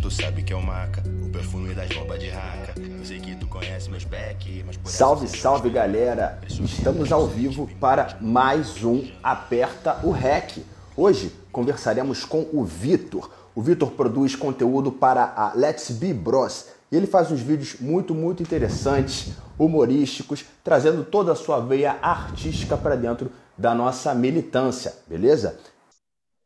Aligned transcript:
tu 0.00 0.10
sabe 0.10 0.42
que 0.42 0.52
é 0.52 0.56
o 0.56 0.62
maca, 0.62 1.02
o 1.24 1.28
perfume 1.30 1.74
das 1.74 1.88
bombas 1.88 2.20
de 2.20 2.28
raca. 2.28 2.74
Eu 2.78 3.04
sei 3.04 3.18
que 3.18 3.34
tu 3.34 3.48
conhece 3.48 3.90
meus 3.90 4.04
back, 4.04 4.62
mas 4.64 4.76
por 4.76 4.90
Salve, 4.90 5.26
salve 5.26 5.70
galera! 5.70 6.38
Estamos 6.48 7.10
ao 7.10 7.26
vivo 7.26 7.68
para 7.80 8.16
mais 8.20 8.84
um 8.84 9.10
Aperta 9.22 9.98
o 10.04 10.10
REC. 10.10 10.64
Hoje 10.96 11.32
conversaremos 11.50 12.24
com 12.24 12.46
o 12.52 12.64
Vitor. 12.64 13.30
O 13.54 13.62
Vitor 13.62 13.90
produz 13.90 14.36
conteúdo 14.36 14.92
para 14.92 15.32
a 15.36 15.52
Let's 15.54 15.90
Be 15.90 16.14
Bros. 16.14 16.66
E 16.92 16.96
ele 16.96 17.06
faz 17.06 17.32
uns 17.32 17.40
vídeos 17.40 17.76
muito, 17.80 18.14
muito 18.14 18.42
interessantes, 18.42 19.32
humorísticos, 19.58 20.44
trazendo 20.62 21.04
toda 21.04 21.32
a 21.32 21.36
sua 21.36 21.58
veia 21.58 21.98
artística 22.00 22.76
para 22.76 22.94
dentro 22.94 23.30
da 23.56 23.74
nossa 23.74 24.14
militância, 24.14 24.94
beleza? 25.08 25.58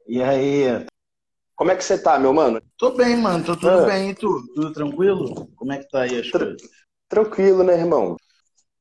E 0.08 0.22
aí, 0.22 0.84
como 1.62 1.70
é 1.70 1.76
que 1.76 1.84
você 1.84 1.96
tá, 1.96 2.18
meu 2.18 2.34
mano? 2.34 2.60
Tô 2.76 2.90
bem, 2.90 3.16
mano. 3.16 3.44
Tô 3.44 3.54
tudo 3.54 3.84
ah. 3.84 3.86
bem. 3.86 4.10
E 4.10 4.14
tu? 4.16 4.42
Tudo 4.52 4.72
tranquilo? 4.72 5.48
Como 5.54 5.72
é 5.72 5.78
que 5.78 5.88
tá 5.88 6.00
aí 6.00 6.18
as 6.18 6.28
coisas? 6.28 6.60
Tranquilo, 7.08 7.62
né, 7.62 7.74
irmão? 7.74 8.16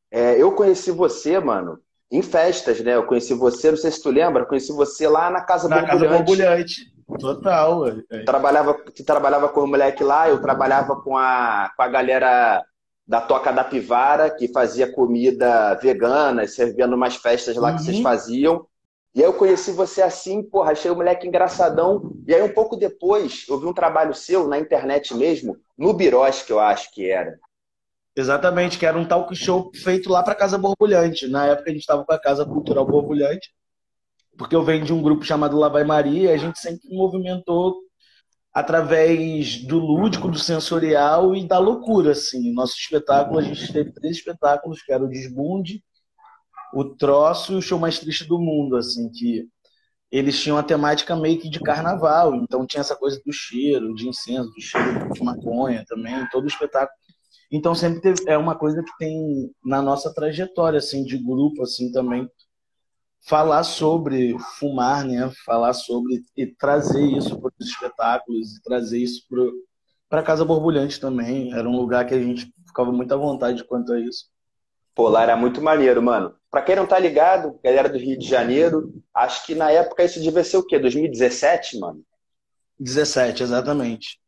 É, 0.09 0.41
eu 0.41 0.51
conheci 0.53 0.89
você, 0.89 1.39
mano, 1.39 1.77
em 2.11 2.23
festas, 2.23 2.81
né? 2.81 2.95
Eu 2.95 3.05
conheci 3.05 3.35
você, 3.35 3.69
não 3.69 3.77
sei 3.77 3.91
se 3.91 4.01
tu 4.01 4.09
lembra, 4.09 4.47
conheci 4.47 4.73
você 4.73 5.07
lá 5.07 5.29
na 5.29 5.41
Casa 5.41 5.69
na 5.69 5.75
Borbulhante. 5.75 6.01
Casa 6.01 6.17
Borbulhante. 6.17 6.75
Total. 7.19 7.87
É. 8.09 8.23
Trabalhava, 8.23 8.73
tu 8.73 9.05
trabalhava 9.05 9.49
com 9.49 9.61
o 9.61 9.67
moleque 9.67 10.03
lá, 10.03 10.27
eu 10.27 10.41
trabalhava 10.41 10.95
com 11.03 11.15
a, 11.15 11.71
com 11.77 11.83
a 11.83 11.87
galera 11.87 12.65
da 13.05 13.21
Toca 13.21 13.51
da 13.51 13.63
Pivara, 13.63 14.31
que 14.31 14.51
fazia 14.51 14.91
comida 14.91 15.75
vegana, 15.75 16.47
servindo 16.47 16.95
umas 16.95 17.15
festas 17.15 17.55
lá 17.57 17.69
uhum. 17.69 17.75
que 17.75 17.83
vocês 17.83 17.97
uhum. 17.97 18.03
faziam. 18.03 18.67
E 19.13 19.19
aí 19.21 19.25
eu 19.25 19.33
conheci 19.33 19.71
você 19.71 20.01
assim, 20.01 20.41
porra, 20.41 20.71
achei 20.71 20.89
o 20.89 20.95
moleque 20.95 21.27
engraçadão. 21.27 22.13
E 22.25 22.33
aí 22.33 22.41
um 22.41 22.53
pouco 22.53 22.77
depois, 22.77 23.45
eu 23.49 23.59
vi 23.59 23.65
um 23.65 23.73
trabalho 23.73 24.13
seu 24.13 24.47
na 24.47 24.57
internet 24.57 25.13
mesmo, 25.13 25.57
no 25.77 25.93
Birós, 25.93 26.41
que 26.43 26.51
eu 26.51 26.59
acho 26.59 26.91
que 26.93 27.09
era. 27.09 27.37
Exatamente, 28.15 28.77
que 28.77 28.85
era 28.85 28.97
um 28.97 29.05
talk 29.05 29.33
show 29.35 29.71
feito 29.73 30.09
lá 30.09 30.23
para 30.23 30.35
Casa 30.35 30.57
Borbulhante. 30.57 31.27
Na 31.27 31.47
época 31.47 31.69
a 31.69 31.73
gente 31.73 31.81
estava 31.81 32.05
com 32.05 32.13
a 32.13 32.19
Casa 32.19 32.45
Cultural 32.45 32.85
Borbulhante, 32.85 33.53
porque 34.37 34.55
eu 34.55 34.63
venho 34.63 34.85
de 34.85 34.93
um 34.93 35.01
grupo 35.01 35.23
chamado 35.23 35.57
Lá 35.57 35.69
Vai 35.69 35.83
Maria, 35.83 36.33
a 36.33 36.37
gente 36.37 36.59
sempre 36.59 36.89
movimentou 36.89 37.75
através 38.53 39.63
do 39.65 39.79
lúdico, 39.79 40.29
do 40.29 40.37
sensorial 40.37 41.35
e 41.35 41.47
da 41.47 41.57
loucura, 41.57 42.11
assim. 42.11 42.53
Nosso 42.53 42.77
espetáculo, 42.77 43.39
a 43.39 43.41
gente 43.41 43.71
teve 43.71 43.91
três 43.93 44.17
espetáculos, 44.17 44.81
que 44.81 44.91
era 44.91 45.03
o 45.03 45.07
Desbunde, 45.07 45.83
o 46.73 46.85
troço 46.85 47.53
e 47.53 47.55
o 47.55 47.61
show 47.61 47.79
mais 47.79 47.99
triste 47.99 48.25
do 48.25 48.39
mundo, 48.39 48.75
assim, 48.75 49.09
que 49.09 49.47
eles 50.11 50.39
tinham 50.39 50.57
a 50.57 50.63
temática 50.63 51.15
meio 51.15 51.39
que 51.39 51.49
de 51.49 51.59
carnaval, 51.59 52.35
então 52.35 52.65
tinha 52.65 52.81
essa 52.81 52.95
coisa 52.95 53.21
do 53.25 53.31
cheiro, 53.31 53.95
de 53.95 54.09
incenso, 54.09 54.49
do 54.49 54.61
cheiro 54.61 55.13
de 55.13 55.23
maconha 55.23 55.85
também, 55.87 56.27
todo 56.29 56.43
o 56.43 56.47
espetáculo. 56.47 56.97
Então 57.49 57.73
sempre 57.73 58.01
teve, 58.01 58.21
é 58.27 58.37
uma 58.37 58.55
coisa 58.55 58.83
que 58.83 58.91
tem 58.97 59.49
na 59.63 59.81
nossa 59.81 60.13
trajetória, 60.13 60.79
assim, 60.79 61.03
de 61.03 61.17
grupo, 61.17 61.63
assim, 61.63 61.91
também, 61.91 62.29
falar 63.25 63.63
sobre 63.63 64.37
fumar, 64.59 65.05
né, 65.05 65.31
falar 65.45 65.73
sobre 65.73 66.21
e 66.35 66.47
trazer 66.47 67.05
isso 67.05 67.39
para 67.39 67.51
os 67.59 67.67
espetáculos, 67.67 68.57
e 68.57 68.61
trazer 68.63 68.99
isso 68.99 69.25
para 70.09 70.23
Casa 70.23 70.43
Borbulhante 70.43 70.99
também, 70.99 71.53
era 71.53 71.67
um 71.69 71.75
lugar 71.77 72.05
que 72.05 72.13
a 72.13 72.21
gente 72.21 72.53
ficava 72.67 72.91
muito 72.91 73.13
à 73.13 73.17
vontade 73.17 73.63
quanto 73.63 73.93
a 73.93 73.99
isso. 73.99 74.25
Pô, 74.93 75.07
lá 75.07 75.23
era 75.23 75.37
muito 75.37 75.61
maneiro, 75.61 76.01
mano. 76.01 76.35
Pra 76.51 76.61
quem 76.61 76.75
não 76.75 76.85
tá 76.85 76.99
ligado, 76.99 77.57
galera 77.63 77.87
do 77.87 77.97
Rio 77.97 78.19
de 78.19 78.27
Janeiro, 78.27 78.93
acho 79.15 79.45
que 79.45 79.55
na 79.55 79.71
época 79.71 80.03
isso 80.03 80.19
devia 80.19 80.43
ser 80.43 80.57
o 80.57 80.65
quê? 80.65 80.77
2017, 80.77 81.79
mano? 81.79 82.01
17, 82.77 83.41
exatamente. 83.41 84.19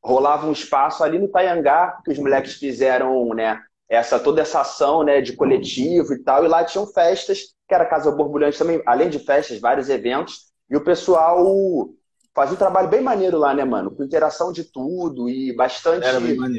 Rolava 0.00 0.46
um 0.46 0.52
espaço 0.52 1.02
ali 1.02 1.18
no 1.18 1.26
Taiangá, 1.26 2.00
que 2.04 2.12
os 2.12 2.18
moleques 2.18 2.54
fizeram, 2.54 3.34
né, 3.34 3.60
essa, 3.88 4.20
toda 4.20 4.42
essa 4.42 4.60
ação, 4.60 5.02
né, 5.02 5.20
de 5.20 5.34
coletivo 5.34 6.12
e 6.12 6.22
tal, 6.22 6.44
e 6.44 6.48
lá 6.48 6.62
tinham 6.62 6.86
festas, 6.86 7.54
que 7.68 7.74
era 7.74 7.84
Casa 7.84 8.12
Borbulhante 8.12 8.58
também, 8.58 8.80
além 8.86 9.10
de 9.10 9.18
festas, 9.18 9.58
vários 9.58 9.88
eventos, 9.88 10.52
e 10.70 10.76
o 10.76 10.84
pessoal 10.84 11.88
fazia 12.32 12.54
um 12.54 12.58
trabalho 12.58 12.88
bem 12.88 13.00
maneiro 13.00 13.38
lá, 13.38 13.52
né, 13.52 13.64
mano? 13.64 13.90
Com 13.90 14.04
interação 14.04 14.52
de 14.52 14.62
tudo 14.62 15.28
e 15.28 15.52
bastante 15.56 16.06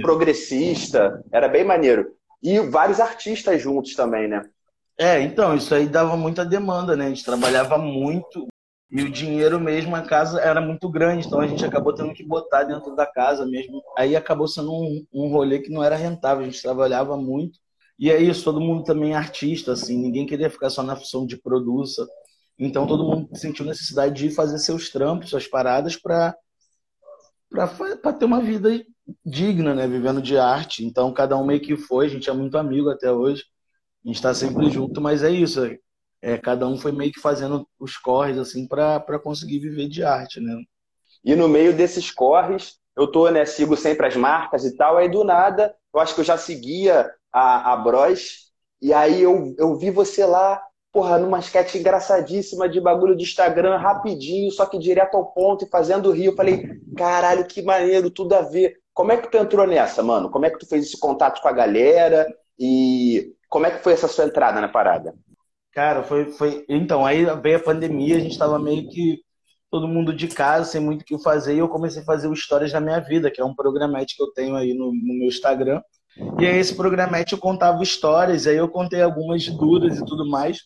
progressista, 0.01 1.23
era 1.31 1.47
bem 1.47 1.63
maneiro. 1.63 2.13
E 2.43 2.59
vários 2.59 2.99
artistas 2.99 3.61
juntos 3.61 3.93
também, 3.93 4.27
né? 4.27 4.41
É, 4.99 5.21
então, 5.21 5.55
isso 5.55 5.73
aí 5.75 5.87
dava 5.87 6.17
muita 6.17 6.43
demanda, 6.45 6.95
né? 6.95 7.05
A 7.05 7.09
gente 7.09 7.23
trabalhava 7.23 7.77
muito 7.77 8.47
e 8.89 9.03
o 9.03 9.11
dinheiro 9.11 9.59
mesmo, 9.59 9.95
a 9.95 10.01
casa 10.01 10.39
era 10.39 10.61
muito 10.61 10.89
grande, 10.89 11.27
então 11.27 11.39
a 11.41 11.47
gente 11.47 11.63
acabou 11.65 11.93
tendo 11.93 12.13
que 12.13 12.23
botar 12.23 12.63
dentro 12.63 12.95
da 12.95 13.05
casa 13.05 13.45
mesmo. 13.45 13.81
Aí 13.97 14.15
acabou 14.15 14.47
sendo 14.47 14.71
um, 14.73 15.05
um 15.13 15.27
rolê 15.29 15.59
que 15.59 15.69
não 15.69 15.83
era 15.83 15.95
rentável, 15.95 16.43
a 16.43 16.47
gente 16.47 16.61
trabalhava 16.61 17.17
muito. 17.17 17.59
E 17.99 18.09
é 18.09 18.21
isso, 18.21 18.43
todo 18.43 18.61
mundo 18.61 18.83
também 18.83 19.13
é 19.13 19.15
artista, 19.15 19.73
assim, 19.73 19.97
ninguém 19.97 20.25
queria 20.25 20.49
ficar 20.49 20.69
só 20.69 20.83
na 20.83 20.95
função 20.95 21.25
de 21.25 21.37
produça. 21.37 22.07
Então 22.57 22.87
todo 22.87 23.03
mundo 23.03 23.29
sentiu 23.35 23.65
necessidade 23.65 24.15
de 24.15 24.33
fazer 24.33 24.57
seus 24.59 24.89
trampos, 24.89 25.29
suas 25.29 25.47
paradas 25.47 25.95
para 25.95 26.35
para 27.49 28.13
ter 28.13 28.25
uma 28.25 28.41
vida 28.41 28.69
digna, 29.25 29.73
né? 29.73 29.87
Vivendo 29.87 30.21
de 30.21 30.37
arte. 30.37 30.85
Então, 30.85 31.13
cada 31.13 31.37
um 31.37 31.45
meio 31.45 31.61
que 31.61 31.77
foi, 31.77 32.05
a 32.05 32.09
gente 32.09 32.29
é 32.29 32.33
muito 32.33 32.57
amigo 32.57 32.89
até 32.89 33.11
hoje. 33.11 33.43
A 34.07 34.09
gente 34.09 34.15
está 34.15 34.33
sempre 34.33 34.69
junto, 34.69 35.01
mas 35.01 35.21
é 35.21 35.29
isso. 35.29 35.59
É, 36.21 36.37
cada 36.37 36.65
um 36.65 36.77
foi 36.77 36.93
meio 36.93 37.11
que 37.11 37.19
fazendo 37.19 37.67
os 37.77 37.97
corres, 37.97 38.37
assim, 38.37 38.65
para 38.65 39.19
conseguir 39.19 39.59
viver 39.59 39.89
de 39.89 40.01
arte, 40.01 40.39
né? 40.39 40.55
E 41.25 41.35
no 41.35 41.49
meio 41.49 41.75
desses 41.75 42.09
corres, 42.09 42.79
eu 42.95 43.11
tô, 43.11 43.29
né, 43.29 43.45
sigo 43.45 43.75
sempre 43.75 44.07
as 44.07 44.15
marcas 44.15 44.63
e 44.63 44.77
tal, 44.77 44.95
aí 44.95 45.11
do 45.11 45.25
nada, 45.25 45.75
eu 45.93 45.99
acho 45.99 46.15
que 46.15 46.21
eu 46.21 46.25
já 46.25 46.37
seguia 46.37 47.11
a, 47.33 47.73
a 47.73 47.75
Bros, 47.75 48.49
e 48.81 48.93
aí 48.93 49.21
eu, 49.21 49.53
eu 49.57 49.77
vi 49.77 49.91
você 49.91 50.25
lá, 50.25 50.63
porra, 50.89 51.17
numa 51.17 51.39
sketch 51.39 51.75
engraçadíssima 51.75 52.69
de 52.69 52.79
bagulho 52.79 53.13
de 53.15 53.23
Instagram, 53.23 53.75
rapidinho, 53.75 54.49
só 54.51 54.65
que 54.65 54.79
direto 54.79 55.15
ao 55.17 55.33
ponto 55.33 55.65
e 55.65 55.69
fazendo 55.69 56.11
rio. 56.11 56.31
Eu 56.31 56.35
falei, 56.35 56.63
caralho, 56.95 57.45
que 57.45 57.61
maneiro, 57.61 58.09
tudo 58.09 58.35
a 58.35 58.41
ver. 58.41 58.77
Como 58.93 59.11
é 59.11 59.17
que 59.17 59.29
tu 59.29 59.37
entrou 59.37 59.67
nessa, 59.67 60.01
mano? 60.01 60.29
Como 60.31 60.45
é 60.45 60.49
que 60.49 60.59
tu 60.59 60.65
fez 60.65 60.85
esse 60.85 60.97
contato 60.97 61.41
com 61.41 61.47
a 61.49 61.51
galera? 61.51 62.25
E 62.57 63.35
como 63.49 63.65
é 63.65 63.71
que 63.71 63.83
foi 63.83 63.93
essa 63.93 64.07
sua 64.07 64.25
entrada 64.25 64.59
na 64.61 64.67
parada? 64.67 65.13
Cara, 65.71 66.03
foi. 66.03 66.31
foi... 66.31 66.65
Então, 66.67 67.05
aí 67.05 67.25
veio 67.41 67.57
a 67.57 67.63
pandemia, 67.63 68.17
a 68.17 68.19
gente 68.19 68.37
tava 68.37 68.57
meio 68.57 68.89
que 68.89 69.19
todo 69.69 69.87
mundo 69.87 70.13
de 70.13 70.27
casa, 70.27 70.71
sem 70.71 70.81
muito 70.81 71.01
o 71.01 71.05
que 71.05 71.19
fazer, 71.19 71.55
e 71.55 71.59
eu 71.59 71.69
comecei 71.69 72.01
a 72.01 72.05
fazer 72.05 72.27
o 72.27 72.33
Histórias 72.33 72.71
da 72.71 72.79
Minha 72.79 72.99
Vida, 72.99 73.29
que 73.29 73.41
é 73.41 73.45
um 73.45 73.55
programete 73.55 74.15
que 74.15 74.23
eu 74.23 74.31
tenho 74.31 74.55
aí 74.55 74.73
no, 74.73 74.87
no 74.87 75.19
meu 75.19 75.27
Instagram. 75.27 75.81
E 76.39 76.47
aí 76.47 76.57
esse 76.57 76.75
programete 76.75 77.33
eu 77.33 77.37
contava 77.37 77.83
histórias, 77.83 78.47
aí 78.47 78.57
eu 78.57 78.67
contei 78.69 79.01
algumas 79.01 79.45
duras 79.47 79.99
e 79.99 80.05
tudo 80.05 80.27
mais. 80.27 80.61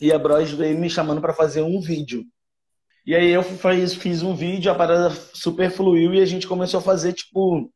E 0.00 0.12
a 0.12 0.18
Bros 0.18 0.52
veio 0.52 0.78
me 0.78 0.88
chamando 0.88 1.20
para 1.20 1.34
fazer 1.34 1.62
um 1.62 1.80
vídeo. 1.80 2.24
E 3.04 3.14
aí 3.14 3.30
eu 3.30 3.42
fiz, 3.42 3.94
fiz 3.94 4.22
um 4.22 4.34
vídeo, 4.34 4.70
a 4.70 4.74
parada 4.74 5.10
super 5.10 5.70
fluiu 5.70 6.14
e 6.14 6.20
a 6.20 6.26
gente 6.26 6.46
começou 6.46 6.80
a 6.80 6.82
fazer, 6.82 7.12
tipo, 7.12 7.70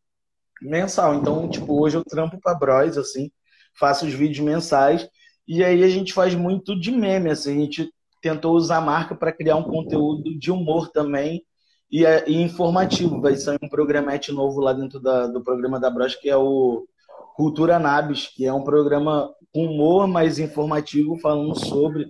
mensal. 0.62 1.14
Então, 1.14 1.48
tipo, 1.48 1.78
hoje 1.82 1.96
eu 1.96 2.04
trampo 2.04 2.38
pra 2.40 2.54
Bros, 2.54 2.96
assim, 2.96 3.30
faço 3.78 4.06
os 4.06 4.12
vídeos 4.12 4.44
mensais. 4.44 5.08
E 5.46 5.62
aí 5.62 5.82
a 5.82 5.88
gente 5.88 6.12
faz 6.12 6.34
muito 6.34 6.78
de 6.78 6.90
meme, 6.90 7.30
assim, 7.30 7.56
a 7.56 7.60
gente 7.60 7.90
tentou 8.22 8.54
usar 8.54 8.78
a 8.78 8.80
marca 8.80 9.14
para 9.14 9.32
criar 9.32 9.56
um 9.56 9.62
conteúdo 9.62 10.38
de 10.38 10.50
humor 10.50 10.90
também 10.90 11.42
e, 11.90 12.06
é, 12.06 12.24
e 12.28 12.40
informativo. 12.40 13.20
Vai 13.20 13.36
ser 13.36 13.58
um 13.62 13.68
programete 13.68 14.32
novo 14.32 14.60
lá 14.60 14.72
dentro 14.72 14.98
da, 15.00 15.26
do 15.26 15.42
programa 15.42 15.78
da 15.78 15.90
Bros, 15.90 16.14
que 16.14 16.30
é 16.30 16.36
o 16.36 16.86
Cultura 17.36 17.78
Nabis, 17.78 18.28
que 18.28 18.46
é 18.46 18.52
um 18.52 18.64
programa 18.64 19.30
com 19.52 19.66
humor, 19.66 20.06
mais 20.06 20.38
informativo, 20.38 21.18
falando 21.18 21.54
sobre 21.54 22.08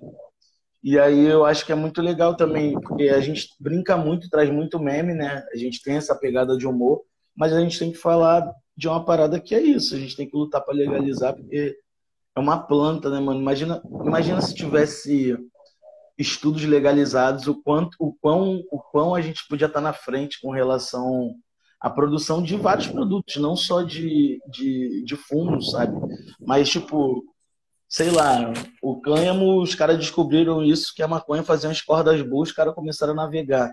e 0.84 0.98
aí 0.98 1.26
eu 1.26 1.46
acho 1.46 1.64
que 1.64 1.72
é 1.72 1.74
muito 1.74 2.02
legal 2.02 2.36
também, 2.36 2.78
porque 2.78 3.04
a 3.04 3.18
gente 3.18 3.48
brinca 3.58 3.96
muito, 3.96 4.28
traz 4.28 4.50
muito 4.50 4.78
meme, 4.78 5.14
né? 5.14 5.42
A 5.50 5.56
gente 5.56 5.82
tem 5.82 5.96
essa 5.96 6.14
pegada 6.14 6.58
de 6.58 6.66
humor, 6.66 7.00
mas 7.34 7.54
a 7.54 7.60
gente 7.60 7.78
tem 7.78 7.90
que 7.90 7.96
falar 7.96 8.52
de 8.76 8.88
uma 8.88 9.04
parada 9.04 9.40
que 9.40 9.54
é 9.54 9.60
isso, 9.60 9.94
a 9.94 9.98
gente 9.98 10.16
tem 10.16 10.28
que 10.28 10.36
lutar 10.36 10.62
para 10.62 10.74
legalizar, 10.74 11.34
porque 11.34 11.76
é 12.36 12.40
uma 12.40 12.58
planta, 12.58 13.08
né, 13.08 13.20
mano? 13.20 13.40
Imagina, 13.40 13.80
imagina 14.04 14.40
se 14.40 14.54
tivesse 14.54 15.36
estudos 16.18 16.64
legalizados, 16.64 17.46
o 17.46 17.60
quanto, 17.62 17.96
o 17.98 18.12
quão, 18.14 18.62
o 18.70 18.78
quão 18.78 19.14
a 19.14 19.20
gente 19.20 19.46
podia 19.48 19.66
estar 19.66 19.80
na 19.80 19.92
frente 19.92 20.40
com 20.40 20.50
relação 20.50 21.34
à 21.80 21.90
produção 21.90 22.42
de 22.42 22.56
vários 22.56 22.86
produtos, 22.86 23.36
não 23.36 23.56
só 23.56 23.82
de, 23.82 24.40
de, 24.50 25.04
de 25.04 25.16
fumo, 25.16 25.60
sabe? 25.60 25.94
Mas, 26.40 26.68
tipo, 26.68 27.24
sei 27.94 28.10
lá, 28.10 28.52
o 28.82 29.00
cânhamo, 29.00 29.62
os 29.62 29.76
caras 29.76 29.96
descobriram 29.96 30.64
isso, 30.64 30.92
que 30.92 31.00
a 31.00 31.06
maconha 31.06 31.44
fazia 31.44 31.68
umas 31.68 31.80
cordas 31.80 32.20
boas, 32.22 32.48
os 32.48 32.54
caras 32.54 32.74
começaram 32.74 33.12
a 33.12 33.16
navegar. 33.16 33.72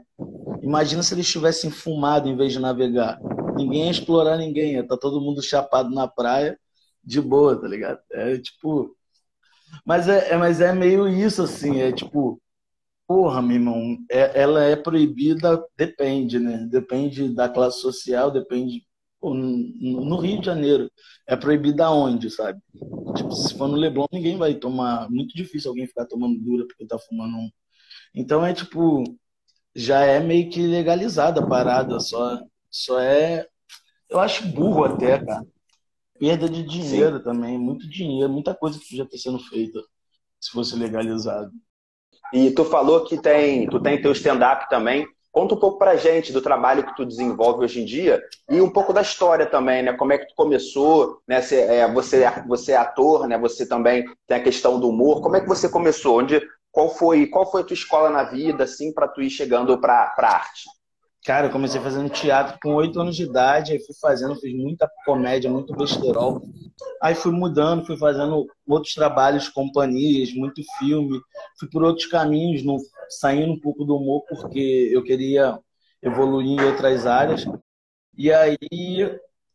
Imagina 0.62 1.01
se 1.01 1.15
eles 1.15 1.27
tivessem 1.27 1.71
fumado 1.71 2.29
em 2.29 2.38
vez 2.38 2.53
de 2.53 2.59
navegar. 2.59 3.19
Ninguém 3.56 3.85
ia 3.85 3.89
explorar 3.91 4.38
ninguém, 4.38 4.73
ia 4.73 4.88
tá 4.88 4.95
todo 4.95 5.19
mundo 5.19 5.41
chapado 5.41 5.89
na 5.89 6.07
praia, 6.07 6.56
de 7.03 7.19
boa, 7.19 7.59
tá 7.59 7.68
ligado? 7.68 8.00
É 8.12 8.38
tipo. 8.38 8.95
Mas 9.83 10.07
é, 10.07 10.33
é, 10.33 10.38
mas 10.38 10.62
é 10.62 10.71
meio 10.71 11.07
isso, 11.07 11.41
assim, 11.41 11.81
é 11.81 11.91
tipo. 11.91 12.39
Porra, 13.07 13.41
meu 13.41 13.56
irmão, 13.56 13.97
é, 14.07 14.39
ela 14.39 14.63
é 14.63 14.75
proibida, 14.75 15.65
depende, 15.75 16.38
né? 16.38 16.67
Depende 16.69 17.27
da 17.33 17.50
classe 17.50 17.81
social, 17.81 18.29
depende. 18.29 18.85
No, 19.23 20.19
Rio 20.19 20.39
de 20.39 20.45
Janeiro, 20.45 20.91
é 21.27 21.35
proibida 21.35 21.91
onde, 21.91 22.29
sabe? 22.29 22.59
Tipo, 23.15 23.35
se 23.35 23.56
for 23.56 23.68
no 23.68 23.75
Leblon, 23.75 24.07
ninguém 24.12 24.38
vai 24.38 24.56
tomar. 24.56 25.09
Muito 25.09 25.35
difícil 25.35 25.69
alguém 25.69 25.88
ficar 25.88 26.06
tomando 26.06 26.39
dura 26.39 26.65
porque 26.65 26.85
tá 26.85 26.97
fumando 26.97 27.38
um. 27.38 27.50
Então 28.15 28.45
é 28.45 28.53
tipo, 28.53 29.03
já 29.75 30.01
é 30.03 30.19
meio 30.19 30.50
que 30.50 30.65
legalizada 30.65 31.41
a 31.41 31.47
parada, 31.47 32.00
só, 32.00 32.39
só 32.69 33.00
é. 33.00 33.47
Eu 34.09 34.19
acho 34.19 34.47
burro 34.47 34.83
até, 34.83 35.24
cara. 35.24 35.45
Perda 36.19 36.50
de 36.50 36.63
dinheiro 36.63 37.17
Sim. 37.17 37.24
também, 37.24 37.57
muito 37.57 37.89
dinheiro, 37.89 38.31
muita 38.31 38.53
coisa 38.53 38.79
que 38.79 38.95
já 38.95 39.03
está 39.03 39.17
sendo 39.17 39.39
feita 39.39 39.79
se 40.39 40.51
fosse 40.51 40.75
legalizado. 40.75 41.51
E 42.33 42.51
tu 42.51 42.65
falou 42.65 43.06
que 43.06 43.21
tem, 43.21 43.67
tu 43.69 43.79
tem 43.79 44.01
teu 44.01 44.12
stand-up 44.12 44.69
também. 44.69 45.07
Conta 45.31 45.55
um 45.55 45.59
pouco 45.59 45.77
pra 45.77 45.95
gente 45.95 46.33
do 46.33 46.41
trabalho 46.41 46.85
que 46.85 46.95
tu 46.95 47.05
desenvolve 47.05 47.63
hoje 47.63 47.81
em 47.81 47.85
dia 47.85 48.21
e 48.49 48.59
um 48.61 48.69
pouco 48.69 48.91
da 48.91 49.01
história 49.01 49.45
também, 49.45 49.81
né? 49.81 49.93
Como 49.93 50.11
é 50.11 50.17
que 50.17 50.27
tu 50.27 50.35
começou, 50.35 51.21
né? 51.25 51.41
Você 51.41 51.61
é, 51.61 51.89
você, 51.91 52.23
é, 52.23 52.43
você 52.45 52.73
é 52.73 52.77
ator, 52.77 53.27
né? 53.27 53.37
Você 53.37 53.65
também 53.65 54.05
tem 54.27 54.37
a 54.37 54.43
questão 54.43 54.77
do 54.79 54.89
humor. 54.89 55.21
Como 55.21 55.37
é 55.37 55.41
que 55.41 55.47
você 55.47 55.69
começou? 55.69 56.19
Onde, 56.19 56.41
qual 56.69 56.89
foi, 56.89 57.27
qual 57.27 57.49
foi 57.49 57.61
a 57.61 57.63
tua 57.63 57.73
escola 57.73 58.09
na 58.09 58.23
vida, 58.23 58.65
assim, 58.65 58.93
para 58.93 59.07
tu 59.07 59.21
ir 59.21 59.29
chegando 59.29 59.79
pra, 59.79 60.07
pra 60.07 60.29
arte? 60.31 60.65
Cara, 61.23 61.47
eu 61.47 61.51
comecei 61.51 61.79
fazendo 61.79 62.09
teatro 62.09 62.57
com 62.62 62.73
oito 62.73 63.00
anos 63.00 63.15
de 63.15 63.23
idade, 63.23 63.73
aí 63.73 63.79
fui 63.79 63.95
fazendo, 64.01 64.35
fiz 64.35 64.56
muita 64.56 64.89
comédia, 65.06 65.51
muito 65.51 65.75
besterol. 65.75 66.41
Aí 67.01 67.13
fui 67.13 67.31
mudando, 67.31 67.85
fui 67.85 67.95
fazendo 67.95 68.47
outros 68.68 68.94
trabalhos, 68.95 69.47
companhias, 69.47 70.33
muito 70.33 70.63
filme. 70.79 71.19
Fui 71.59 71.69
por 71.69 71.83
outros 71.83 72.07
caminhos, 72.07 72.63
no, 72.63 72.77
saindo 73.07 73.53
um 73.53 73.59
pouco 73.59 73.85
do 73.85 73.95
humor, 73.95 74.23
porque 74.27 74.89
eu 74.91 75.03
queria 75.03 75.59
evoluir 76.01 76.59
em 76.59 76.65
outras 76.65 77.06
áreas. 77.06 77.45
E 78.17 78.31
aí 78.33 78.57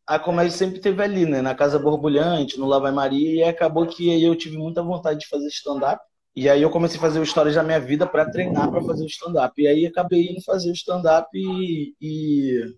a 0.07 0.19
comédia 0.21 0.53
sempre 0.53 0.81
teve 0.81 1.03
ali, 1.03 1.27
né? 1.27 1.43
Na 1.43 1.55
Casa 1.55 1.79
Borbulhante, 1.81 2.59
no 2.59 2.67
Lá 2.67 2.79
Vai 2.79 2.93
Maria, 2.93 3.47
e 3.47 3.49
acabou 3.49 3.87
que 3.87 4.11
aí 4.13 4.23
eu 4.23 4.37
tive 4.37 4.57
muita 4.57 4.83
vontade 4.83 5.21
de 5.21 5.29
fazer 5.29 5.49
stand-up. 5.49 6.01
E 6.37 6.51
aí 6.51 6.61
eu 6.61 6.69
comecei 6.69 6.99
a 6.99 7.01
fazer 7.01 7.23
Histórias 7.23 7.55
da 7.55 7.63
Minha 7.63 7.81
Vida 7.81 8.07
para 8.07 8.31
treinar 8.31 8.71
para 8.71 8.83
fazer 8.83 9.05
o 9.05 9.07
stand-up. 9.07 9.55
E 9.61 9.67
aí 9.67 9.87
acabei 9.87 10.31
indo 10.31 10.43
fazer 10.43 10.69
o 10.69 10.75
stand-up 10.75 11.27
e, 11.33 11.97
e, 11.99 12.77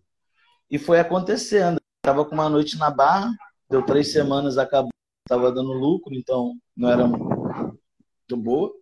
e, 0.71 0.79
foi 0.79 1.01
acontecendo. 1.01 1.81
Tava 2.01 2.25
com 2.25 2.35
uma 2.35 2.49
noite 2.49 2.79
na 2.79 2.89
barra, 2.89 3.33
deu 3.69 3.85
três 3.85 4.13
semanas, 4.13 4.59
acabou, 4.59 4.93
tava 5.29 5.51
dando 5.51 5.73
lucro, 5.73 6.15
então 6.15 6.55
não 6.77 6.89
era 6.89 7.05
muito 7.09 8.37
boa. 8.37 8.73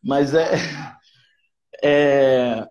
Mas 0.00 0.34
é. 0.34 0.52
é 1.82 2.68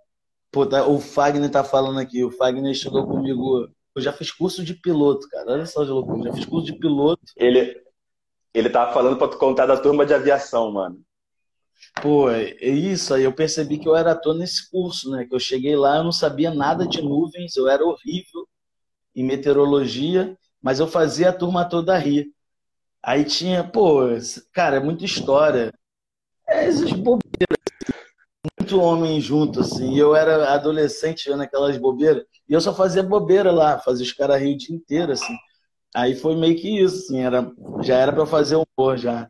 pô, 0.50 0.66
tá, 0.66 0.88
o 0.88 1.02
Fagner 1.02 1.52
tá 1.52 1.66
falando 1.66 2.00
aqui, 2.00 2.24
o 2.24 2.32
Fagner 2.32 2.74
chegou 2.74 3.06
comigo. 3.06 3.68
Eu 3.94 4.02
já 4.02 4.14
fiz 4.14 4.32
curso 4.32 4.64
de 4.64 4.74
piloto, 4.74 5.28
cara. 5.28 5.52
Olha 5.52 5.66
só 5.66 5.84
de 5.84 5.90
loucura. 5.90 6.30
Já 6.30 6.34
fiz 6.34 6.46
curso 6.46 6.68
de 6.68 6.80
piloto. 6.80 7.22
Ele, 7.36 7.76
ele 8.54 8.70
tava 8.70 8.94
falando 8.94 9.18
para 9.18 9.28
tu 9.28 9.38
contar 9.38 9.66
da 9.66 9.76
turma 9.76 10.06
de 10.06 10.14
aviação, 10.14 10.72
mano. 10.72 11.04
Pô, 12.02 12.30
é 12.30 12.54
isso 12.66 13.14
aí 13.14 13.24
eu 13.24 13.34
percebi 13.34 13.78
que 13.78 13.88
eu 13.88 13.96
era 13.96 14.12
ator 14.12 14.36
nesse 14.36 14.70
curso, 14.70 15.12
né? 15.12 15.26
Que 15.26 15.36
eu 15.36 15.40
cheguei 15.40 15.76
lá, 15.76 15.98
eu 15.98 16.04
não 16.04 16.12
sabia 16.12 16.54
nada 16.54 16.88
de 16.88 17.02
nuvens, 17.02 17.56
eu 17.56 17.68
era 17.68 17.84
horrível 17.86 18.48
em 19.16 19.24
meteorologia, 19.24 20.38
mas 20.62 20.80
eu 20.80 20.88
fazia 20.88 21.30
a 21.30 21.34
turma 21.34 21.66
toda 21.66 21.98
rir. 21.98 22.32
Aí 23.04 23.24
tinha, 23.26 23.64
pô, 23.64 24.02
cara, 24.54 24.78
é 24.78 24.80
muita 24.80 25.06
história. 25.06 25.74
É 26.48 26.66
essas 26.66 26.92
bobeiras, 26.92 27.58
muito 28.60 28.80
homem 28.80 29.20
junto, 29.22 29.62
assim. 29.62 29.98
Eu 29.98 30.16
era 30.16 30.54
adolescente 30.54 31.30
vendo 31.30 31.44
aquelas 31.44 31.78
bobeiras, 31.78 32.24
e 32.48 32.54
eu 32.54 32.62
só 32.62 32.74
fazia 32.74 33.04
bobeira 33.04 33.52
lá, 33.52 33.80
fazia 33.80 34.06
os 34.06 34.14
caras 34.14 34.42
rir 34.42 34.56
o 34.56 34.58
dia 34.58 34.76
inteiro, 34.76 35.12
assim. 35.14 35.36
Aí 35.96 36.16
foi 36.16 36.36
meio 36.36 36.56
que 36.56 36.80
isso, 36.82 36.98
assim, 36.98 37.22
era, 37.22 37.52
já 37.82 37.96
era 37.98 38.14
para 38.14 38.26
fazer 38.26 38.58
humor 38.58 38.98
já. 38.98 39.30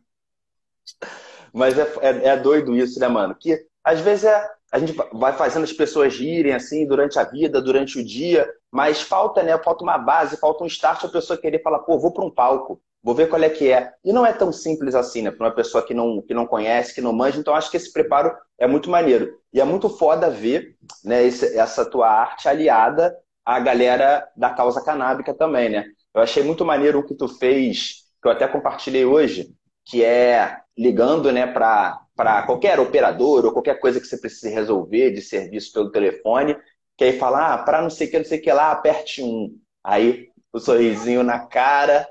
Mas 1.52 1.78
é, 1.78 1.92
é, 2.00 2.28
é, 2.28 2.36
doido 2.36 2.76
isso, 2.76 2.98
né, 3.00 3.08
mano? 3.08 3.34
Que 3.38 3.58
às 3.84 4.00
vezes 4.00 4.24
é, 4.24 4.50
a 4.72 4.78
gente 4.78 4.94
vai 5.12 5.32
fazendo 5.32 5.64
as 5.64 5.72
pessoas 5.72 6.16
rirem 6.16 6.54
assim 6.54 6.86
durante 6.86 7.18
a 7.18 7.24
vida, 7.24 7.60
durante 7.60 7.98
o 7.98 8.04
dia, 8.04 8.48
mas 8.70 9.00
falta, 9.00 9.42
né? 9.42 9.56
Falta 9.58 9.82
uma 9.82 9.98
base, 9.98 10.36
falta 10.36 10.62
um 10.62 10.66
start 10.66 11.04
a 11.04 11.08
pessoa 11.08 11.40
querer 11.40 11.62
falar, 11.62 11.80
pô, 11.80 11.98
vou 11.98 12.12
para 12.12 12.24
um 12.24 12.30
palco, 12.30 12.80
vou 13.02 13.14
ver 13.14 13.28
qual 13.28 13.42
é 13.42 13.48
que 13.48 13.70
é. 13.70 13.92
E 14.04 14.12
não 14.12 14.24
é 14.24 14.32
tão 14.32 14.52
simples 14.52 14.94
assim, 14.94 15.22
né? 15.22 15.30
Para 15.30 15.48
uma 15.48 15.54
pessoa 15.54 15.84
que 15.84 15.94
não, 15.94 16.22
que 16.22 16.34
não 16.34 16.46
conhece, 16.46 16.94
que 16.94 17.00
não 17.00 17.12
manja, 17.12 17.38
então 17.38 17.54
acho 17.54 17.70
que 17.70 17.76
esse 17.76 17.92
preparo 17.92 18.32
é 18.58 18.66
muito 18.66 18.90
maneiro. 18.90 19.38
E 19.52 19.60
é 19.60 19.64
muito 19.64 19.88
foda 19.88 20.30
ver 20.30 20.76
né, 21.04 21.24
esse, 21.24 21.58
essa 21.58 21.84
tua 21.84 22.08
arte 22.08 22.48
aliada 22.48 23.16
à 23.44 23.58
galera 23.58 24.28
da 24.36 24.50
causa 24.50 24.82
canábica 24.84 25.34
também, 25.34 25.68
né? 25.68 25.86
Eu 26.14 26.22
achei 26.22 26.42
muito 26.42 26.64
maneiro 26.64 26.98
o 26.98 27.06
que 27.06 27.14
tu 27.14 27.28
fez, 27.28 28.04
que 28.22 28.28
eu 28.28 28.32
até 28.32 28.46
compartilhei 28.46 29.04
hoje, 29.04 29.48
que 29.84 30.04
é 30.04 30.58
ligando 30.80 31.30
né, 31.30 31.46
para 31.46 32.42
qualquer 32.46 32.80
operador 32.80 33.44
ou 33.44 33.52
qualquer 33.52 33.78
coisa 33.78 34.00
que 34.00 34.06
você 34.06 34.16
precise 34.16 34.48
resolver 34.48 35.10
de 35.10 35.20
serviço 35.20 35.74
pelo 35.74 35.90
telefone, 35.90 36.56
que 36.96 37.04
aí 37.04 37.18
fala, 37.18 37.52
ah, 37.52 37.58
para 37.58 37.82
não 37.82 37.90
sei 37.90 38.06
o 38.06 38.10
que, 38.10 38.18
não 38.18 38.24
sei 38.24 38.38
o 38.38 38.42
que 38.42 38.50
lá, 38.50 38.72
aperte 38.72 39.22
um. 39.22 39.58
Aí 39.84 40.28
o 40.50 40.58
sorrisinho 40.58 41.22
na 41.22 41.38
cara, 41.40 42.08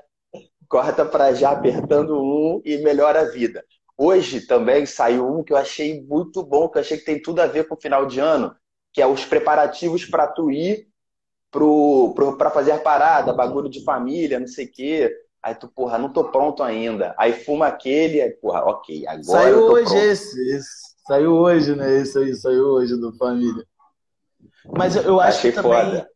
corta 0.68 1.04
para 1.04 1.34
já 1.34 1.50
apertando 1.50 2.16
um 2.22 2.62
e 2.64 2.78
melhora 2.78 3.22
a 3.22 3.30
vida. 3.30 3.64
Hoje 3.98 4.46
também 4.46 4.86
saiu 4.86 5.28
um 5.28 5.42
que 5.42 5.52
eu 5.52 5.56
achei 5.56 6.00
muito 6.04 6.40
bom, 6.44 6.68
que 6.68 6.78
eu 6.78 6.80
achei 6.80 6.96
que 6.96 7.04
tem 7.04 7.20
tudo 7.20 7.40
a 7.40 7.48
ver 7.48 7.66
com 7.66 7.74
o 7.74 7.80
final 7.80 8.06
de 8.06 8.20
ano, 8.20 8.54
que 8.92 9.02
é 9.02 9.06
os 9.06 9.24
preparativos 9.24 10.04
para 10.04 10.28
tu 10.28 10.48
ir 10.48 10.88
para 11.50 12.50
fazer 12.50 12.70
a 12.70 12.78
parada, 12.78 13.32
bagulho 13.32 13.68
de 13.68 13.82
família, 13.82 14.38
não 14.38 14.46
sei 14.46 14.66
o 14.66 14.70
quê. 14.70 15.12
Aí 15.42 15.54
tu, 15.54 15.68
porra, 15.68 15.96
não 15.96 16.12
tô 16.12 16.24
pronto 16.24 16.62
ainda. 16.62 17.14
Aí 17.18 17.32
fuma 17.32 17.66
aquele, 17.66 18.20
aí, 18.20 18.30
porra, 18.30 18.64
ok, 18.64 19.06
agora. 19.06 19.22
Saiu 19.24 19.62
hoje 19.64 19.84
pronto. 19.84 20.04
esse, 20.04 20.56
esse, 20.56 20.90
Saiu 21.10 21.32
hoje, 21.32 21.74
né? 21.74 22.02
Isso 22.02 22.20
aí, 22.20 22.32
saiu 22.36 22.66
hoje 22.66 22.96
do 22.96 23.12
Família. 23.14 23.66
Mas 24.76 24.94
eu, 24.94 25.18
acho 25.18 25.38
Achei 25.38 25.50
que 25.50 25.56
também 25.56 25.72
foda. 25.72 26.08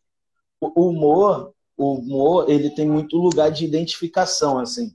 o 0.60 0.88
humor, 0.88 1.52
o 1.76 1.94
humor, 1.94 2.48
ele 2.48 2.70
tem 2.70 2.88
muito 2.88 3.16
lugar 3.16 3.50
de 3.50 3.64
identificação, 3.64 4.56
assim. 4.58 4.92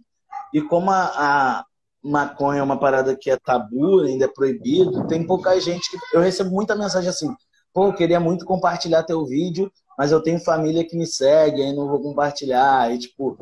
E 0.53 0.61
como 0.61 0.89
a, 0.89 1.03
a 1.03 1.65
maconha 2.01 2.61
é 2.61 2.63
uma 2.63 2.79
parada 2.79 3.13
que 3.13 3.29
é 3.29 3.35
tabu, 3.35 3.99
ainda 4.01 4.23
é 4.23 4.29
proibido, 4.29 5.05
tem 5.07 5.27
pouca 5.27 5.59
gente 5.59 5.91
que. 5.91 5.97
Eu 6.15 6.21
recebo 6.21 6.49
muita 6.49 6.77
mensagem 6.77 7.09
assim, 7.09 7.35
pô, 7.73 7.87
eu 7.87 7.93
queria 7.93 8.21
muito 8.21 8.45
compartilhar 8.45 9.03
teu 9.03 9.25
vídeo, 9.25 9.69
mas 9.97 10.13
eu 10.13 10.23
tenho 10.23 10.39
família 10.39 10.87
que 10.87 10.95
me 10.95 11.05
segue, 11.05 11.61
aí 11.61 11.75
não 11.75 11.89
vou 11.89 12.01
compartilhar. 12.01 12.89
E, 12.93 12.99
tipo, 12.99 13.37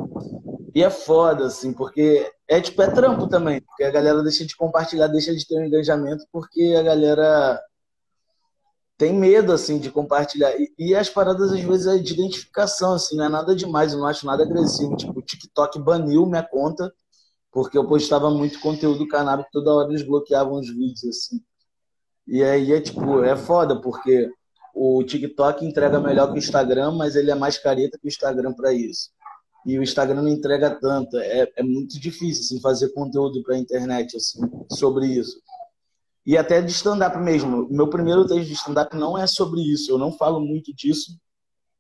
e 0.78 0.84
é 0.84 0.92
foda, 0.92 1.48
assim, 1.48 1.74
porque 1.74 2.32
é 2.48 2.62
tipo, 2.62 2.80
é 2.84 2.92
trampo 2.92 3.26
também, 3.28 3.60
porque 3.62 3.84
a 3.84 3.90
galera 3.90 4.22
deixa 4.22 4.46
de 4.46 4.56
compartilhar, 4.56 5.08
deixa 5.08 5.36
de 5.36 5.44
ter 5.44 5.60
um 5.60 5.66
engajamento, 5.66 6.24
porque 6.32 6.76
a 6.78 6.84
galera 6.84 7.60
tem 8.96 9.12
medo, 9.12 9.52
assim, 9.52 9.80
de 9.80 9.90
compartilhar. 9.90 10.56
E, 10.56 10.72
e, 10.78 10.94
as 10.96 11.10
paradas, 11.10 11.52
às 11.52 11.62
vezes, 11.62 11.88
é 11.88 11.98
de 11.98 12.14
identificação, 12.14 12.94
assim, 12.94 13.18
não 13.18 13.26
é 13.26 13.30
nada 13.30 13.56
demais, 13.56 13.92
eu 13.92 13.98
não 13.98 14.06
acho 14.06 14.24
nada 14.28 14.44
agressivo. 14.44 14.96
Tipo, 14.96 15.18
o 15.20 15.22
TikTok 15.24 15.80
baniu 15.80 16.28
minha 16.28 16.44
conta, 16.44 16.94
porque 17.52 17.76
eu 17.76 17.88
postava 17.88 18.30
muito 18.30 18.60
conteúdo 18.60 19.08
canábico, 19.08 19.50
toda 19.52 19.74
hora 19.74 19.90
eles 19.90 20.04
bloqueavam 20.04 20.60
os 20.60 20.70
vídeos, 20.70 21.04
assim. 21.06 21.42
E 22.28 22.44
aí 22.44 22.72
é, 22.72 22.80
tipo, 22.80 23.24
é 23.24 23.36
foda, 23.36 23.82
porque 23.82 24.30
o 24.76 25.04
TikTok 25.04 25.66
entrega 25.66 26.00
melhor 26.00 26.28
que 26.28 26.36
o 26.36 26.38
Instagram, 26.38 26.92
mas 26.92 27.16
ele 27.16 27.32
é 27.32 27.36
mais 27.36 27.58
careta 27.58 27.98
que 28.00 28.08
o 28.08 28.10
Instagram 28.10 28.54
para 28.54 28.72
isso 28.74 29.10
e 29.68 29.78
o 29.78 29.84
Instagram 29.84 30.22
não 30.22 30.30
entrega 30.30 30.72
tanto. 30.80 31.18
É, 31.18 31.52
é 31.58 31.62
muito 31.62 32.00
difícil 32.00 32.46
assim, 32.46 32.62
fazer 32.62 32.94
conteúdo 32.94 33.44
para 33.44 33.56
a 33.56 33.60
internet 33.60 34.16
assim, 34.16 34.40
sobre 34.72 35.08
isso. 35.08 35.42
E 36.26 36.38
até 36.38 36.62
de 36.62 36.72
stand-up 36.72 37.18
mesmo. 37.18 37.68
Meu 37.70 37.90
primeiro 37.90 38.26
texto 38.26 38.48
de 38.48 38.54
stand-up 38.54 38.96
não 38.96 39.18
é 39.18 39.28
sobre 39.28 39.62
isso. 39.62 39.92
Eu 39.92 39.98
não 39.98 40.12
falo 40.12 40.40
muito 40.40 40.74
disso. 40.74 41.20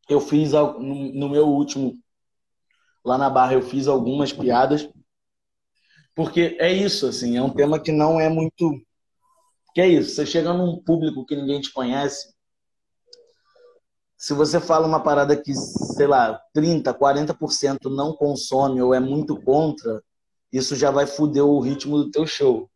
Eu 0.09 0.19
fiz 0.19 0.51
no 0.51 1.29
meu 1.29 1.47
último, 1.47 1.93
lá 3.05 3.17
na 3.17 3.29
Barra, 3.29 3.53
eu 3.53 3.61
fiz 3.61 3.87
algumas 3.87 4.33
piadas. 4.33 4.89
Porque 6.13 6.57
é 6.59 6.71
isso, 6.71 7.07
assim, 7.07 7.37
é 7.37 7.41
um 7.41 7.49
tema 7.49 7.79
que 7.79 7.91
não 7.91 8.19
é 8.19 8.27
muito. 8.27 8.81
Que 9.73 9.81
é 9.81 9.87
isso, 9.87 10.15
você 10.15 10.25
chega 10.25 10.53
num 10.53 10.81
público 10.81 11.25
que 11.25 11.35
ninguém 11.35 11.61
te 11.61 11.71
conhece, 11.71 12.33
se 14.17 14.33
você 14.33 14.59
fala 14.59 14.87
uma 14.87 14.99
parada 14.99 15.35
que, 15.35 15.53
sei 15.53 16.07
lá, 16.07 16.41
30, 16.53 16.91
40% 16.91 17.85
não 17.85 18.13
consome 18.13 18.81
ou 18.81 18.93
é 18.93 18.99
muito 18.99 19.39
contra, 19.39 20.01
isso 20.51 20.75
já 20.75 20.89
vai 20.89 21.05
foder 21.05 21.45
o 21.45 21.59
ritmo 21.59 21.97
do 21.97 22.09
teu 22.09 22.25
show. 22.25 22.67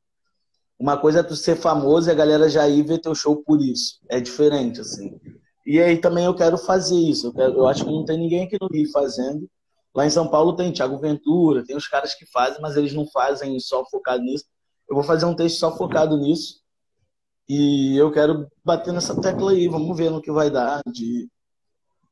Uma 0.79 0.97
coisa 0.97 1.19
é 1.19 1.23
tu 1.23 1.35
ser 1.35 1.55
famoso 1.55 2.09
e 2.09 2.11
a 2.11 2.15
galera 2.15 2.47
já 2.47 2.67
ir 2.67 2.83
ver 2.83 2.99
teu 2.99 3.15
show 3.15 3.43
por 3.43 3.59
isso. 3.59 3.99
É 4.07 4.19
diferente, 4.19 4.81
assim. 4.81 5.19
E 5.65 5.79
aí 5.79 5.97
também 5.97 6.25
eu 6.25 6.35
quero 6.35 6.57
fazer 6.57 6.95
isso. 6.95 7.27
Eu, 7.27 7.33
quero, 7.33 7.53
eu 7.53 7.67
acho 7.67 7.85
que 7.85 7.91
não 7.91 8.05
tem 8.05 8.19
ninguém 8.19 8.43
aqui 8.43 8.57
no 8.61 8.67
Rio 8.67 8.91
fazendo. 8.91 9.49
Lá 9.95 10.05
em 10.05 10.09
São 10.09 10.27
Paulo 10.27 10.55
tem 10.55 10.71
Thiago 10.71 10.99
Ventura, 10.99 11.65
tem 11.65 11.75
os 11.75 11.87
caras 11.87 12.13
que 12.13 12.25
fazem, 12.25 12.61
mas 12.61 12.77
eles 12.77 12.93
não 12.93 13.05
fazem 13.07 13.59
só 13.59 13.83
focado 13.89 14.23
nisso. 14.23 14.45
Eu 14.87 14.95
vou 14.95 15.03
fazer 15.03 15.25
um 15.25 15.35
texto 15.35 15.59
só 15.59 15.75
focado 15.75 16.17
nisso 16.17 16.60
E 17.53 17.97
eu 17.97 18.09
quero 18.13 18.49
bater 18.63 18.93
nessa 18.93 19.19
tecla 19.19 19.51
aí, 19.51 19.67
vamos 19.67 19.97
ver 19.97 20.09
no 20.09 20.21
que 20.21 20.31
vai 20.31 20.49
dar 20.49 20.81
de, 20.87 21.29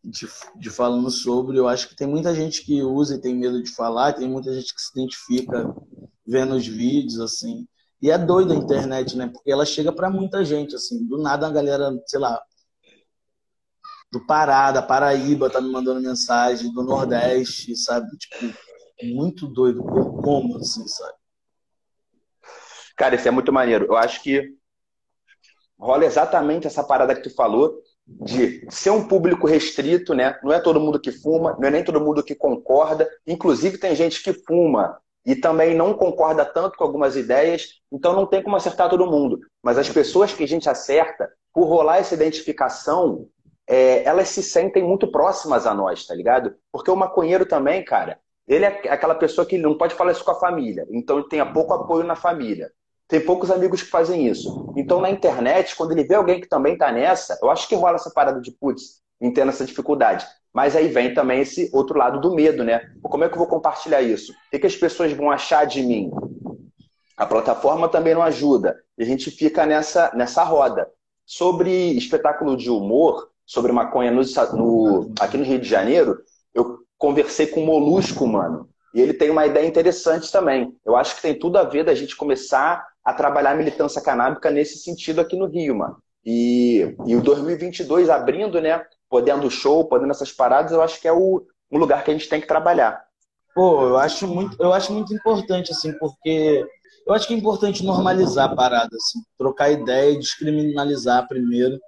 de, 0.04 0.28
de 0.58 0.70
falando 0.70 1.10
sobre. 1.10 1.58
Eu 1.58 1.66
acho 1.66 1.88
que 1.88 1.96
tem 1.96 2.06
muita 2.06 2.36
gente 2.36 2.62
que 2.62 2.84
usa 2.84 3.16
e 3.16 3.22
tem 3.22 3.34
medo 3.34 3.64
de 3.64 3.72
falar, 3.72 4.12
tem 4.12 4.28
muita 4.28 4.54
gente 4.54 4.76
que 4.76 4.82
se 4.82 4.92
identifica 4.92 5.74
vendo 6.28 6.56
os 6.56 6.68
vídeos, 6.68 7.22
assim. 7.22 7.66
E 8.02 8.12
é 8.12 8.18
doido 8.18 8.52
a 8.52 8.56
internet, 8.58 9.16
né? 9.16 9.28
Porque 9.28 9.50
ela 9.50 9.66
chega 9.66 9.94
para 9.94 10.10
muita 10.10 10.44
gente, 10.44 10.76
assim. 10.76 11.08
Do 11.08 11.18
nada 11.18 11.48
a 11.48 11.52
galera, 11.52 11.90
sei 12.06 12.20
lá, 12.20 12.38
do 14.12 14.26
Pará, 14.26 14.74
da 14.74 14.82
Paraíba 14.82 15.50
tá 15.50 15.62
me 15.62 15.72
mandando 15.72 16.02
mensagem, 16.02 16.74
do 16.74 16.84
Nordeste, 16.84 17.78
sabe? 17.78 18.10
Tipo, 18.18 18.54
muito 19.04 19.48
doido. 19.48 19.86
Como, 20.22 20.58
assim, 20.58 20.86
sabe? 20.86 21.18
Cara, 22.98 23.16
isso 23.16 23.30
é 23.30 23.32
muito 23.32 23.54
maneiro. 23.54 23.86
Eu 23.86 23.96
acho 23.96 24.22
que 24.22 24.59
rola 25.80 26.06
exatamente 26.06 26.68
essa 26.68 26.84
parada 26.84 27.16
que 27.16 27.22
tu 27.22 27.34
falou 27.34 27.80
de 28.08 28.66
ser 28.70 28.90
um 28.90 29.08
público 29.08 29.48
restrito, 29.48 30.14
né? 30.14 30.38
Não 30.44 30.52
é 30.52 30.60
todo 30.60 30.80
mundo 30.80 31.00
que 31.00 31.12
fuma, 31.12 31.56
não 31.60 31.68
é 31.68 31.72
nem 31.72 31.84
todo 31.84 32.02
mundo 32.02 32.24
que 32.24 32.36
concorda. 32.36 33.08
Inclusive 33.26 33.78
tem 33.78 33.96
gente 33.96 34.22
que 34.24 34.34
fuma 34.34 35.00
e 35.26 35.36
também 35.36 35.76
não 35.76 35.94
concorda 35.94 36.44
tanto 36.44 36.78
com 36.78 36.84
algumas 36.84 37.16
ideias, 37.16 37.80
então 37.92 38.14
não 38.14 38.26
tem 38.26 38.42
como 38.42 38.56
acertar 38.56 38.90
todo 38.90 39.06
mundo. 39.06 39.40
Mas 39.62 39.78
as 39.78 39.90
pessoas 39.90 40.34
que 40.34 40.44
a 40.44 40.48
gente 40.48 40.70
acerta, 40.70 41.30
por 41.54 41.66
rolar 41.66 41.98
essa 41.98 42.16
identificação, 42.16 43.28
é, 43.68 44.04
elas 44.04 44.30
se 44.30 44.42
sentem 44.42 44.84
muito 44.84 45.12
próximas 45.12 45.68
a 45.68 45.74
nós, 45.74 46.06
tá 46.06 46.16
ligado? 46.16 46.56
Porque 46.72 46.90
o 46.90 46.96
maconheiro 46.96 47.46
também, 47.46 47.86
cara, 47.86 48.20
ele 48.48 48.66
é 48.66 48.90
aquela 48.90 49.14
pessoa 49.14 49.46
que 49.46 49.58
não 49.58 49.78
pode 49.78 49.94
falar 49.94 50.12
isso 50.12 50.26
com 50.26 50.32
a 50.32 50.40
família, 50.40 50.88
então 50.90 51.20
ele 51.20 51.28
tem 51.28 51.54
pouco 51.54 51.74
apoio 51.74 52.04
na 52.04 52.16
família. 52.16 52.72
Tem 53.10 53.20
poucos 53.20 53.50
amigos 53.50 53.82
que 53.82 53.90
fazem 53.90 54.28
isso. 54.28 54.72
Então, 54.78 55.02
na 55.02 55.10
internet, 55.10 55.76
quando 55.76 55.92
ele 55.94 56.04
vê 56.04 56.14
alguém 56.14 56.40
que 56.40 56.48
também 56.48 56.78
tá 56.78 56.92
nessa, 56.92 57.40
eu 57.42 57.50
acho 57.50 57.68
que 57.68 57.74
rola 57.74 57.96
essa 57.96 58.12
parada 58.12 58.40
de 58.40 58.52
putz, 58.52 59.02
entendo 59.20 59.50
essa 59.50 59.66
dificuldade. 59.66 60.28
Mas 60.54 60.76
aí 60.76 60.88
vem 60.88 61.12
também 61.12 61.42
esse 61.42 61.72
outro 61.74 61.98
lado 61.98 62.22
do 62.22 62.36
medo, 62.36 62.64
né? 62.64 62.82
Como 63.02 63.24
é 63.24 63.28
que 63.28 63.34
eu 63.34 63.40
vou 63.40 63.48
compartilhar 63.48 64.04
isso? 64.04 64.32
O 64.54 64.60
que 64.60 64.68
as 64.68 64.76
pessoas 64.76 65.12
vão 65.12 65.32
achar 65.32 65.66
de 65.66 65.82
mim? 65.82 66.12
A 67.18 67.26
plataforma 67.26 67.90
também 67.90 68.14
não 68.14 68.22
ajuda. 68.22 68.78
E 68.96 69.02
a 69.02 69.06
gente 69.06 69.32
fica 69.32 69.66
nessa, 69.66 70.12
nessa 70.14 70.44
roda. 70.44 70.88
Sobre 71.26 71.72
espetáculo 71.98 72.56
de 72.56 72.70
humor, 72.70 73.30
sobre 73.44 73.72
maconha 73.72 74.12
no, 74.12 74.22
no, 74.54 75.14
aqui 75.20 75.36
no 75.36 75.44
Rio 75.44 75.60
de 75.60 75.68
Janeiro, 75.68 76.20
eu 76.54 76.78
conversei 76.96 77.48
com 77.48 77.64
o 77.64 77.66
Molusco, 77.66 78.28
mano. 78.28 78.70
E 78.94 79.02
ele 79.02 79.14
tem 79.14 79.32
uma 79.32 79.48
ideia 79.48 79.68
interessante 79.68 80.32
também. 80.32 80.76
Eu 80.86 80.96
acho 80.96 81.16
que 81.16 81.24
tem 81.24 81.38
tudo 81.38 81.58
a 81.58 81.64
ver 81.64 81.84
da 81.84 81.96
gente 81.96 82.16
começar 82.16 82.88
a 83.10 83.14
trabalhar 83.14 83.52
a 83.52 83.56
militância 83.56 84.02
canábica 84.02 84.52
nesse 84.52 84.78
sentido 84.78 85.20
aqui 85.20 85.36
no 85.36 85.48
Rio, 85.48 85.76
mano. 85.76 85.98
E, 86.24 86.96
e 87.08 87.16
o 87.16 87.22
2022 87.22 88.10
abrindo, 88.10 88.62
né? 88.62 88.86
Podendo 89.10 89.50
show, 89.50 89.86
podendo 89.86 90.12
essas 90.12 90.32
paradas, 90.32 90.72
eu 90.72 90.82
acho 90.82 91.02
que 91.02 91.08
é 91.08 91.12
o, 91.12 91.44
lugar 91.72 92.04
que 92.04 92.12
a 92.12 92.14
gente 92.14 92.30
tem 92.30 92.40
que 92.40 92.48
trabalhar. 92.48 93.04
Pô, 93.56 93.88
eu 93.88 93.98
acho 93.98 94.28
muito, 94.28 94.56
eu 94.62 94.72
acho 94.72 94.94
muito 94.94 95.12
importante, 95.14 95.72
assim, 95.72 95.92
porque 95.98 96.64
eu 97.08 97.14
acho 97.14 97.28
que 97.28 97.34
é 97.34 97.38
importante 97.38 97.84
normalizar 97.84 98.52
a 98.52 98.56
parada, 98.56 98.96
assim, 98.96 99.20
trocar 99.38 99.72
ideia 99.72 100.12
e 100.12 100.20
descriminalizar 100.20 101.28
primeiro, 101.28 101.80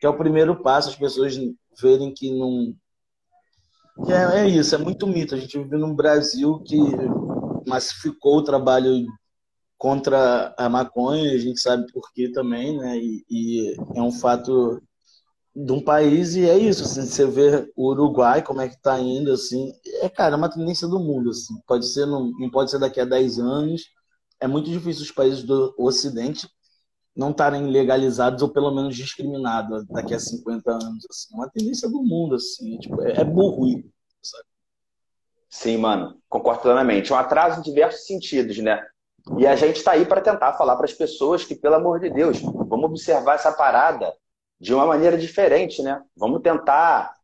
que 0.00 0.06
é 0.06 0.08
o 0.08 0.16
primeiro 0.16 0.62
passo, 0.62 0.88
as 0.88 0.96
pessoas 0.96 1.36
verem 1.78 2.12
que 2.14 2.30
não. 2.30 2.74
Que 4.06 4.12
é, 4.12 4.40
é 4.40 4.48
isso, 4.48 4.74
é 4.74 4.78
muito 4.78 5.06
mito. 5.06 5.34
A 5.34 5.38
gente 5.38 5.58
vive 5.58 5.76
num 5.76 5.94
Brasil 5.94 6.58
que 6.60 6.78
massificou 7.66 8.38
o 8.38 8.44
trabalho 8.44 9.06
contra 9.84 10.54
a 10.56 10.66
maconha, 10.66 11.34
a 11.34 11.36
gente 11.36 11.60
sabe 11.60 11.84
por 11.92 12.10
quê 12.14 12.32
também, 12.32 12.74
né? 12.78 12.96
E, 12.96 13.22
e, 13.28 13.76
é 13.94 14.00
um 14.00 14.10
fato 14.10 14.82
de 15.54 15.72
um 15.72 15.78
país 15.78 16.34
e 16.34 16.48
é 16.48 16.56
isso, 16.56 16.84
assim, 16.84 17.02
você 17.02 17.26
vê 17.26 17.70
o 17.76 17.90
Uruguai 17.90 18.42
como 18.42 18.62
é 18.62 18.68
que 18.70 18.80
tá 18.80 18.98
indo, 18.98 19.30
assim, 19.30 19.74
é, 20.00 20.08
cara, 20.08 20.36
é 20.36 20.38
uma 20.38 20.48
tendência 20.48 20.88
do 20.88 20.98
mundo, 20.98 21.28
assim, 21.28 21.52
pode 21.66 21.86
ser, 21.86 22.06
não, 22.06 22.30
não 22.38 22.50
pode 22.50 22.70
ser 22.70 22.78
daqui 22.78 22.98
a 22.98 23.04
10 23.04 23.38
anos, 23.38 23.82
é 24.40 24.48
muito 24.48 24.70
difícil 24.70 25.02
os 25.02 25.10
países 25.10 25.42
do 25.42 25.74
Ocidente 25.76 26.48
não 27.14 27.30
estarem 27.32 27.66
legalizados 27.66 28.40
ou 28.40 28.48
pelo 28.48 28.74
menos 28.74 28.96
discriminados 28.96 29.86
daqui 29.88 30.14
a 30.14 30.18
50 30.18 30.72
anos, 30.72 31.06
assim, 31.10 31.34
é 31.34 31.36
uma 31.36 31.50
tendência 31.50 31.90
do 31.90 32.02
mundo, 32.02 32.36
assim, 32.36 32.76
é, 32.76 32.78
tipo, 32.78 33.02
é, 33.02 33.20
é 33.20 33.24
burro, 33.24 33.66
sabe? 34.22 34.44
Sim, 35.50 35.76
mano, 35.76 36.18
concordo 36.26 36.62
plenamente. 36.62 37.12
É 37.12 37.14
um 37.14 37.18
atraso 37.18 37.60
em 37.60 37.62
diversos 37.62 38.06
sentidos, 38.06 38.56
né? 38.58 38.80
E 39.38 39.46
a 39.46 39.56
gente 39.56 39.76
está 39.76 39.92
aí 39.92 40.04
para 40.04 40.20
tentar 40.20 40.52
falar 40.52 40.76
para 40.76 40.84
as 40.84 40.92
pessoas 40.92 41.44
que, 41.44 41.54
pelo 41.54 41.76
amor 41.76 41.98
de 41.98 42.10
Deus, 42.10 42.40
vamos 42.40 42.84
observar 42.84 43.34
essa 43.34 43.52
parada 43.52 44.12
de 44.60 44.74
uma 44.74 44.86
maneira 44.86 45.16
diferente, 45.16 45.82
né? 45.82 46.02
Vamos 46.16 46.42
tentar 46.42 47.14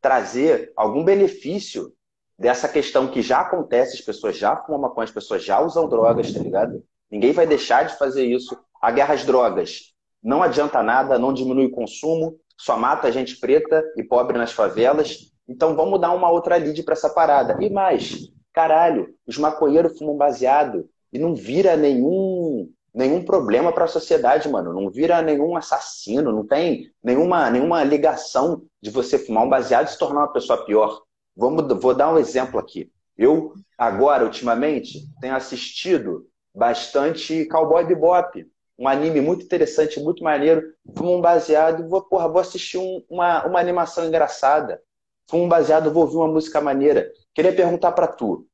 trazer 0.00 0.72
algum 0.76 1.04
benefício 1.04 1.92
dessa 2.38 2.68
questão 2.68 3.08
que 3.08 3.22
já 3.22 3.40
acontece, 3.40 3.94
as 3.94 4.00
pessoas 4.00 4.36
já 4.36 4.56
fumam 4.56 4.82
maconha, 4.82 5.04
as 5.04 5.10
pessoas 5.10 5.42
já 5.42 5.60
usam 5.60 5.88
drogas, 5.88 6.32
tá 6.32 6.40
ligado? 6.40 6.82
Ninguém 7.10 7.32
vai 7.32 7.46
deixar 7.46 7.84
de 7.84 7.96
fazer 7.96 8.26
isso. 8.26 8.58
A 8.80 8.90
guerra 8.90 9.14
às 9.14 9.24
drogas 9.24 9.94
não 10.22 10.42
adianta 10.42 10.82
nada, 10.82 11.18
não 11.18 11.32
diminui 11.32 11.66
o 11.66 11.70
consumo, 11.70 12.38
só 12.58 12.76
mata 12.76 13.06
a 13.06 13.10
gente 13.10 13.38
preta 13.38 13.84
e 13.96 14.02
pobre 14.02 14.36
nas 14.36 14.52
favelas. 14.52 15.32
Então 15.48 15.76
vamos 15.76 16.00
dar 16.00 16.12
uma 16.12 16.30
outra 16.30 16.58
lide 16.58 16.82
para 16.82 16.94
essa 16.94 17.08
parada. 17.08 17.56
E 17.62 17.70
mais, 17.70 18.30
caralho, 18.52 19.14
os 19.26 19.38
maconheiros 19.38 19.96
fumam 19.96 20.16
baseado 20.16 20.88
e 21.12 21.18
não 21.18 21.34
vira 21.34 21.76
nenhum 21.76 22.70
nenhum 22.96 23.22
problema 23.22 23.70
para 23.70 23.84
a 23.84 23.88
sociedade, 23.88 24.48
mano. 24.48 24.72
Não 24.72 24.90
vira 24.90 25.20
nenhum 25.20 25.54
assassino, 25.54 26.32
não 26.32 26.46
tem 26.46 26.90
nenhuma, 27.04 27.50
nenhuma 27.50 27.84
ligação 27.84 28.62
de 28.80 28.88
você 28.88 29.18
fumar 29.18 29.44
um 29.44 29.50
baseado 29.50 29.86
e 29.86 29.90
se 29.90 29.98
tornar 29.98 30.20
uma 30.20 30.32
pessoa 30.32 30.64
pior. 30.64 31.02
Vamos, 31.36 31.66
vou 31.78 31.94
dar 31.94 32.10
um 32.10 32.16
exemplo 32.16 32.58
aqui. 32.58 32.90
Eu, 33.16 33.52
agora, 33.76 34.24
ultimamente, 34.24 35.06
tenho 35.20 35.36
assistido 35.36 36.26
bastante 36.54 37.44
Cowboy 37.44 37.84
Bebop, 37.84 38.46
um 38.78 38.88
anime 38.88 39.20
muito 39.20 39.44
interessante, 39.44 40.00
muito 40.00 40.24
maneiro. 40.24 40.62
Fumo 40.96 41.16
um 41.16 41.20
baseado, 41.20 41.86
vou, 41.88 42.02
porra, 42.02 42.28
vou 42.28 42.40
assistir 42.40 42.78
um, 42.78 43.02
uma, 43.10 43.46
uma 43.46 43.60
animação 43.60 44.06
engraçada. 44.06 44.80
Fumo 45.28 45.44
um 45.44 45.48
baseado, 45.48 45.92
vou 45.92 46.04
ouvir 46.04 46.16
uma 46.16 46.28
música 46.28 46.60
maneira. 46.60 47.10
Queria 47.34 47.54
perguntar 47.54 47.92
para 47.92 48.06
tu, 48.06 48.46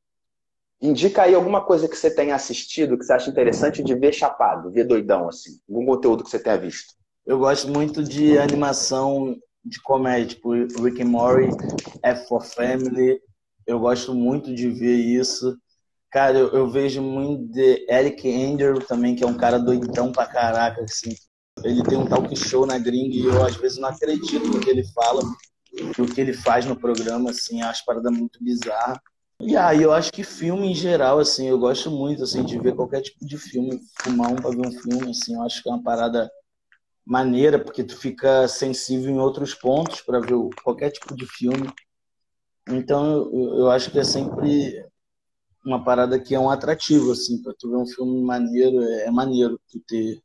Indica 0.82 1.22
aí 1.22 1.34
alguma 1.34 1.64
coisa 1.64 1.88
que 1.88 1.96
você 1.96 2.12
tenha 2.12 2.34
assistido 2.34 2.98
que 2.98 3.04
você 3.04 3.12
acha 3.12 3.30
interessante 3.30 3.84
de 3.84 3.94
ver 3.94 4.12
chapado, 4.12 4.72
ver 4.72 4.82
doidão, 4.82 5.28
assim. 5.28 5.60
Algum 5.68 5.86
conteúdo 5.86 6.24
que 6.24 6.30
você 6.30 6.40
tenha 6.40 6.58
visto. 6.58 6.94
Eu 7.24 7.38
gosto 7.38 7.68
muito 7.68 8.02
de 8.02 8.36
animação 8.36 9.36
de 9.64 9.80
comédia, 9.80 10.34
tipo 10.34 10.50
Rick 10.82 11.00
and 11.00 11.06
Morty, 11.06 11.50
F 12.02 12.26
for 12.26 12.44
Family. 12.44 13.20
Eu 13.64 13.78
gosto 13.78 14.12
muito 14.12 14.52
de 14.52 14.68
ver 14.70 14.96
isso. 14.96 15.56
Cara, 16.10 16.36
eu, 16.36 16.48
eu 16.48 16.68
vejo 16.68 17.00
muito 17.00 17.52
de 17.52 17.86
Eric 17.88 18.28
Andrew 18.28 18.80
também, 18.80 19.14
que 19.14 19.22
é 19.22 19.26
um 19.26 19.36
cara 19.36 19.58
doidão 19.58 20.10
pra 20.10 20.26
caraca, 20.26 20.82
assim. 20.82 21.14
Ele 21.62 21.84
tem 21.84 21.96
um 21.96 22.06
talk 22.06 22.34
show 22.34 22.66
na 22.66 22.76
gringa 22.76 23.14
e 23.14 23.24
eu 23.24 23.46
às 23.46 23.54
vezes 23.54 23.78
não 23.78 23.88
acredito 23.88 24.48
no 24.48 24.58
que 24.58 24.68
ele 24.68 24.84
fala, 24.92 25.22
o 25.96 26.06
que 26.06 26.20
ele 26.20 26.32
faz 26.32 26.66
no 26.66 26.74
programa, 26.74 27.30
assim, 27.30 27.62
acho 27.62 27.84
parada 27.84 28.10
muito 28.10 28.42
bizarra. 28.42 29.00
E 29.44 29.56
aí 29.56 29.82
eu 29.82 29.92
acho 29.92 30.12
que 30.12 30.22
filme 30.22 30.68
em 30.70 30.74
geral, 30.74 31.18
assim, 31.18 31.48
eu 31.48 31.58
gosto 31.58 31.90
muito 31.90 32.22
assim 32.22 32.44
de 32.44 32.58
ver 32.58 32.76
qualquer 32.76 33.02
tipo 33.02 33.26
de 33.26 33.36
filme, 33.36 33.80
fumar 34.00 34.30
um 34.32 34.36
para 34.36 34.50
ver 34.50 34.66
um 34.66 34.72
filme, 34.72 35.10
assim, 35.10 35.34
eu 35.34 35.42
acho 35.42 35.62
que 35.62 35.68
é 35.68 35.72
uma 35.72 35.82
parada 35.82 36.30
maneira, 37.04 37.58
porque 37.62 37.84
tu 37.84 37.96
fica 37.96 38.48
sensível 38.48 39.10
em 39.10 39.18
outros 39.18 39.54
pontos 39.54 40.00
para 40.02 40.20
ver 40.20 40.36
qualquer 40.64 40.90
tipo 40.92 41.16
de 41.16 41.26
filme. 41.26 41.68
Então 42.68 43.30
eu, 43.32 43.58
eu 43.58 43.70
acho 43.70 43.90
que 43.90 43.98
é 43.98 44.04
sempre 44.04 44.86
uma 45.64 45.84
parada 45.84 46.20
que 46.20 46.34
é 46.34 46.40
um 46.40 46.50
atrativo, 46.50 47.12
assim, 47.12 47.42
para 47.42 47.54
tu 47.58 47.70
ver 47.70 47.76
um 47.76 47.86
filme 47.86 48.22
maneiro, 48.22 48.82
é, 48.82 49.06
é 49.06 49.10
maneiro 49.10 49.60
tu 49.70 49.80
ter. 49.86 50.20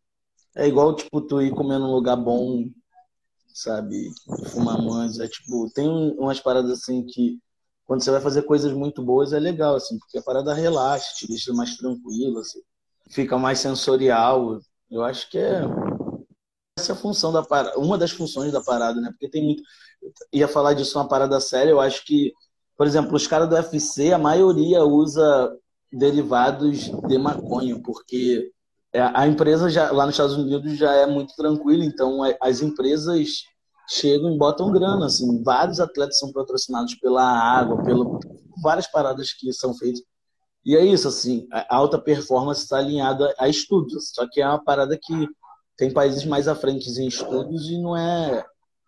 É 0.55 0.67
igual, 0.67 0.95
tipo, 0.95 1.21
tu 1.21 1.41
ir 1.41 1.51
comer 1.53 1.79
num 1.79 1.93
lugar 1.93 2.17
bom, 2.17 2.65
sabe? 3.53 4.09
Fumar 4.51 4.81
mães. 4.81 5.19
É 5.19 5.27
tipo, 5.27 5.69
tem 5.73 5.87
umas 5.89 6.39
paradas 6.39 6.71
assim 6.71 7.05
que 7.05 7.39
quando 7.87 8.03
você 8.03 8.11
vai 8.11 8.19
fazer 8.19 8.43
coisas 8.43 8.73
muito 8.73 9.01
boas 9.01 9.31
é 9.31 9.39
legal, 9.39 9.75
assim, 9.75 9.97
porque 9.97 10.17
a 10.17 10.21
parada 10.21 10.53
relaxa, 10.53 11.15
te 11.15 11.25
deixa 11.25 11.53
mais 11.53 11.77
tranquilo, 11.77 12.39
assim, 12.39 12.59
fica 13.09 13.37
mais 13.37 13.59
sensorial. 13.59 14.59
Eu 14.91 15.03
acho 15.03 15.29
que 15.29 15.37
é 15.37 15.61
essa 16.77 16.93
função 16.93 17.31
da 17.31 17.41
parada, 17.41 17.79
uma 17.79 17.97
das 17.97 18.11
funções 18.11 18.51
da 18.51 18.61
parada, 18.61 18.99
né? 18.99 19.09
Porque 19.11 19.29
tem 19.29 19.43
muito. 19.43 19.63
Ia 20.33 20.47
falar 20.49 20.73
disso 20.73 20.99
uma 20.99 21.07
parada 21.07 21.39
séria, 21.39 21.71
eu 21.71 21.79
acho 21.79 22.05
que, 22.05 22.33
por 22.77 22.85
exemplo, 22.85 23.15
os 23.15 23.25
caras 23.25 23.49
do 23.49 23.55
UFC, 23.55 24.11
a 24.11 24.17
maioria 24.17 24.83
usa 24.83 25.57
derivados 25.91 26.91
de 27.07 27.17
maconha, 27.17 27.81
porque 27.81 28.51
é, 28.93 29.01
a 29.01 29.25
empresa 29.25 29.69
já 29.69 29.91
lá 29.91 30.05
nos 30.05 30.15
Estados 30.15 30.35
Unidos 30.35 30.77
já 30.77 30.93
é 30.93 31.05
muito 31.05 31.33
tranquila, 31.35 31.85
então 31.85 32.25
é, 32.25 32.37
as 32.41 32.61
empresas 32.61 33.43
chegam 33.89 34.33
e 34.33 34.37
botam 34.37 34.71
grana, 34.71 35.05
assim, 35.05 35.41
vários 35.43 35.79
atletas 35.79 36.19
são 36.19 36.31
patrocinados 36.31 36.95
pela 36.95 37.23
água, 37.23 37.83
pelo 37.83 38.19
várias 38.61 38.87
paradas 38.87 39.33
que 39.33 39.51
são 39.53 39.73
feitas. 39.73 40.01
E 40.65 40.75
é 40.75 40.85
isso, 40.85 41.07
assim, 41.07 41.47
a 41.51 41.75
alta 41.75 41.97
performance 41.97 42.63
está 42.63 42.77
alinhada 42.77 43.33
a 43.39 43.47
estudos, 43.47 44.11
só 44.13 44.27
que 44.29 44.41
é 44.41 44.47
uma 44.47 44.63
parada 44.63 44.97
que 45.01 45.27
tem 45.77 45.93
países 45.93 46.25
mais 46.25 46.47
à 46.47 46.55
frente 46.55 46.89
em 46.89 47.07
estudos 47.07 47.69
e 47.69 47.79
não 47.79 47.95
é 47.95 48.43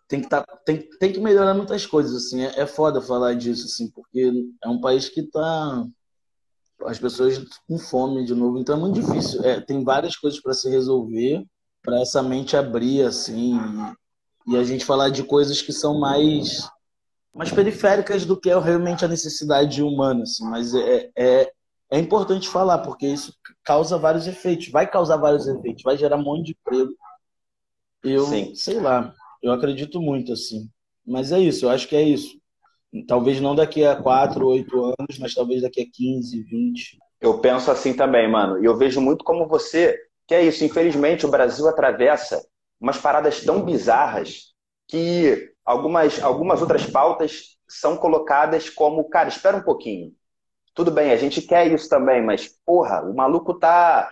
tem 0.10 0.22
que 0.22 0.28
tá, 0.28 0.44
tem, 0.66 0.90
tem 1.00 1.14
que 1.14 1.20
melhorar 1.20 1.54
muitas 1.54 1.86
coisas 1.86 2.16
assim. 2.16 2.42
É, 2.42 2.62
é 2.62 2.66
foda 2.66 3.00
falar 3.00 3.36
disso 3.36 3.66
assim 3.66 3.90
porque 3.92 4.32
é 4.64 4.68
um 4.68 4.82
país 4.82 5.08
que 5.08 5.22
tá 5.22 5.86
as 6.86 6.98
pessoas 6.98 7.38
com 7.68 7.78
fome 7.78 8.26
de 8.26 8.34
novo. 8.34 8.58
Então 8.58 8.76
é 8.76 8.80
muito 8.80 9.00
difícil. 9.00 9.44
É, 9.44 9.62
tem 9.62 9.84
várias 9.84 10.18
coisas 10.18 10.42
para 10.42 10.54
se 10.54 10.68
resolver 10.68 11.46
para 11.84 12.02
essa 12.02 12.24
mente 12.24 12.58
abrir 12.58 13.04
assim 13.04 13.58
e, 14.50 14.58
a 14.58 14.64
gente 14.64 14.86
falar 14.86 15.10
de 15.10 15.24
coisas 15.24 15.62
que 15.62 15.74
são 15.74 16.00
mais 16.00 16.70
mais 17.34 17.52
periféricas 17.52 18.26
do 18.26 18.40
que 18.40 18.50
é 18.50 18.60
realmente 18.60 19.06
a 19.06 19.08
necessidade 19.08 19.82
humana 19.82 20.24
assim 20.24 20.44
mas 20.50 20.74
é, 20.74 21.10
é 21.16 21.52
é 21.92 21.98
importante 21.98 22.48
falar, 22.48 22.80
porque 22.80 23.08
isso 23.08 23.34
causa 23.64 23.98
vários 23.98 24.28
efeitos, 24.28 24.70
vai 24.70 24.90
causar 24.90 25.18
vários 25.18 25.48
efeitos, 25.48 25.84
vai 25.84 25.98
gerar 25.98 26.18
um 26.18 26.24
monte 26.24 26.48
de 26.48 26.52
emprego. 26.52 26.94
Eu, 28.04 28.26
Sim. 28.26 28.54
sei 28.54 28.80
lá, 28.80 29.14
eu 29.42 29.52
acredito 29.52 30.00
muito 30.00 30.32
assim. 30.32 30.70
Mas 31.06 31.32
é 31.32 31.40
isso, 31.40 31.66
eu 31.66 31.70
acho 31.70 31.88
que 31.88 31.96
é 31.96 32.04
isso. 32.04 32.38
Talvez 33.08 33.42
não 33.42 33.56
daqui 33.56 33.84
a 33.84 33.96
4, 33.96 34.46
8 34.46 34.86
anos, 34.86 35.20
mas 35.20 35.34
talvez 35.34 35.64
daqui 35.64 35.82
a 35.82 35.86
15, 35.92 36.44
20. 36.44 37.00
Eu 37.20 37.40
penso 37.40 37.72
assim 37.72 37.94
também, 37.94 38.30
mano. 38.30 38.62
E 38.62 38.66
eu 38.66 38.78
vejo 38.78 39.02
muito 39.02 39.24
como 39.24 39.48
você, 39.48 39.98
que 40.28 40.36
é 40.36 40.44
isso. 40.44 40.64
Infelizmente, 40.64 41.26
o 41.26 41.32
Brasil 41.32 41.68
atravessa 41.68 42.44
umas 42.80 42.98
paradas 42.98 43.44
tão 43.44 43.62
bizarras 43.62 44.54
que 44.88 45.52
algumas, 45.64 46.22
algumas 46.22 46.62
outras 46.62 46.86
pautas 46.86 47.58
são 47.68 47.96
colocadas 47.96 48.70
como, 48.70 49.08
cara, 49.10 49.30
espera 49.30 49.58
um 49.58 49.62
pouquinho. 49.62 50.12
Tudo 50.74 50.92
bem, 50.92 51.12
a 51.12 51.18
gente 51.18 51.42
quer 51.42 51.72
isso 51.72 51.90
também, 51.90 52.24
mas, 52.24 52.48
porra, 52.66 53.02
o 53.02 53.16
maluco 53.16 53.54
tá 53.54 54.12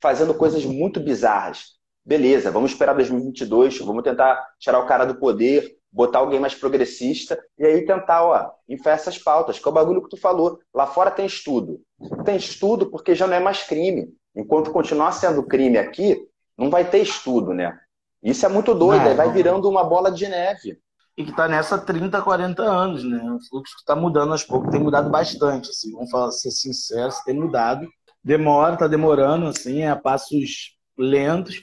fazendo 0.00 0.34
coisas 0.34 0.64
muito 0.64 0.98
bizarras. 0.98 1.76
Beleza, 2.04 2.50
vamos 2.50 2.72
esperar 2.72 2.94
2022, 2.94 3.78
vamos 3.78 4.02
tentar 4.02 4.44
tirar 4.58 4.78
o 4.78 4.86
cara 4.86 5.04
do 5.04 5.18
poder, 5.18 5.76
botar 5.90 6.18
alguém 6.18 6.38
mais 6.38 6.54
progressista 6.54 7.42
e 7.58 7.64
aí 7.64 7.84
tentar, 7.84 8.24
ó, 8.24 8.52
enfiar 8.68 8.92
essas 8.92 9.18
pautas, 9.18 9.58
que 9.58 9.66
é 9.66 9.70
o 9.70 9.74
bagulho 9.74 10.02
que 10.02 10.10
tu 10.10 10.16
falou. 10.16 10.60
Lá 10.74 10.86
fora 10.86 11.10
tem 11.10 11.26
estudo. 11.26 11.80
Tem 12.24 12.36
estudo 12.36 12.90
porque 12.90 13.14
já 13.14 13.26
não 13.26 13.34
é 13.34 13.40
mais 13.40 13.62
crime. 13.62 14.14
Enquanto 14.34 14.70
continuar 14.70 15.12
sendo 15.12 15.42
crime 15.42 15.78
aqui, 15.78 16.28
não 16.56 16.70
vai 16.70 16.88
ter 16.88 16.98
estudo, 16.98 17.54
né? 17.54 17.78
Isso 18.26 18.44
é 18.44 18.48
muito 18.48 18.74
doido, 18.74 19.02
não, 19.02 19.08
aí 19.10 19.14
vai 19.14 19.30
virando 19.30 19.68
uma 19.68 19.84
bola 19.84 20.10
de 20.10 20.26
neve 20.26 20.76
e 21.16 21.24
que 21.24 21.30
está 21.30 21.46
nessa 21.46 21.78
30, 21.78 22.20
40 22.20 22.60
anos, 22.62 23.04
né? 23.04 23.22
O 23.22 23.38
fluxo 23.48 23.76
está 23.78 23.94
mudando 23.94 24.32
aos 24.32 24.42
poucos, 24.42 24.70
tem 24.70 24.80
mudado 24.80 25.08
bastante, 25.08 25.70
assim, 25.70 25.92
vamos 25.92 26.10
falar, 26.10 26.32
ser 26.32 26.50
sinceros, 26.50 27.20
tem 27.20 27.34
mudado. 27.34 27.86
Demora, 28.22 28.74
está 28.74 28.88
demorando, 28.88 29.46
assim, 29.46 29.84
a 29.84 29.94
passos 29.94 30.76
lentos, 30.98 31.62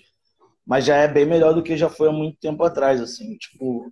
mas 0.66 0.86
já 0.86 0.96
é 0.96 1.08
bem 1.08 1.26
melhor 1.26 1.54
do 1.54 1.62
que 1.62 1.76
já 1.76 1.90
foi 1.90 2.08
há 2.08 2.14
muito 2.14 2.40
tempo 2.40 2.64
atrás, 2.64 3.02
assim, 3.02 3.36
tipo, 3.38 3.92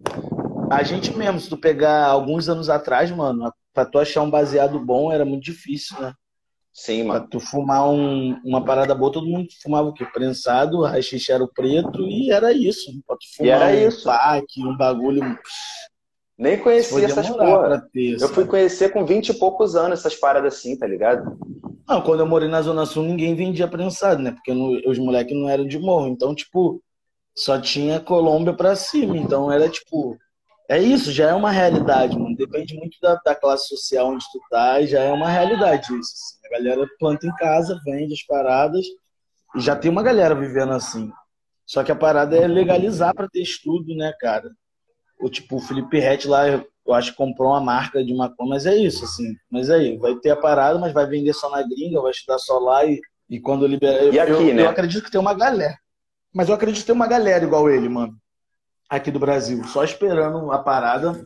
a 0.71 0.81
gente 0.81 1.15
mesmo, 1.15 1.41
se 1.41 1.49
tu 1.49 1.57
pegar 1.57 2.05
alguns 2.05 2.47
anos 2.47 2.69
atrás, 2.69 3.11
mano, 3.11 3.51
para 3.73 3.85
tu 3.85 3.99
achar 3.99 4.21
um 4.21 4.31
baseado 4.31 4.79
bom 4.79 5.11
era 5.11 5.25
muito 5.25 5.43
difícil, 5.43 5.99
né? 5.99 6.13
Sim, 6.73 7.03
mano. 7.03 7.19
Pra 7.21 7.29
tu 7.29 7.39
fumar 7.39 7.89
um, 7.89 8.39
uma 8.43 8.63
parada 8.63 8.95
boa, 8.95 9.11
todo 9.11 9.27
mundo 9.27 9.47
fumava 9.61 9.89
o 9.89 9.93
quê? 9.93 10.05
Prensado, 10.05 10.77
o 10.79 10.85
rachixe 10.85 11.31
era 11.31 11.43
o 11.43 11.51
preto 11.51 12.01
e 12.07 12.31
era 12.31 12.53
isso. 12.53 12.91
Pra 13.05 13.17
tu 13.17 13.25
fumar 13.35 13.47
e 13.47 13.49
era 13.49 13.85
um 13.85 13.87
isso. 13.89 14.03
pack, 14.05 14.45
um 14.63 14.77
bagulho. 14.77 15.37
Nem 16.37 16.57
conhecia 16.57 17.05
essas 17.05 17.29
porra. 17.29 17.87
Ter, 17.93 18.19
eu 18.19 18.29
fui 18.29 18.45
conhecer 18.45 18.91
com 18.91 19.05
20 19.05 19.29
e 19.29 19.33
poucos 19.33 19.75
anos 19.75 19.99
essas 19.99 20.15
paradas 20.15 20.55
assim, 20.55 20.77
tá 20.77 20.87
ligado? 20.87 21.37
Não, 21.87 22.01
quando 22.01 22.21
eu 22.21 22.25
morei 22.25 22.47
na 22.47 22.61
Zona 22.61 22.85
Sul, 22.85 23.03
ninguém 23.03 23.35
vendia 23.35 23.67
prensado, 23.67 24.21
né? 24.21 24.31
Porque 24.31 24.53
no, 24.53 24.81
os 24.89 24.97
moleques 24.97 25.35
não 25.37 25.49
eram 25.49 25.67
de 25.67 25.77
morro. 25.77 26.07
Então, 26.07 26.33
tipo, 26.33 26.81
só 27.35 27.59
tinha 27.59 27.99
Colômbia 27.99 28.53
pra 28.53 28.75
cima. 28.75 29.17
Então 29.17 29.51
era 29.51 29.67
tipo. 29.67 30.17
É 30.71 30.79
isso, 30.81 31.11
já 31.11 31.29
é 31.29 31.33
uma 31.33 31.51
realidade, 31.51 32.17
mano. 32.17 32.35
Depende 32.35 32.75
muito 32.75 32.97
da, 33.01 33.15
da 33.25 33.35
classe 33.35 33.67
social 33.67 34.07
onde 34.07 34.25
tu 34.31 34.39
tá, 34.49 34.81
já 34.85 35.01
é 35.01 35.11
uma 35.11 35.29
realidade 35.29 35.83
isso. 35.93 36.13
Assim 36.13 36.41
galera 36.51 36.85
planta 36.99 37.25
em 37.25 37.35
casa, 37.35 37.79
vende 37.85 38.13
as 38.13 38.23
paradas 38.23 38.85
e 39.55 39.59
já 39.59 39.75
tem 39.75 39.89
uma 39.89 40.03
galera 40.03 40.35
vivendo 40.35 40.73
assim. 40.73 41.11
Só 41.65 41.83
que 41.83 41.91
a 41.91 41.95
parada 41.95 42.35
é 42.35 42.45
legalizar 42.45 43.15
para 43.15 43.29
ter 43.29 43.41
estudo, 43.41 43.95
né, 43.95 44.13
cara? 44.19 44.51
O 45.19 45.29
tipo, 45.29 45.55
o 45.55 45.61
Felipe 45.61 45.99
Rett 45.99 46.27
lá, 46.27 46.47
eu 46.47 46.93
acho 46.93 47.11
que 47.11 47.17
comprou 47.17 47.51
uma 47.51 47.61
marca 47.61 48.03
de 48.03 48.13
maconha, 48.13 48.49
mas 48.49 48.65
é 48.65 48.75
isso, 48.75 49.05
assim. 49.05 49.33
Mas 49.49 49.69
aí, 49.69 49.97
vai 49.97 50.15
ter 50.15 50.31
a 50.31 50.35
parada, 50.35 50.77
mas 50.77 50.91
vai 50.91 51.07
vender 51.07 51.33
só 51.33 51.49
na 51.49 51.61
gringa, 51.61 52.01
vai 52.01 52.11
estudar 52.11 52.39
só 52.39 52.59
lá 52.59 52.85
e, 52.85 52.99
e 53.29 53.39
quando 53.39 53.65
liberar. 53.65 54.03
E 54.03 54.19
aqui, 54.19 54.31
eu, 54.31 54.53
né? 54.53 54.63
Eu 54.63 54.69
acredito 54.69 55.03
que 55.05 55.11
tem 55.11 55.21
uma 55.21 55.33
galera. 55.33 55.77
Mas 56.33 56.49
eu 56.49 56.55
acredito 56.55 56.81
que 56.81 56.87
tem 56.87 56.95
uma 56.95 57.07
galera 57.07 57.43
igual 57.43 57.69
ele, 57.69 57.87
mano. 57.87 58.13
Aqui 58.91 59.09
do 59.09 59.19
Brasil, 59.19 59.63
só 59.63 59.85
esperando 59.85 60.51
a 60.51 60.59
parada 60.59 61.25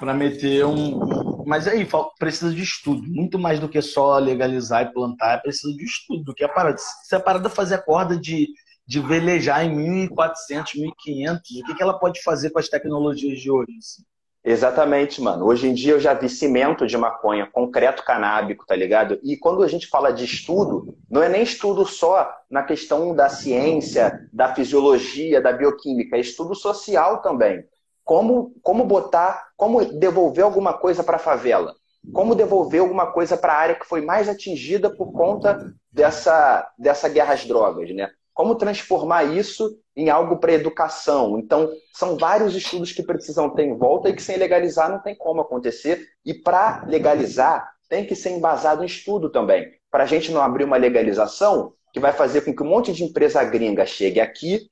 para 0.00 0.14
meter 0.14 0.64
um, 0.64 1.44
mas 1.46 1.68
aí 1.68 1.86
precisa 2.18 2.52
de 2.54 2.62
estudo, 2.62 3.02
muito 3.02 3.38
mais 3.38 3.60
do 3.60 3.68
que 3.68 3.82
só 3.82 4.16
legalizar 4.18 4.82
e 4.82 4.92
plantar, 4.92 5.42
precisa 5.42 5.72
de 5.76 5.84
estudo, 5.84 6.24
do 6.24 6.34
que 6.34 6.42
a 6.42 6.48
parada. 6.48 6.78
Se 6.78 7.14
a 7.14 7.20
parada 7.20 7.50
fazer 7.50 7.74
a 7.74 7.82
corda 7.82 8.18
de, 8.18 8.48
de 8.86 8.98
velejar 8.98 9.62
em 9.62 10.08
1.400, 10.08 10.72
1.500, 10.74 11.36
o 11.36 11.66
que, 11.66 11.74
que 11.74 11.82
ela 11.82 11.98
pode 11.98 12.22
fazer 12.22 12.48
com 12.50 12.58
as 12.58 12.68
tecnologias 12.68 13.38
de 13.38 13.50
hoje? 13.50 13.76
Assim? 13.78 14.02
Exatamente, 14.44 15.20
mano. 15.20 15.46
Hoje 15.46 15.68
em 15.68 15.74
dia 15.74 15.92
eu 15.92 16.00
já 16.00 16.14
vi 16.14 16.28
cimento 16.28 16.86
de 16.86 16.96
maconha, 16.98 17.46
concreto 17.46 18.04
canábico, 18.04 18.66
tá 18.66 18.74
ligado? 18.74 19.20
E 19.22 19.36
quando 19.36 19.62
a 19.62 19.68
gente 19.68 19.86
fala 19.86 20.12
de 20.12 20.24
estudo, 20.24 20.96
não 21.08 21.22
é 21.22 21.28
nem 21.28 21.42
estudo 21.42 21.86
só 21.86 22.28
na 22.50 22.62
questão 22.64 23.14
da 23.14 23.28
ciência, 23.28 24.28
da 24.32 24.52
fisiologia, 24.52 25.40
da 25.40 25.52
bioquímica, 25.52 26.16
é 26.16 26.20
estudo 26.20 26.54
social 26.56 27.22
também 27.22 27.64
como, 28.04 28.54
como 28.62 28.84
botar, 28.84 29.48
como 29.56 29.84
devolver 29.84 30.44
alguma 30.44 30.72
coisa 30.72 31.02
para 31.04 31.16
a 31.16 31.20
favela, 31.20 31.74
como 32.12 32.34
devolver 32.34 32.80
alguma 32.80 33.12
coisa 33.12 33.36
para 33.36 33.52
a 33.52 33.56
área 33.56 33.74
que 33.74 33.86
foi 33.86 34.00
mais 34.00 34.28
atingida 34.28 34.90
por 34.90 35.12
conta 35.12 35.72
dessa, 35.90 36.68
dessa 36.78 37.08
guerra 37.08 37.34
às 37.34 37.44
drogas, 37.44 37.94
né? 37.94 38.10
Como 38.34 38.54
transformar 38.56 39.24
isso 39.24 39.78
em 39.96 40.08
algo 40.10 40.38
para 40.38 40.52
educação. 40.52 41.38
Então, 41.38 41.70
são 41.92 42.16
vários 42.16 42.54
estudos 42.54 42.92
que 42.92 43.02
precisam 43.02 43.50
ter 43.50 43.64
em 43.64 43.76
volta 43.76 44.08
e 44.08 44.14
que 44.14 44.22
sem 44.22 44.36
legalizar 44.36 44.90
não 44.90 45.00
tem 45.00 45.14
como 45.14 45.40
acontecer. 45.40 46.08
E 46.24 46.32
para 46.32 46.84
legalizar, 46.86 47.72
tem 47.88 48.06
que 48.06 48.14
ser 48.14 48.30
embasado 48.30 48.82
em 48.82 48.86
estudo 48.86 49.30
também. 49.30 49.70
Para 49.90 50.04
a 50.04 50.06
gente 50.06 50.32
não 50.32 50.40
abrir 50.40 50.64
uma 50.64 50.78
legalização 50.78 51.74
que 51.92 52.00
vai 52.00 52.12
fazer 52.12 52.40
com 52.40 52.54
que 52.54 52.62
um 52.62 52.68
monte 52.68 52.92
de 52.92 53.04
empresa 53.04 53.44
gringa 53.44 53.84
chegue 53.84 54.18
aqui, 54.18 54.70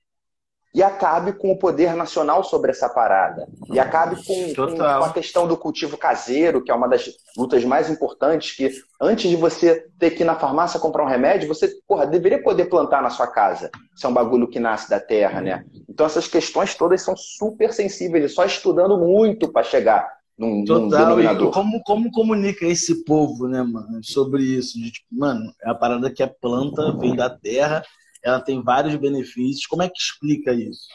e 0.73 0.83
acabe 0.83 1.33
com 1.33 1.51
o 1.51 1.59
poder 1.59 1.95
nacional 1.97 2.45
sobre 2.45 2.71
essa 2.71 2.89
parada. 2.89 3.49
E 3.73 3.79
acabe 3.79 4.17
com, 4.25 4.55
com, 4.55 4.77
com, 4.77 4.83
a 4.85 5.13
questão 5.13 5.47
do 5.47 5.57
cultivo 5.57 5.97
caseiro, 5.97 6.63
que 6.63 6.71
é 6.71 6.75
uma 6.75 6.89
das 6.89 7.11
lutas 7.37 7.65
mais 7.65 7.91
importantes, 7.91 8.55
que 8.55 8.71
antes 9.01 9.29
de 9.29 9.37
você 9.37 9.87
ter 9.99 10.11
que 10.11 10.23
ir 10.23 10.27
na 10.27 10.37
farmácia 10.37 10.79
comprar 10.79 11.05
um 11.05 11.09
remédio, 11.09 11.49
você 11.49 11.69
porra, 11.89 12.07
deveria 12.07 12.41
poder 12.41 12.67
plantar 12.67 13.03
na 13.03 13.11
sua 13.11 13.27
casa. 13.27 13.71
Isso 13.95 14.07
é 14.07 14.11
um 14.11 14.15
bagulho 14.15 14.49
que 14.49 14.61
nasce 14.61 14.89
da 14.89 15.01
terra, 15.01 15.41
né? 15.41 15.65
Então 15.89 16.07
essas 16.07 16.29
questões 16.29 16.75
todas 16.75 17.03
são 17.03 17.17
super 17.17 17.73
sensíveis, 17.73 18.33
só 18.33 18.45
estudando 18.45 18.97
muito 18.97 19.49
para 19.49 19.65
chegar 19.65 20.09
num, 20.39 20.65
Total, 20.65 21.17
num. 21.17 21.21
E 21.21 21.51
como, 21.51 21.83
como 21.83 22.11
comunica 22.13 22.65
esse 22.65 23.05
povo, 23.05 23.49
né, 23.49 23.63
mano, 23.63 24.03
sobre 24.05 24.45
isso? 24.45 24.79
De, 24.79 24.93
tipo, 24.93 25.09
mano, 25.11 25.53
é 25.65 25.71
a 25.71 25.75
parada 25.75 26.11
que 26.11 26.23
é 26.23 26.29
planta, 26.29 26.97
vem 26.97 27.17
da 27.17 27.29
terra 27.29 27.83
ela 28.23 28.41
tem 28.41 28.63
vários 28.63 28.97
benefícios. 28.97 29.67
Como 29.67 29.83
é 29.83 29.89
que 29.89 29.99
explica 29.99 30.53
isso? 30.53 30.89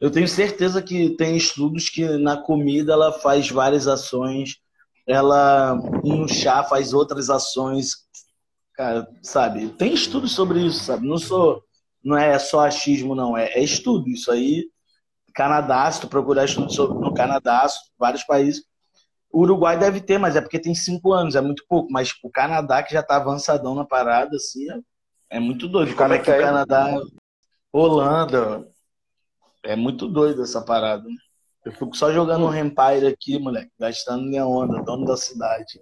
Eu 0.00 0.10
tenho 0.10 0.28
certeza 0.28 0.82
que 0.82 1.10
tem 1.16 1.36
estudos 1.36 1.88
que 1.88 2.06
na 2.18 2.36
comida 2.36 2.92
ela 2.92 3.12
faz 3.12 3.48
várias 3.50 3.88
ações, 3.88 4.56
ela 5.06 5.74
no 6.04 6.28
chá 6.28 6.62
faz 6.62 6.92
outras 6.92 7.30
ações, 7.30 7.92
cara, 8.74 9.08
sabe? 9.22 9.68
Tem 9.70 9.94
estudos 9.94 10.32
sobre 10.32 10.60
isso, 10.60 10.84
sabe? 10.84 11.06
Não 11.06 11.16
sou, 11.16 11.62
não 12.04 12.16
é 12.16 12.38
só 12.38 12.60
achismo, 12.60 13.14
não, 13.14 13.36
é, 13.36 13.46
é 13.52 13.62
estudo. 13.62 14.08
Isso 14.08 14.30
aí, 14.30 14.68
Canadá, 15.34 15.90
se 15.90 16.00
tu 16.00 16.08
procurar 16.08 16.44
estudos 16.44 16.74
sobre 16.74 16.98
no 16.98 17.14
Canadá, 17.14 17.66
vários 17.98 18.24
países, 18.24 18.64
o 19.32 19.42
Uruguai 19.42 19.78
deve 19.78 20.00
ter, 20.00 20.18
mas 20.18 20.36
é 20.36 20.40
porque 20.40 20.58
tem 20.58 20.74
cinco 20.74 21.12
anos, 21.12 21.36
é 21.36 21.40
muito 21.40 21.64
pouco. 21.68 21.90
Mas 21.90 22.12
o 22.22 22.30
Canadá, 22.30 22.82
que 22.82 22.92
já 22.92 23.02
tá 23.02 23.16
avançadão 23.16 23.74
na 23.74 23.84
parada, 23.84 24.36
assim, 24.36 24.66
é 25.30 25.38
muito 25.38 25.68
doido. 25.68 25.94
Como 25.94 26.14
é 26.14 26.18
que 26.18 26.30
o 26.30 26.40
Canadá, 26.40 26.94
Holanda, 27.72 28.66
é 29.62 29.76
muito 29.76 30.08
doido 30.08 30.42
essa 30.42 30.62
parada. 30.62 31.04
Né? 31.04 31.16
Eu 31.64 31.72
fico 31.72 31.96
só 31.96 32.12
jogando 32.12 32.46
um 32.46 32.54
Empire 32.54 33.06
aqui, 33.08 33.38
moleque, 33.38 33.70
gastando 33.78 34.24
minha 34.24 34.46
onda, 34.46 34.82
dono 34.82 35.04
da 35.04 35.16
cidade. 35.16 35.80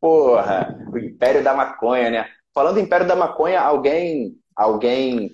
Porra, 0.00 0.76
o 0.92 0.98
Império 0.98 1.42
da 1.42 1.54
Maconha, 1.54 2.10
né? 2.10 2.28
Falando 2.54 2.78
em 2.78 2.82
Império 2.82 3.06
da 3.06 3.16
Maconha, 3.16 3.60
alguém, 3.60 4.36
alguém 4.54 5.30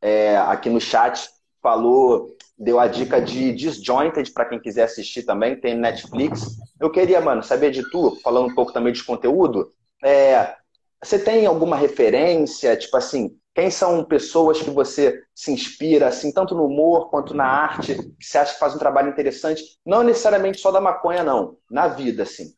é, 0.00 0.38
aqui 0.38 0.70
no 0.70 0.80
chat 0.80 1.28
falou, 1.62 2.34
deu 2.56 2.80
a 2.80 2.86
dica 2.86 3.20
de 3.20 3.52
Disjointed 3.52 4.32
para 4.32 4.46
quem 4.46 4.58
quiser 4.58 4.84
assistir 4.84 5.24
também, 5.24 5.60
tem 5.60 5.74
Netflix. 5.74 6.56
Eu 6.80 6.90
queria, 6.90 7.20
mano, 7.20 7.42
saber 7.42 7.70
de 7.70 7.82
tu, 7.90 8.16
falando 8.22 8.48
um 8.48 8.54
pouco 8.54 8.72
também 8.72 8.92
de 8.92 9.04
conteúdo, 9.04 9.70
é, 10.02 10.54
você 11.02 11.18
tem 11.18 11.46
alguma 11.46 11.76
referência, 11.76 12.76
tipo 12.76 12.96
assim, 12.96 13.36
Quem 13.54 13.70
são 13.70 14.04
pessoas 14.04 14.60
que 14.60 14.68
você 14.68 15.22
se 15.34 15.50
inspira, 15.50 16.08
assim, 16.08 16.30
tanto 16.30 16.54
no 16.54 16.66
humor 16.66 17.08
quanto 17.08 17.32
na 17.32 17.46
arte, 17.46 17.94
que 18.18 18.26
você 18.26 18.36
acha 18.36 18.52
que 18.52 18.60
faz 18.60 18.74
um 18.74 18.78
trabalho 18.78 19.08
interessante? 19.08 19.62
Não 19.84 20.02
necessariamente 20.02 20.60
só 20.60 20.70
da 20.70 20.78
maconha, 20.78 21.24
não. 21.24 21.56
Na 21.70 21.88
vida, 21.88 22.22
assim. 22.24 22.52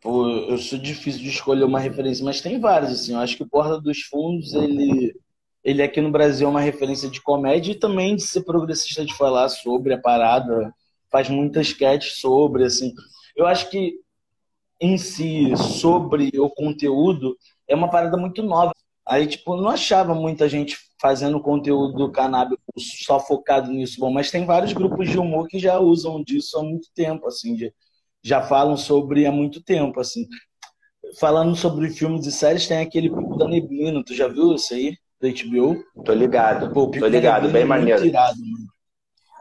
Pô, 0.00 0.28
eu 0.28 0.56
sou 0.58 0.78
difícil 0.78 1.20
de 1.22 1.28
escolher 1.28 1.64
uma 1.64 1.80
referência, 1.80 2.24
mas 2.24 2.40
tem 2.40 2.60
vários, 2.60 2.92
assim. 2.92 3.14
Eu 3.14 3.18
acho 3.18 3.36
que 3.36 3.42
o 3.42 3.48
Porta 3.48 3.80
dos 3.80 4.02
Fundos, 4.02 4.54
ele, 4.54 5.12
ele 5.64 5.82
aqui 5.82 6.00
no 6.00 6.12
Brasil 6.12 6.46
é 6.46 6.50
uma 6.50 6.60
referência 6.60 7.08
de 7.08 7.20
comédia 7.20 7.72
e 7.72 7.78
também 7.78 8.14
de 8.14 8.22
ser 8.22 8.42
progressista 8.42 9.04
de 9.04 9.14
falar 9.14 9.48
sobre 9.48 9.92
a 9.94 10.00
parada. 10.00 10.72
Faz 11.10 11.28
muitas 11.28 11.66
sketches 11.66 12.20
sobre, 12.20 12.62
assim. 12.64 12.94
Eu 13.36 13.44
acho 13.44 13.68
que 13.70 13.98
em 14.80 14.96
si, 14.96 15.52
sobre 15.56 16.30
o 16.38 16.48
conteúdo, 16.48 17.36
é 17.68 17.74
uma 17.74 17.90
parada 17.90 18.16
muito 18.16 18.42
nova. 18.42 18.72
Aí, 19.06 19.26
tipo, 19.26 19.56
não 19.56 19.68
achava 19.68 20.14
muita 20.14 20.48
gente 20.48 20.76
fazendo 21.00 21.40
conteúdo 21.40 21.94
do 21.94 22.12
cannabis 22.12 22.58
só 23.04 23.20
focado 23.20 23.70
nisso. 23.70 24.00
Bom, 24.00 24.10
mas 24.10 24.30
tem 24.30 24.44
vários 24.44 24.72
grupos 24.72 25.08
de 25.08 25.18
humor 25.18 25.46
que 25.48 25.58
já 25.58 25.78
usam 25.78 26.22
disso 26.22 26.58
há 26.58 26.62
muito 26.62 26.88
tempo, 26.94 27.26
assim, 27.26 27.54
de, 27.54 27.72
já 28.22 28.42
falam 28.42 28.76
sobre 28.76 29.26
há 29.26 29.32
muito 29.32 29.62
tempo, 29.62 30.00
assim. 30.00 30.26
Falando 31.18 31.56
sobre 31.56 31.88
filmes 31.90 32.26
e 32.26 32.32
séries, 32.32 32.66
tem 32.66 32.78
aquele 32.78 33.08
Pico 33.08 33.36
da 33.36 33.48
Neblina. 33.48 34.02
Tu 34.04 34.14
já 34.14 34.28
viu 34.28 34.54
isso 34.54 34.74
aí? 34.74 34.96
Da 35.20 35.28
HBO? 35.28 35.82
Tô 36.04 36.12
ligado. 36.12 36.72
Pô, 36.72 36.90
Tô 36.90 37.06
ligado, 37.06 37.48
bem 37.50 37.62
é 37.62 37.64
maneiro. 37.64 38.04
Irado, 38.04 38.38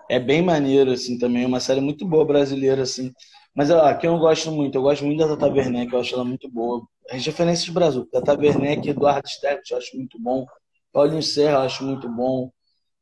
é 0.10 0.20
bem 0.20 0.42
maneiro, 0.42 0.92
assim, 0.92 1.18
também. 1.18 1.44
É 1.44 1.48
uma 1.48 1.60
série 1.60 1.82
muito 1.82 2.06
boa 2.06 2.26
brasileira, 2.26 2.84
assim. 2.84 3.12
Mas 3.58 3.72
ó, 3.72 3.92
que 3.96 4.06
eu 4.06 4.20
gosto 4.20 4.52
muito, 4.52 4.78
eu 4.78 4.84
gosto 4.84 5.04
muito 5.04 5.18
da 5.18 5.30
Tata 5.36 5.52
Werneck, 5.52 5.92
eu 5.92 6.00
acho 6.00 6.14
ela 6.14 6.24
muito 6.24 6.48
boa. 6.48 6.88
As 7.10 7.26
referências 7.26 7.66
do 7.66 7.74
Brasil, 7.74 8.06
Tata 8.06 8.40
Werneck, 8.40 8.88
Eduardo 8.88 9.28
Sterbit, 9.28 9.72
eu 9.72 9.80
acho 9.80 9.98
muito 9.98 10.22
bom. 10.22 10.46
Paulinho 10.94 11.24
Serra, 11.24 11.54
eu 11.54 11.62
acho 11.62 11.84
muito 11.84 12.08
bom. 12.08 12.52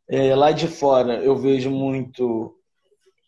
É, 0.07 0.33
lá 0.33 0.53
de 0.53 0.69
fora, 0.69 1.21
eu 1.21 1.35
vejo 1.35 1.69
muito 1.69 2.57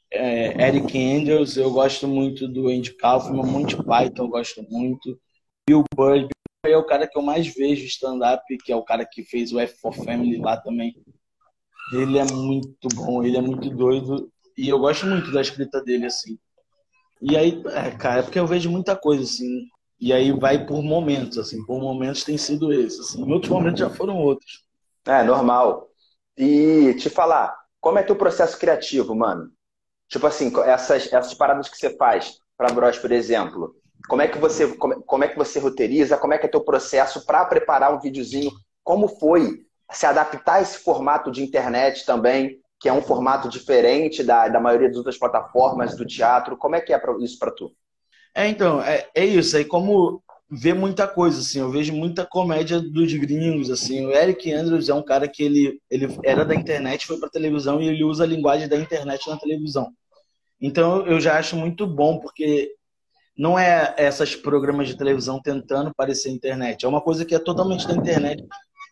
é, 0.10 0.70
Eric 0.70 0.98
Andrews, 0.98 1.58
eu 1.58 1.70
gosto 1.70 2.08
muito 2.08 2.48
do 2.48 2.70
Andy 2.70 2.94
Kaufman, 2.96 3.44
Monty 3.44 3.76
Python, 3.76 4.24
eu 4.24 4.30
gosto 4.30 4.64
muito. 4.70 5.20
Bill 5.68 5.84
Burr, 5.94 6.20
Bill 6.20 6.30
Burr 6.64 6.72
é 6.72 6.78
o 6.78 6.86
cara 6.86 7.06
que 7.08 7.18
eu 7.18 7.22
mais 7.22 7.46
vejo 7.54 7.84
stand-up, 7.88 8.42
que 8.64 8.72
é 8.72 8.76
o 8.78 8.86
cara 8.86 9.06
que 9.06 9.22
fez 9.26 9.52
o 9.52 9.60
F 9.60 9.78
for 9.82 9.94
Family 9.94 10.38
lá 10.38 10.56
também. 10.56 10.96
Ele 11.92 12.20
é 12.20 12.24
muito 12.24 12.88
bom, 12.96 13.22
ele 13.22 13.36
é 13.36 13.42
muito 13.42 13.70
doido. 13.70 14.32
E 14.58 14.70
eu 14.70 14.80
gosto 14.80 15.06
muito 15.06 15.30
da 15.30 15.42
escrita 15.42 15.84
dele, 15.84 16.06
assim. 16.06 16.38
E 17.22 17.36
aí, 17.36 17.64
é, 17.68 17.92
cara, 17.92 18.20
é 18.20 18.24
porque 18.24 18.40
eu 18.40 18.48
vejo 18.48 18.70
muita 18.70 18.96
coisa, 18.96 19.24
assim. 19.24 19.68
E 20.00 20.14
aí 20.14 20.32
vai 20.32 20.66
por 20.66 20.84
momentos, 20.84 21.38
assim. 21.38 21.66
Por 21.66 21.80
momentos 21.80 22.24
tem 22.24 22.38
sido 22.38 22.72
esse, 22.72 23.00
assim. 23.00 23.24
Em 23.24 23.32
outros 23.32 23.52
momentos 23.52 23.80
já 23.80 23.90
foram 23.90 24.18
outros. 24.18 24.66
É, 25.06 25.24
normal. 25.24 25.88
E 26.38 26.94
te 27.00 27.10
falar, 27.10 27.58
como 27.80 27.98
é 27.98 28.04
teu 28.04 28.16
processo 28.16 28.60
criativo, 28.60 29.16
mano? 29.16 29.50
Tipo 30.08 30.28
assim, 30.28 30.52
essas, 30.66 31.12
essas 31.12 31.34
paradas 31.34 31.68
que 31.68 31.78
você 31.78 31.96
faz 31.98 32.40
para 32.58 32.74
Bros, 32.74 32.98
por 32.98 33.12
exemplo. 33.12 33.76
Como 34.08 34.22
é 34.22 34.28
que 34.28 34.38
você 34.38 34.76
como, 34.76 35.02
como 35.04 35.24
é 35.24 35.28
que 35.28 35.38
você 35.38 35.60
roteiriza? 35.60 36.18
Como 36.18 36.34
é 36.34 36.38
que 36.38 36.46
é 36.46 36.50
teu 36.50 36.62
processo 36.64 37.26
para 37.26 37.46
preparar 37.46 37.94
um 37.94 38.00
videozinho? 38.00 38.52
Como 38.84 39.08
foi 39.08 39.66
se 39.92 40.06
adaptar 40.06 40.56
a 40.56 40.62
esse 40.62 40.80
formato 40.80 41.32
de 41.32 41.44
internet 41.44 42.06
também? 42.06 42.60
Que 42.80 42.88
é 42.88 42.94
um 42.94 43.02
formato 43.02 43.50
diferente 43.50 44.24
da, 44.24 44.48
da 44.48 44.60
maioria 44.60 44.88
das 44.88 44.98
outras 44.98 45.18
plataformas 45.18 45.96
do 45.96 46.06
teatro. 46.06 46.58
Como 46.58 46.76
é 46.76 46.82
que 46.82 46.94
é 46.94 47.02
isso 47.20 47.40
para 47.40 47.52
tu? 47.52 47.72
É, 48.36 48.48
então, 48.48 48.82
é, 48.82 49.08
é 49.16 49.26
isso. 49.26 49.58
Aí 49.58 49.66
como 49.66 50.22
ver 50.50 50.74
muita 50.74 51.08
coisa, 51.08 51.40
assim, 51.42 51.60
eu 51.60 51.70
vejo 51.70 51.94
muita 51.94 52.26
comédia 52.26 52.80
dos 52.80 53.14
gringos, 53.14 53.70
assim. 53.70 54.06
O 54.06 54.12
Eric 54.12 54.52
Andrews 54.52 54.88
é 54.88 54.94
um 54.94 55.04
cara 55.04 55.28
que 55.28 55.44
ele, 55.44 55.82
ele 55.90 56.08
era 56.24 56.46
da 56.46 56.56
internet, 56.56 57.06
foi 57.06 57.20
para 57.20 57.30
televisão 57.30 57.82
e 57.82 57.88
ele 57.88 58.04
usa 58.04 58.24
a 58.24 58.28
linguagem 58.28 58.68
da 58.68 58.78
internet 58.78 59.28
na 59.30 59.38
televisão. 59.38 59.92
Então 60.62 61.06
eu 61.06 61.20
já 61.20 61.38
acho 61.38 61.56
muito 61.56 61.86
bom, 61.86 62.20
porque 62.20 62.72
não 63.38 63.60
é 63.60 63.94
essas 63.98 64.36
programas 64.36 64.88
de 64.88 64.98
televisão 64.98 65.42
tentando 65.42 65.94
parecer 65.96 66.30
internet, 66.32 66.86
é 66.86 66.88
uma 66.88 67.02
coisa 67.02 67.26
que 67.26 67.36
é 67.36 67.40
totalmente 67.40 67.88
da 67.88 67.94
internet. 67.94 68.44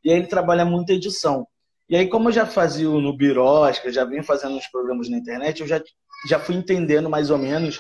E 0.04 0.12
aí 0.12 0.18
ele 0.18 0.28
trabalha 0.28 0.66
muita 0.66 0.94
edição. 0.94 1.48
E 1.88 1.96
aí, 1.96 2.08
como 2.08 2.30
eu 2.30 2.34
já 2.34 2.46
fazia 2.48 2.90
no 2.90 3.16
Birosca, 3.16 3.92
já 3.92 4.04
vim 4.04 4.24
fazendo 4.24 4.56
uns 4.56 4.68
programas 4.68 5.08
na 5.08 5.18
internet, 5.18 5.62
eu 5.62 5.68
já, 5.68 5.82
já 6.28 6.40
fui 6.40 6.56
entendendo 6.56 7.10
mais 7.10 7.30
ou 7.30 7.38
menos 7.38 7.80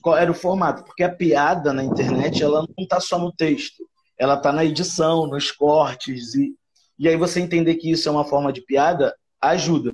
qual 0.00 0.16
era 0.16 0.30
o 0.30 0.34
formato. 0.34 0.84
Porque 0.84 1.02
a 1.02 1.12
piada 1.12 1.72
na 1.72 1.82
internet, 1.82 2.42
ela 2.42 2.60
não 2.60 2.84
está 2.84 3.00
só 3.00 3.18
no 3.18 3.32
texto. 3.32 3.84
Ela 4.16 4.34
está 4.34 4.52
na 4.52 4.64
edição, 4.64 5.26
nos 5.26 5.50
cortes. 5.50 6.34
E, 6.36 6.54
e 6.96 7.08
aí 7.08 7.16
você 7.16 7.40
entender 7.40 7.74
que 7.74 7.90
isso 7.90 8.08
é 8.08 8.12
uma 8.12 8.24
forma 8.24 8.52
de 8.52 8.60
piada, 8.60 9.12
ajuda. 9.40 9.92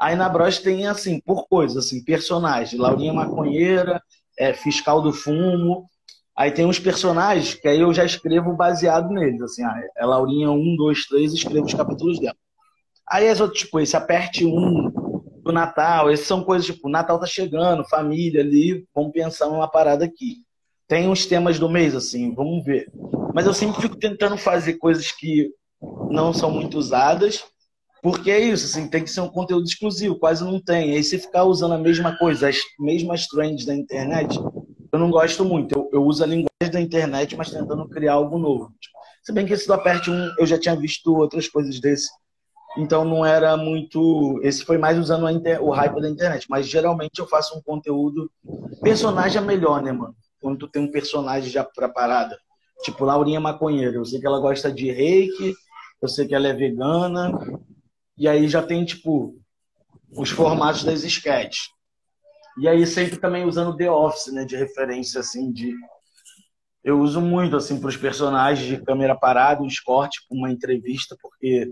Aí 0.00 0.16
na 0.16 0.28
Bros 0.28 0.58
tem, 0.58 0.86
assim, 0.86 1.20
por 1.20 1.46
coisas, 1.48 1.84
assim, 1.84 2.02
personagens. 2.02 2.80
Laurinha 2.80 3.12
Maconheira, 3.12 4.02
é, 4.38 4.54
Fiscal 4.54 5.02
do 5.02 5.12
Fumo. 5.12 5.86
Aí 6.34 6.50
tem 6.50 6.64
uns 6.64 6.78
personagens 6.78 7.54
que 7.54 7.68
aí 7.68 7.80
eu 7.80 7.92
já 7.92 8.04
escrevo 8.06 8.54
baseado 8.54 9.10
neles. 9.10 9.42
Assim, 9.42 9.62
ah, 9.64 9.82
é 9.98 10.06
Laurinha 10.06 10.50
1, 10.50 10.76
2, 10.76 11.06
3, 11.08 11.34
escrevo 11.34 11.66
os 11.66 11.74
capítulos 11.74 12.18
dela. 12.18 12.36
Aí 13.08 13.28
as 13.28 13.40
outras, 13.40 13.60
tipo, 13.60 13.78
esse 13.78 13.96
aperte 13.96 14.44
um 14.44 14.90
do 15.44 15.52
Natal, 15.52 16.10
esses 16.10 16.26
são 16.26 16.42
coisas 16.42 16.66
tipo, 16.66 16.88
Natal 16.88 17.20
tá 17.20 17.26
chegando, 17.26 17.88
família 17.88 18.40
ali, 18.40 18.84
vamos 18.92 19.12
pensar 19.12 19.46
numa 19.46 19.68
parada 19.68 20.04
aqui. 20.04 20.38
Tem 20.88 21.08
uns 21.08 21.24
temas 21.24 21.58
do 21.58 21.70
mês, 21.70 21.94
assim, 21.94 22.34
vamos 22.34 22.64
ver. 22.64 22.90
Mas 23.32 23.46
eu 23.46 23.54
sempre 23.54 23.80
fico 23.80 23.96
tentando 23.96 24.36
fazer 24.36 24.74
coisas 24.74 25.12
que 25.12 25.50
não 26.10 26.32
são 26.32 26.50
muito 26.50 26.76
usadas, 26.78 27.44
porque 28.02 28.30
é 28.30 28.40
isso, 28.40 28.66
assim, 28.66 28.88
tem 28.88 29.04
que 29.04 29.10
ser 29.10 29.20
um 29.20 29.28
conteúdo 29.28 29.64
exclusivo, 29.64 30.18
quase 30.18 30.44
não 30.44 30.60
tem. 30.60 30.92
Aí 30.92 31.02
se 31.04 31.18
ficar 31.18 31.44
usando 31.44 31.74
a 31.74 31.78
mesma 31.78 32.16
coisa, 32.18 32.48
as 32.48 32.58
mesmas 32.78 33.26
trends 33.26 33.64
da 33.64 33.74
internet, 33.74 34.36
eu 34.92 34.98
não 34.98 35.10
gosto 35.10 35.44
muito. 35.44 35.76
Eu, 35.76 35.90
eu 35.92 36.04
uso 36.04 36.24
a 36.24 36.26
linguagem 36.26 36.72
da 36.72 36.80
internet, 36.80 37.36
mas 37.36 37.50
tentando 37.50 37.88
criar 37.88 38.14
algo 38.14 38.38
novo. 38.38 38.72
Se 39.22 39.32
bem 39.32 39.46
que 39.46 39.52
esse 39.52 39.66
do 39.66 39.74
aperte 39.74 40.10
um, 40.10 40.32
eu 40.38 40.46
já 40.46 40.58
tinha 40.58 40.74
visto 40.76 41.14
outras 41.14 41.48
coisas 41.48 41.80
desse 41.80 42.08
então 42.76 43.04
não 43.04 43.24
era 43.24 43.56
muito. 43.56 44.38
Esse 44.42 44.64
foi 44.64 44.76
mais 44.76 44.98
usando 44.98 45.28
inter... 45.30 45.62
o 45.62 45.70
hype 45.70 46.00
da 46.00 46.08
internet. 46.08 46.46
Mas 46.48 46.68
geralmente 46.68 47.18
eu 47.18 47.26
faço 47.26 47.56
um 47.56 47.62
conteúdo. 47.62 48.30
Personagem 48.82 49.38
é 49.38 49.44
melhor, 49.44 49.82
né, 49.82 49.92
mano? 49.92 50.14
Quando 50.40 50.58
tu 50.58 50.68
tem 50.68 50.82
um 50.82 50.90
personagem 50.90 51.50
já 51.50 51.64
preparado. 51.64 52.36
Tipo 52.82 53.04
Laurinha 53.04 53.40
Maconheira. 53.40 53.96
Eu 53.96 54.04
sei 54.04 54.20
que 54.20 54.26
ela 54.26 54.40
gosta 54.40 54.70
de 54.70 54.90
reiki, 54.90 55.54
eu 56.02 56.08
sei 56.08 56.26
que 56.26 56.34
ela 56.34 56.48
é 56.48 56.52
vegana. 56.52 57.32
E 58.18 58.28
aí 58.28 58.46
já 58.46 58.62
tem, 58.62 58.84
tipo, 58.84 59.34
os 60.12 60.30
formatos 60.30 60.84
das 60.84 61.02
sketches. 61.02 61.68
E 62.58 62.68
aí 62.68 62.86
sempre 62.86 63.18
também 63.18 63.44
usando 63.44 63.76
The 63.76 63.90
Office, 63.90 64.32
né? 64.32 64.44
De 64.44 64.56
referência, 64.56 65.20
assim, 65.20 65.50
de. 65.50 65.74
Eu 66.84 67.00
uso 67.00 67.20
muito, 67.20 67.56
assim, 67.56 67.80
para 67.80 67.88
os 67.88 67.96
personagens 67.96 68.66
de 68.66 68.82
câmera 68.84 69.16
parada, 69.16 69.62
os 69.62 69.80
cortes, 69.80 70.24
uma 70.30 70.50
entrevista, 70.50 71.16
porque 71.20 71.68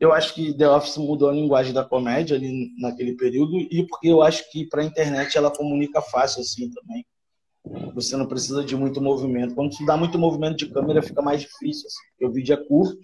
eu 0.00 0.14
acho 0.14 0.34
que 0.34 0.54
The 0.54 0.66
Office 0.66 0.96
mudou 0.96 1.28
a 1.28 1.32
linguagem 1.32 1.74
da 1.74 1.84
comédia 1.84 2.34
ali 2.34 2.70
naquele 2.78 3.14
período 3.14 3.58
e 3.58 3.86
porque 3.86 4.08
eu 4.08 4.22
acho 4.22 4.50
que 4.50 4.66
para 4.66 4.80
a 4.80 4.84
internet 4.84 5.36
ela 5.36 5.50
comunica 5.50 6.00
fácil 6.00 6.40
assim 6.40 6.70
também. 6.70 7.04
Você 7.94 8.16
não 8.16 8.26
precisa 8.26 8.64
de 8.64 8.74
muito 8.74 8.98
movimento. 8.98 9.54
Quando 9.54 9.76
tu 9.76 9.84
dá 9.84 9.98
muito 9.98 10.18
movimento 10.18 10.56
de 10.56 10.70
câmera 10.70 11.02
fica 11.02 11.20
mais 11.20 11.42
difícil. 11.42 11.86
Assim. 11.86 12.24
O 12.24 12.32
vídeo 12.32 12.54
é 12.54 12.56
curto 12.56 12.98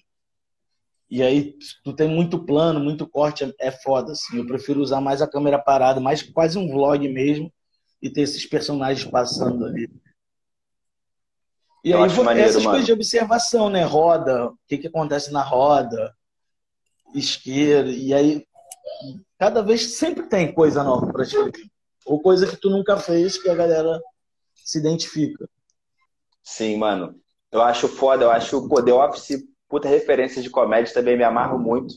e 1.10 1.22
aí 1.22 1.54
tu 1.84 1.92
tem 1.92 2.08
muito 2.08 2.42
plano, 2.44 2.80
muito 2.80 3.06
corte, 3.06 3.44
é, 3.44 3.52
é 3.58 3.70
foda. 3.70 4.12
Assim. 4.12 4.38
Eu 4.38 4.46
prefiro 4.46 4.80
usar 4.80 5.02
mais 5.02 5.20
a 5.20 5.28
câmera 5.28 5.58
parada, 5.58 6.00
mais 6.00 6.22
quase 6.22 6.56
um 6.56 6.66
vlog 6.66 7.06
mesmo 7.10 7.52
e 8.00 8.08
ter 8.08 8.22
esses 8.22 8.46
personagens 8.46 9.04
passando 9.04 9.66
ali. 9.66 9.86
E 11.84 11.90
eu 11.90 12.02
aí 12.02 12.24
maneiro, 12.24 12.48
essas 12.48 12.62
mano. 12.62 12.70
coisas 12.70 12.86
de 12.86 12.92
observação, 12.92 13.68
né? 13.68 13.84
Roda, 13.84 14.46
o 14.46 14.58
que, 14.66 14.78
que 14.78 14.86
acontece 14.86 15.30
na 15.30 15.42
roda, 15.42 16.15
isqueiro, 17.14 17.88
e 17.88 18.12
aí 18.12 18.46
cada 19.38 19.62
vez 19.62 19.96
sempre 19.96 20.26
tem 20.26 20.52
coisa 20.52 20.82
nova 20.82 21.12
para 21.12 21.22
escrever. 21.22 21.66
Ou 22.04 22.20
coisa 22.20 22.46
que 22.46 22.56
tu 22.56 22.70
nunca 22.70 22.96
fez 22.96 23.36
que 23.40 23.48
a 23.50 23.54
galera 23.54 24.00
se 24.54 24.78
identifica. 24.78 25.48
Sim, 26.42 26.76
mano. 26.76 27.16
Eu 27.50 27.62
acho 27.62 27.88
foda, 27.88 28.24
eu 28.24 28.30
acho 28.30 28.58
o 28.58 28.82
The 28.82 28.92
Office, 28.92 29.44
puta 29.68 29.88
referência 29.88 30.40
de 30.40 30.50
comédia, 30.50 30.94
também 30.94 31.16
me 31.16 31.24
amarro 31.24 31.58
muito. 31.58 31.94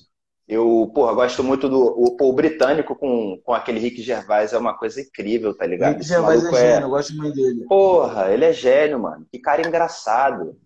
Eu, 0.48 0.92
porra, 0.96 1.14
gosto 1.14 1.44
muito 1.44 1.70
do 1.70 1.80
o, 1.80 2.18
o 2.20 2.34
britânico 2.34 2.96
com, 2.96 3.40
com 3.44 3.54
aquele 3.54 3.80
Rick 3.80 4.02
Gervais, 4.02 4.52
é 4.52 4.58
uma 4.58 4.76
coisa 4.76 5.00
incrível, 5.00 5.56
tá 5.56 5.64
ligado? 5.64 5.94
Rick 5.94 6.08
Gervais 6.08 6.44
é, 6.44 6.48
é 6.48 6.52
gênio, 6.56 6.86
eu 6.86 6.90
gosto 6.90 7.16
muito 7.16 7.36
dele. 7.36 7.66
Porra, 7.66 8.32
ele 8.32 8.46
é 8.46 8.52
gênio, 8.52 9.00
mano. 9.00 9.28
Que 9.32 9.38
cara 9.38 9.68
engraçado. 9.68 10.58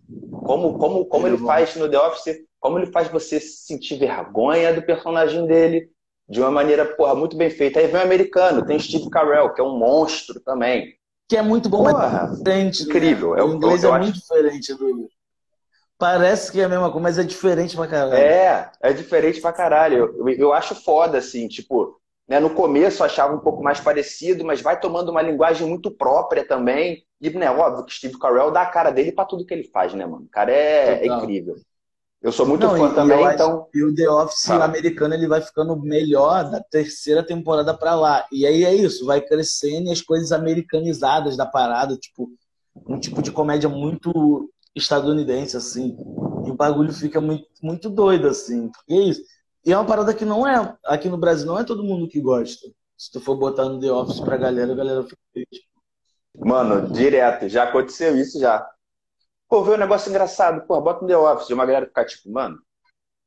Como, 0.42 0.78
como, 0.78 1.04
como 1.04 1.26
ele, 1.26 1.36
ele 1.36 1.44
é 1.44 1.46
faz 1.46 1.76
no 1.76 1.90
The 1.90 1.98
Office 1.98 2.38
como 2.64 2.78
ele 2.78 2.90
faz 2.90 3.08
você 3.08 3.38
sentir 3.38 3.98
vergonha 3.98 4.72
do 4.72 4.80
personagem 4.80 5.46
dele 5.46 5.90
de 6.26 6.40
uma 6.40 6.50
maneira, 6.50 6.86
porra, 6.86 7.14
muito 7.14 7.36
bem 7.36 7.50
feita. 7.50 7.78
Aí 7.78 7.88
vem 7.88 8.00
o 8.00 8.04
americano, 8.04 8.64
tem 8.64 8.78
Steve 8.78 9.10
Carell, 9.10 9.52
que 9.52 9.60
é 9.60 9.64
um 9.64 9.78
monstro 9.78 10.40
também. 10.40 10.94
Que 11.28 11.36
é 11.36 11.42
muito 11.42 11.68
bom, 11.68 11.84
porra, 11.84 12.28
mas 12.28 12.38
diferente. 12.38 12.82
Incrível. 12.84 13.36
É 13.36 13.44
o 13.44 13.52
inglês 13.52 13.84
é 13.84 13.90
acho... 13.90 13.98
muito 13.98 14.14
diferente 14.14 14.72
do... 14.72 15.10
Parece 15.98 16.50
que 16.50 16.58
é 16.58 16.64
a 16.64 16.68
mesma 16.70 16.90
coisa, 16.90 17.02
mas 17.02 17.18
é 17.18 17.22
diferente 17.22 17.76
pra 17.76 17.86
caralho. 17.86 18.14
É, 18.14 18.72
é 18.80 18.92
diferente 18.94 19.42
pra 19.42 19.52
caralho. 19.52 20.14
Eu, 20.16 20.28
eu 20.30 20.52
acho 20.54 20.74
foda, 20.74 21.18
assim, 21.18 21.46
tipo, 21.46 22.00
né, 22.26 22.40
no 22.40 22.48
começo 22.48 23.02
eu 23.02 23.06
achava 23.06 23.34
um 23.34 23.40
pouco 23.40 23.62
mais 23.62 23.78
parecido, 23.78 24.42
mas 24.42 24.62
vai 24.62 24.80
tomando 24.80 25.10
uma 25.10 25.20
linguagem 25.20 25.68
muito 25.68 25.90
própria 25.90 26.48
também. 26.48 27.04
E, 27.20 27.28
né, 27.28 27.50
óbvio 27.50 27.84
que 27.84 27.92
Steve 27.92 28.18
Carell 28.18 28.50
dá 28.50 28.62
a 28.62 28.70
cara 28.70 28.90
dele 28.90 29.12
pra 29.12 29.26
tudo 29.26 29.44
que 29.44 29.52
ele 29.52 29.64
faz, 29.64 29.92
né, 29.92 30.06
mano? 30.06 30.24
O 30.24 30.30
cara 30.30 30.50
é, 30.50 31.04
é 31.04 31.06
incrível. 31.06 31.56
Eu 32.24 32.32
sou 32.32 32.46
muito 32.46 32.66
Não, 32.66 32.74
fã 32.74 32.90
e, 32.90 32.94
também, 32.94 33.22
e 33.22 33.34
então. 33.34 33.68
E 33.74 33.84
o 33.84 33.94
The 33.94 34.08
Office 34.08 34.46
Fala. 34.46 34.64
americano 34.64 35.12
ele 35.12 35.28
vai 35.28 35.42
ficando 35.42 35.78
melhor 35.78 36.50
da 36.50 36.58
terceira 36.58 37.22
temporada 37.22 37.74
para 37.74 37.94
lá. 37.94 38.24
E 38.32 38.46
aí 38.46 38.64
é 38.64 38.74
isso, 38.74 39.04
vai 39.04 39.20
crescendo 39.20 39.88
e 39.88 39.92
as 39.92 40.00
coisas 40.00 40.32
americanizadas 40.32 41.36
da 41.36 41.44
parada, 41.44 41.98
tipo, 41.98 42.30
um 42.88 42.98
tipo 42.98 43.20
de 43.20 43.30
comédia 43.30 43.68
muito 43.68 44.50
estadunidense, 44.74 45.54
assim. 45.54 45.98
E 46.46 46.50
o 46.50 46.54
bagulho 46.54 46.94
fica 46.94 47.20
muito, 47.20 47.46
muito 47.62 47.90
doido, 47.90 48.26
assim. 48.26 48.72
E 48.88 48.94
é 48.94 49.02
isso. 49.02 49.20
E 49.62 49.70
é 49.70 49.76
uma 49.76 49.84
parada 49.84 50.14
que 50.14 50.24
não 50.24 50.48
é. 50.48 50.74
Aqui 50.86 51.10
no 51.10 51.18
Brasil 51.18 51.46
não 51.46 51.58
é 51.58 51.64
todo 51.64 51.84
mundo 51.84 52.08
que 52.08 52.22
gosta. 52.22 52.66
Se 52.96 53.12
tu 53.12 53.20
for 53.20 53.36
botar 53.36 53.68
no 53.68 53.78
The 53.78 53.92
Office 53.92 54.20
pra 54.20 54.38
galera, 54.38 54.72
a 54.72 54.76
galera 54.76 55.02
fica 55.02 55.20
triste. 55.34 55.68
Mano, 56.38 56.90
direto, 56.90 57.50
já 57.50 57.64
aconteceu 57.64 58.16
isso 58.16 58.40
já. 58.40 58.66
Pô, 59.54 59.62
veio 59.62 59.76
um 59.76 59.80
negócio 59.80 60.10
engraçado, 60.10 60.66
pô, 60.66 60.80
bota 60.80 61.02
no 61.02 61.06
The 61.06 61.16
Office, 61.16 61.48
e 61.48 61.54
uma 61.54 61.64
galera 61.64 61.86
ficar 61.86 62.04
tipo, 62.04 62.28
mano, 62.28 62.58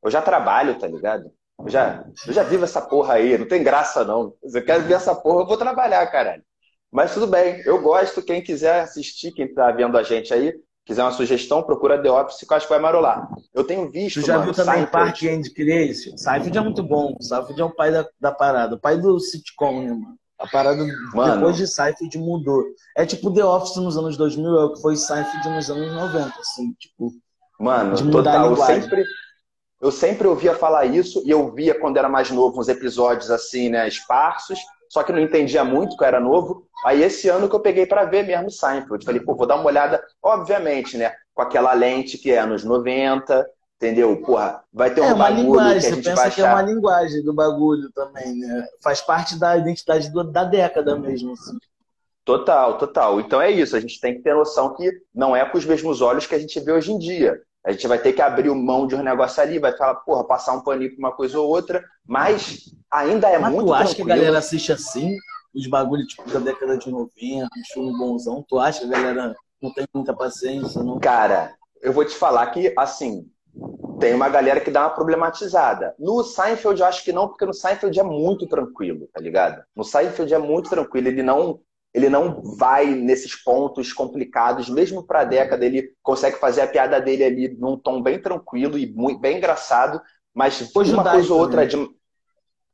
eu 0.04 0.12
já 0.12 0.22
trabalho, 0.22 0.78
tá 0.78 0.86
ligado? 0.86 1.32
Eu 1.58 1.70
já, 1.70 2.04
eu 2.28 2.34
já 2.34 2.44
vivo 2.44 2.66
essa 2.66 2.82
porra 2.82 3.14
aí, 3.14 3.38
não 3.38 3.48
tem 3.48 3.64
graça 3.64 4.04
não. 4.04 4.34
Se 4.46 4.60
eu 4.60 4.66
quero 4.66 4.84
ver 4.84 4.96
essa 4.96 5.16
porra, 5.16 5.44
eu 5.44 5.48
vou 5.48 5.56
trabalhar, 5.56 6.06
caralho. 6.08 6.44
Mas 6.92 7.14
tudo 7.14 7.28
bem, 7.28 7.62
eu 7.66 7.82
gosto. 7.82 8.22
Quem 8.22 8.44
quiser 8.44 8.82
assistir, 8.82 9.32
quem 9.32 9.54
tá 9.54 9.72
vendo 9.72 9.98
a 9.98 10.04
gente 10.04 10.34
aí, 10.34 10.54
quiser 10.86 11.02
uma 11.02 11.14
sugestão, 11.14 11.64
procura 11.64 12.04
The 12.04 12.12
Office 12.12 12.46
que 12.46 12.52
eu 12.52 12.58
acho 12.58 12.66
que 12.68 12.74
vai 12.74 12.82
marolar. 12.82 13.26
Eu 13.54 13.64
tenho 13.64 13.90
visto. 13.90 14.20
Tu 14.20 14.28
já 14.28 14.38
mano, 14.38 14.52
viu 14.52 14.66
também 14.66 14.86
Park 14.86 15.24
and 15.24 15.44
Creation? 15.56 16.18
Seinfeld 16.18 16.58
é 16.58 16.62
muito 16.62 16.84
bom. 16.84 17.16
Seinfeld 17.22 17.62
é 17.62 17.64
o 17.64 17.74
pai 17.74 17.90
da, 17.90 18.06
da 18.20 18.34
parada, 18.34 18.76
o 18.76 18.80
pai 18.82 18.98
do 18.98 19.18
sitcom, 19.18 19.80
né, 19.80 19.94
mano? 19.94 20.18
A 20.40 20.48
parada 20.48 20.86
Mano. 21.14 21.36
depois 21.36 21.58
de 21.58 21.68
Seinfeld 21.68 22.18
mudou. 22.18 22.64
É 22.96 23.06
tipo 23.06 23.34
The 23.34 23.44
Office 23.44 23.78
nos 23.78 23.98
anos 23.98 24.18
2000, 24.18 24.56
é 24.56 24.66
o 24.66 24.74
que 24.74 24.82
foi 24.82 24.96
Seinfeld 24.96 25.50
nos 25.50 25.70
anos 25.70 25.94
90, 25.94 26.40
assim, 26.40 26.74
tipo. 26.80 27.12
Mano, 27.60 28.12
total. 28.12 28.52
Eu 28.52 28.56
sempre, 28.58 29.06
eu 29.82 29.92
sempre 29.92 30.28
ouvia 30.28 30.54
falar 30.54 30.86
isso 30.86 31.24
e 31.26 31.32
eu 31.32 31.52
via 31.52 31.80
quando 31.80 31.98
era 31.98 32.08
mais 32.08 32.30
novo 32.30 32.60
uns 32.60 32.68
episódios 32.68 33.32
assim, 33.32 33.70
né, 33.70 33.88
esparsos, 33.88 34.60
só 34.90 35.02
que 35.02 35.12
não 35.12 35.20
entendia 35.20 35.64
muito 35.64 35.98
que 35.98 36.04
eu 36.04 36.08
era 36.08 36.20
novo. 36.20 36.68
Aí 36.86 37.02
esse 37.02 37.28
ano 37.30 37.50
que 37.50 37.56
eu 37.56 37.60
peguei 37.60 37.88
para 37.88 38.06
ver 38.06 38.24
mesmo 38.24 38.52
Seinfeld. 38.52 39.04
Falei, 39.04 39.22
pô, 39.22 39.36
vou 39.36 39.48
dar 39.48 39.56
uma 39.56 39.66
olhada, 39.66 40.04
obviamente, 40.22 40.98
né, 40.98 41.14
com 41.34 41.42
aquela 41.42 41.74
lente 41.74 42.18
que 42.18 42.32
é 42.32 42.38
anos 42.38 42.64
90, 42.64 43.44
Entendeu? 43.78 44.20
Porra, 44.22 44.64
vai 44.74 44.92
ter 44.92 45.02
um 45.02 45.06
é 45.06 45.14
uma 45.14 45.26
bagulho 45.26 45.44
linguagem, 45.44 45.80
que 45.82 45.86
a 45.86 45.90
gente 45.92 46.04
você 46.04 46.10
pensa 46.10 46.16
vai 46.16 46.28
achar... 46.28 46.36
que 46.36 46.42
é 46.42 46.52
uma 46.52 46.62
linguagem 46.64 47.24
do 47.24 47.34
bagulho 47.34 47.92
também, 47.92 48.36
né? 48.36 48.68
Faz 48.82 49.02
parte 49.02 49.38
da 49.38 49.56
identidade 49.56 50.10
do, 50.12 50.24
da 50.24 50.44
década 50.44 50.98
mesmo, 50.98 51.34
assim. 51.34 51.58
Total, 52.26 52.78
total. 52.78 53.22
Então 53.22 53.40
é 53.40 53.52
isso, 53.52 53.76
a 53.76 53.80
gente 53.80 54.02
tem 54.02 54.16
que 54.16 54.22
ter 54.22 54.34
noção 54.34 54.76
que 54.76 54.92
não 55.14 55.36
é 55.36 55.46
com 55.46 55.58
os 55.58 55.66
mesmos 55.66 56.02
olhos 56.02 56.26
que 56.26 56.34
a 56.34 56.40
gente 56.40 56.60
vê 56.60 56.72
hoje 56.72 56.92
em 56.92 56.98
dia. 56.98 57.40
A 57.64 57.72
gente 57.72 57.88
vai 57.88 58.00
ter 58.00 58.14
que 58.14 58.22
abrir 58.22 58.50
mão 58.50 58.88
de 58.88 58.96
um 58.96 59.04
negócio 59.04 59.42
ali, 59.44 59.60
vai 59.60 59.76
falar, 59.78 59.96
porra, 59.96 60.24
passar 60.26 60.54
um 60.54 60.64
paninho 60.64 60.96
pra 60.96 61.08
uma 61.08 61.16
coisa 61.16 61.40
ou 61.40 61.48
outra, 61.48 61.84
mas 62.06 62.74
ainda 62.92 63.30
é 63.30 63.38
mas 63.38 63.52
muito. 63.54 63.68
Tu 63.68 63.74
acha 63.74 63.86
tranquilo. 63.86 64.08
que 64.08 64.12
a 64.12 64.16
galera 64.16 64.38
assiste 64.40 64.72
assim, 64.72 65.16
os 65.54 65.68
bagulhos 65.68 66.08
tipo 66.08 66.30
da 66.30 66.40
década 66.40 66.78
de 66.78 66.90
90, 66.90 67.46
um 67.46 67.74
filme 67.74 67.98
bonzão? 67.98 68.44
Tu 68.48 68.58
acha 68.58 68.80
que 68.80 68.86
a 68.86 68.90
galera 68.90 69.36
não 69.62 69.74
tem 69.74 69.86
muita 69.94 70.14
paciência, 70.14 70.82
não? 70.82 71.00
Cara, 71.00 71.54
eu 71.82 71.94
vou 71.94 72.06
te 72.06 72.16
falar 72.16 72.46
que, 72.48 72.74
assim, 72.78 73.30
tem 74.00 74.14
uma 74.14 74.30
galera 74.30 74.60
que 74.60 74.72
dá 74.72 74.82
uma 74.82 74.90
problematizada. 74.90 75.96
No 75.98 76.24
Seinfeld, 76.24 76.82
eu 76.82 76.88
acho 76.88 77.04
que 77.04 77.12
não, 77.12 77.28
porque 77.28 77.46
no 77.46 77.54
Seinfeld 77.54 78.00
é 78.00 78.04
muito 78.04 78.48
tranquilo, 78.48 79.08
tá 79.12 79.20
ligado? 79.20 79.64
No 79.76 79.84
Seinfeld 79.84 80.34
é 80.34 80.38
muito 80.38 80.70
tranquilo, 80.70 81.08
ele 81.08 81.24
não 81.24 81.60
ele 81.94 82.10
não 82.10 82.44
vai 82.58 82.86
nesses 82.86 83.36
pontos 83.36 83.92
complicados, 83.92 84.70
mesmo 84.70 85.04
para 85.04 85.22
a 85.22 85.26
década, 85.26 85.66
ele 85.66 85.94
consegue 86.04 86.38
fazer 86.38 86.62
a 86.62 86.68
piada 86.68 87.02
dele 87.02 87.24
ali 87.24 87.58
num 87.58 87.76
tom 87.76 88.04
bem 88.04 88.22
tranquilo 88.22 88.78
e 88.78 88.86
muito, 88.86 89.20
bem 89.20 89.38
engraçado, 89.38 90.00
mas 90.32 90.60
Foi 90.72 90.88
uma 90.92 91.04
coisa 91.10 91.34
ou 91.34 91.40
outra 91.40 91.66
de. 91.66 91.76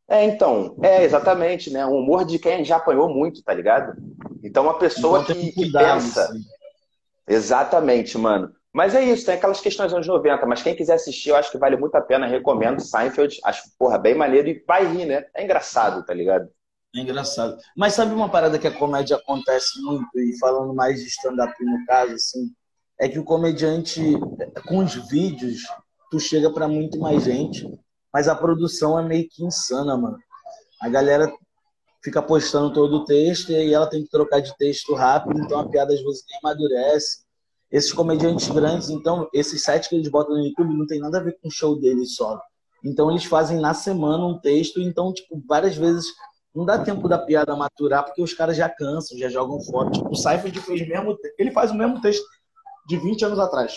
É, 0.10 0.26
então, 0.26 0.78
é 0.84 1.04
exatamente, 1.04 1.72
né? 1.72 1.86
O 1.86 1.92
humor 1.92 2.26
de 2.26 2.38
quem 2.38 2.66
já 2.66 2.76
apanhou 2.76 3.08
muito, 3.08 3.42
tá 3.42 3.54
ligado? 3.54 3.94
Então, 4.44 4.64
uma 4.64 4.78
pessoa 4.78 5.22
então, 5.22 5.34
que, 5.34 5.52
que 5.54 5.72
pensa. 5.72 6.28
Sim. 6.28 6.42
Exatamente, 7.26 8.18
mano. 8.18 8.54
Mas 8.74 8.96
é 8.96 9.04
isso, 9.04 9.26
tem 9.26 9.36
aquelas 9.36 9.62
questões 9.62 9.90
dos 9.90 9.96
anos 9.96 10.08
90, 10.08 10.48
mas 10.48 10.64
quem 10.64 10.76
quiser 10.76 10.96
assistir, 10.96 11.30
eu 11.30 11.36
acho 11.36 11.52
que 11.52 11.60
vale 11.60 11.78
muito 11.78 11.94
a 11.94 12.02
pena, 12.02 12.26
recomendo 12.26 12.82
Seinfeld, 12.82 13.40
acho, 13.46 13.62
porra, 13.78 14.00
bem 14.00 14.16
maneiro 14.16 14.48
e 14.50 14.64
vai 14.68 14.84
rir, 14.92 15.06
né? 15.06 15.26
É 15.36 15.44
engraçado, 15.44 16.04
tá 16.04 16.12
ligado? 16.12 16.50
É 16.96 17.00
engraçado. 17.00 17.56
Mas 17.78 17.94
sabe 17.94 18.16
uma 18.16 18.30
parada 18.30 18.58
que 18.58 18.68
a 18.68 18.76
comédia 18.76 19.18
acontece 19.18 19.80
muito, 19.84 20.20
e 20.20 20.40
falando 20.40 20.74
mais 20.74 21.00
de 21.00 21.08
stand-up 21.08 21.54
no 21.64 21.86
caso, 21.86 22.14
assim, 22.14 22.50
é 23.00 23.08
que 23.08 23.20
o 23.20 23.24
comediante, 23.24 24.02
com 24.68 24.80
os 24.80 24.96
vídeos, 25.08 25.62
tu 26.10 26.20
chega 26.20 26.52
para 26.52 26.68
muito 26.68 27.00
mais 27.00 27.24
gente, 27.24 27.72
mas 28.12 28.28
a 28.28 28.36
produção 28.36 28.98
é 28.98 29.04
meio 29.04 29.28
que 29.30 29.46
insana, 29.46 29.96
mano. 29.96 30.18
A 30.82 30.90
galera 30.90 31.32
fica 32.04 32.24
postando 32.24 32.74
todo 32.74 32.98
o 32.98 33.06
texto 33.06 33.52
e 33.52 33.72
ela 33.72 33.88
tem 33.88 34.04
que 34.04 34.10
trocar 34.10 34.40
de 34.40 34.56
texto 34.58 34.96
rápido, 34.96 35.40
então 35.40 35.60
a 35.60 35.70
piada 35.70 35.94
às 35.94 36.02
vezes 36.02 36.24
nem 36.28 36.40
amadurece 36.44 37.23
esses 37.74 37.92
comediantes 37.92 38.48
grandes, 38.50 38.92
então, 38.92 39.28
esses 39.34 39.64
sites 39.64 39.90
que 39.90 39.96
eles 39.96 40.08
botam 40.08 40.36
no 40.36 40.46
YouTube 40.46 40.78
não 40.78 40.86
tem 40.86 41.00
nada 41.00 41.18
a 41.18 41.24
ver 41.24 41.36
com 41.42 41.48
o 41.48 41.52
show 41.52 41.80
deles 41.80 42.16
só. 42.16 42.40
Então, 42.86 43.10
eles 43.10 43.26
fazem 43.26 43.60
na 43.60 43.74
semana 43.74 44.24
um 44.28 44.40
texto, 44.40 44.80
então, 44.80 45.12
tipo, 45.12 45.42
várias 45.48 45.76
vezes 45.76 46.06
não 46.54 46.66
dá 46.66 46.78
tempo 46.78 47.10
da 47.10 47.18
piada 47.18 47.56
maturar, 47.56 48.06
porque 48.06 48.22
os 48.22 48.32
caras 48.32 48.56
já 48.56 48.70
cansam, 48.70 49.18
já 49.18 49.28
jogam 49.28 49.60
fora. 49.60 49.90
Tipo, 49.90 50.08
o 50.10 50.16
Seifert 50.16 50.56
fez 50.60 50.88
mesmo, 50.88 51.18
ele 51.40 51.50
faz 51.50 51.72
o 51.72 51.74
mesmo 51.74 52.00
texto 52.00 52.24
de 52.88 52.96
20 52.96 53.26
anos 53.26 53.40
atrás. 53.40 53.76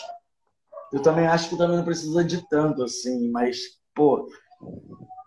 Eu 0.92 1.00
também 1.00 1.26
acho 1.26 1.48
que 1.48 1.56
também 1.56 1.78
não 1.78 1.84
precisa 1.84 2.22
de 2.22 2.46
tanto, 2.50 2.82
assim, 2.82 3.30
mas, 3.30 3.56
pô, 3.94 4.28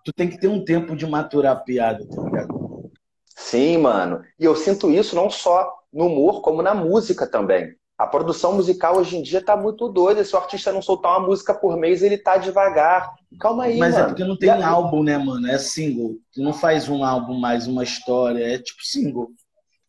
tu 0.06 0.14
tem 0.14 0.30
que 0.30 0.40
ter 0.40 0.48
um 0.48 0.64
tempo 0.64 0.96
de 0.96 1.08
maturar 1.08 1.54
a 1.54 1.60
piada, 1.60 2.08
tá 2.08 2.22
ligado? 2.22 2.92
Sim, 3.36 3.80
mano. 3.80 4.22
E 4.40 4.46
eu 4.46 4.56
sinto 4.56 4.92
isso 4.92 5.16
não 5.16 5.28
só 5.28 5.74
no 5.92 6.06
humor, 6.06 6.42
como 6.44 6.62
na 6.62 6.76
música 6.76 7.26
também. 7.26 7.79
A 8.00 8.08
produção 8.08 8.54
musical 8.54 8.98
hoje 8.98 9.18
em 9.18 9.22
dia 9.22 9.44
tá 9.44 9.58
muito 9.58 9.90
doida. 9.90 10.24
Se 10.24 10.34
o 10.34 10.40
artista 10.40 10.72
não 10.72 10.82
soltar 10.82 11.18
uma 11.18 11.28
música 11.28 11.54
por 11.54 11.76
mês, 11.76 12.02
ele 12.02 12.18
tá 12.18 12.38
devagar. 12.38 13.14
Calma 13.38 13.66
aí, 13.66 13.78
Mas 13.78 13.94
é 13.94 13.98
mano. 13.98 14.06
é 14.06 14.08
porque 14.08 14.24
não 14.24 14.38
tem 14.38 14.64
álbum, 14.64 15.04
né, 15.04 15.18
mano? 15.18 15.46
É 15.46 15.58
single. 15.58 16.16
Tu 16.34 16.42
não 16.42 16.54
faz 16.54 16.88
um 16.88 17.04
álbum 17.04 17.38
mais 17.38 17.68
uma 17.68 17.84
história. 17.84 18.56
É 18.56 18.58
tipo 18.58 18.82
single. 18.84 19.28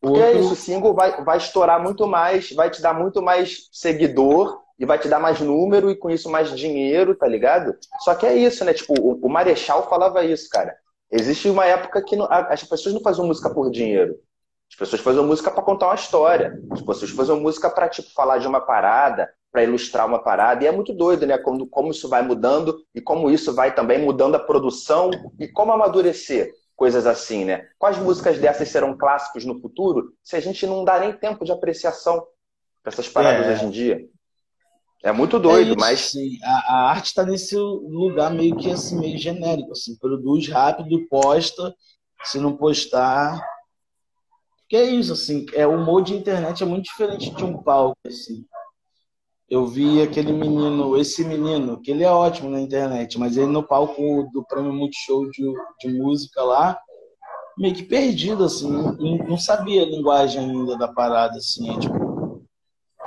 Outro... 0.03 0.23
É 0.23 0.33
isso, 0.33 0.55
o 0.55 0.57
single 0.57 0.93
vai, 0.93 1.23
vai 1.23 1.39
estourar 1.39 1.81
muito 1.81 2.05
mais, 2.09 2.51
vai 2.51 2.69
te 2.69 2.83
dar 2.83 2.93
muito 2.93 3.23
mais 3.23 3.69
seguidor 3.71 4.59
e 4.77 4.85
vai 4.85 4.99
te 4.99 5.07
dar 5.07 5.21
mais 5.21 5.39
número 5.39 5.89
e 5.89 5.95
com 5.95 6.11
isso 6.11 6.29
mais 6.29 6.51
dinheiro, 6.57 7.15
tá 7.15 7.29
ligado? 7.29 7.77
Só 8.01 8.17
que 8.17 8.27
é 8.27 8.37
isso, 8.37 8.65
né? 8.65 8.75
Tipo, 8.75 8.95
o, 9.01 9.25
o 9.25 9.29
Marechal 9.29 9.89
falava 9.89 10.25
isso, 10.25 10.49
cara. 10.49 10.75
Existe 11.13 11.49
uma 11.49 11.65
época 11.65 12.03
que 12.03 12.17
não, 12.17 12.27
as 12.29 12.65
pessoas 12.65 12.93
não 12.93 13.03
faziam 13.03 13.27
música 13.27 13.51
por 13.51 13.71
dinheiro. 13.71 14.17
As 14.71 14.77
pessoas 14.77 15.03
fazem 15.03 15.25
música 15.25 15.51
para 15.51 15.63
contar 15.63 15.87
uma 15.87 15.95
história. 15.95 16.59
As 16.71 16.81
pessoas 16.81 17.11
fazem 17.11 17.41
música 17.41 17.69
para 17.69 17.89
tipo 17.89 18.11
falar 18.13 18.39
de 18.39 18.47
uma 18.47 18.61
parada, 18.61 19.29
para 19.51 19.65
ilustrar 19.65 20.07
uma 20.07 20.23
parada. 20.23 20.63
E 20.63 20.67
é 20.67 20.73
muito 20.73 20.95
doido, 20.95 21.27
né? 21.27 21.37
Como, 21.39 21.67
como 21.67 21.91
isso 21.91 22.09
vai 22.09 22.23
mudando 22.23 22.79
e 22.95 23.01
como 23.01 23.31
isso 23.31 23.53
vai 23.53 23.75
também 23.75 23.99
mudando 23.99 24.37
a 24.37 24.39
produção 24.39 25.11
e 25.39 25.49
como 25.49 25.73
amadurecer 25.73 26.53
coisas 26.77 27.07
assim, 27.07 27.45
né? 27.45 27.67
Quais 27.79 27.99
músicas 27.99 28.39
dessas 28.39 28.69
serão 28.69 28.97
clássicos 28.97 29.45
no 29.45 29.61
futuro 29.61 30.15
se 30.23 30.37
a 30.37 30.41
gente 30.41 30.65
não 30.67 30.85
dá 30.85 30.99
nem 30.99 31.13
tempo 31.13 31.45
de 31.45 31.53
apreciação 31.53 32.25
para 32.83 32.93
essas 32.93 33.09
paradas 33.09 33.47
é. 33.47 33.53
hoje 33.53 33.65
em 33.67 33.71
dia? 33.71 34.09
É 35.03 35.13
muito 35.13 35.39
doido, 35.39 35.71
é 35.71 35.73
isso, 35.73 35.81
mas. 35.81 36.01
Sim. 36.01 36.39
A, 36.43 36.75
a 36.75 36.91
arte 36.91 37.07
está 37.07 37.25
nesse 37.25 37.57
lugar 37.57 38.31
meio 38.31 38.57
que 38.57 38.71
assim, 38.71 38.99
meio 38.99 39.19
genérico. 39.19 39.73
Assim, 39.73 39.97
produz 39.99 40.49
rápido, 40.49 41.07
posta. 41.09 41.75
Se 42.23 42.39
não 42.39 42.55
postar, 42.57 43.43
que 44.71 44.77
é 44.77 44.85
isso, 44.85 45.13
assim, 45.13 45.45
é, 45.53 45.67
o 45.67 45.75
humor 45.75 46.01
de 46.01 46.15
internet 46.15 46.63
é 46.63 46.67
muito 46.67 46.85
diferente 46.85 47.35
de 47.35 47.45
um 47.45 47.61
palco, 47.61 47.99
assim. 48.07 48.47
Eu 49.49 49.67
vi 49.67 50.01
aquele 50.01 50.33
menino, 50.33 50.97
esse 50.97 51.25
menino, 51.25 51.81
que 51.83 51.91
ele 51.91 52.05
é 52.05 52.11
ótimo 52.11 52.49
na 52.49 52.61
internet, 52.61 53.19
mas 53.19 53.37
ele 53.37 53.49
no 53.49 53.67
palco 53.67 54.01
do 54.33 54.45
Prêmio 54.47 54.73
Multishow 54.73 55.29
de, 55.29 55.53
de 55.81 55.99
música 55.99 56.45
lá, 56.45 56.79
meio 57.59 57.75
que 57.75 57.83
perdido, 57.83 58.45
assim, 58.45 58.71
não, 58.71 59.37
sabia 59.37 59.83
a 59.83 59.87
linguagem 59.87 60.41
ainda 60.41 60.79
da 60.79 60.87
parada, 60.87 61.39
assim, 61.39 61.75
é 61.75 61.81
tipo, 61.81 62.47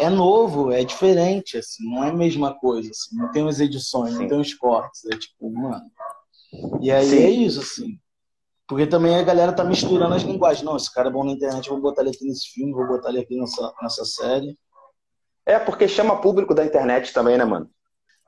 é 0.01 0.09
novo, 0.09 0.69
é 0.69 0.83
diferente, 0.83 1.57
assim, 1.57 1.89
não 1.89 2.03
é 2.03 2.09
a 2.09 2.13
mesma 2.13 2.53
coisa, 2.53 2.89
assim, 2.89 3.15
não 3.15 3.31
tem 3.31 3.47
as 3.47 3.61
edições, 3.61 4.11
Sim. 4.11 4.19
não 4.19 4.27
tem 4.27 4.41
os 4.41 4.53
cortes, 4.53 5.05
é 5.05 5.17
tipo, 5.17 5.49
mano. 5.49 5.89
E 6.81 6.91
aí 6.91 7.05
Sim. 7.05 7.23
é 7.23 7.29
isso, 7.29 7.61
assim. 7.61 8.02
Porque 8.67 8.87
também 8.87 9.15
a 9.15 9.23
galera 9.23 9.51
tá 9.51 9.63
misturando 9.63 10.15
as 10.15 10.23
linguagens. 10.23 10.63
Não, 10.63 10.77
esse 10.77 10.91
cara 10.93 11.09
é 11.09 11.11
bom 11.11 11.23
na 11.23 11.31
internet, 11.31 11.69
vou 11.69 11.81
botar 11.81 12.01
ele 12.01 12.11
aqui 12.11 12.25
nesse 12.25 12.49
filme, 12.49 12.73
vou 12.73 12.87
botar 12.87 13.09
ele 13.09 13.19
aqui 13.19 13.37
nessa, 13.37 13.73
nessa 13.81 14.05
série. 14.05 14.57
É, 15.45 15.59
porque 15.59 15.87
chama 15.87 16.21
público 16.21 16.55
da 16.55 16.65
internet 16.65 17.13
também, 17.13 17.37
né, 17.37 17.43
mano? 17.43 17.69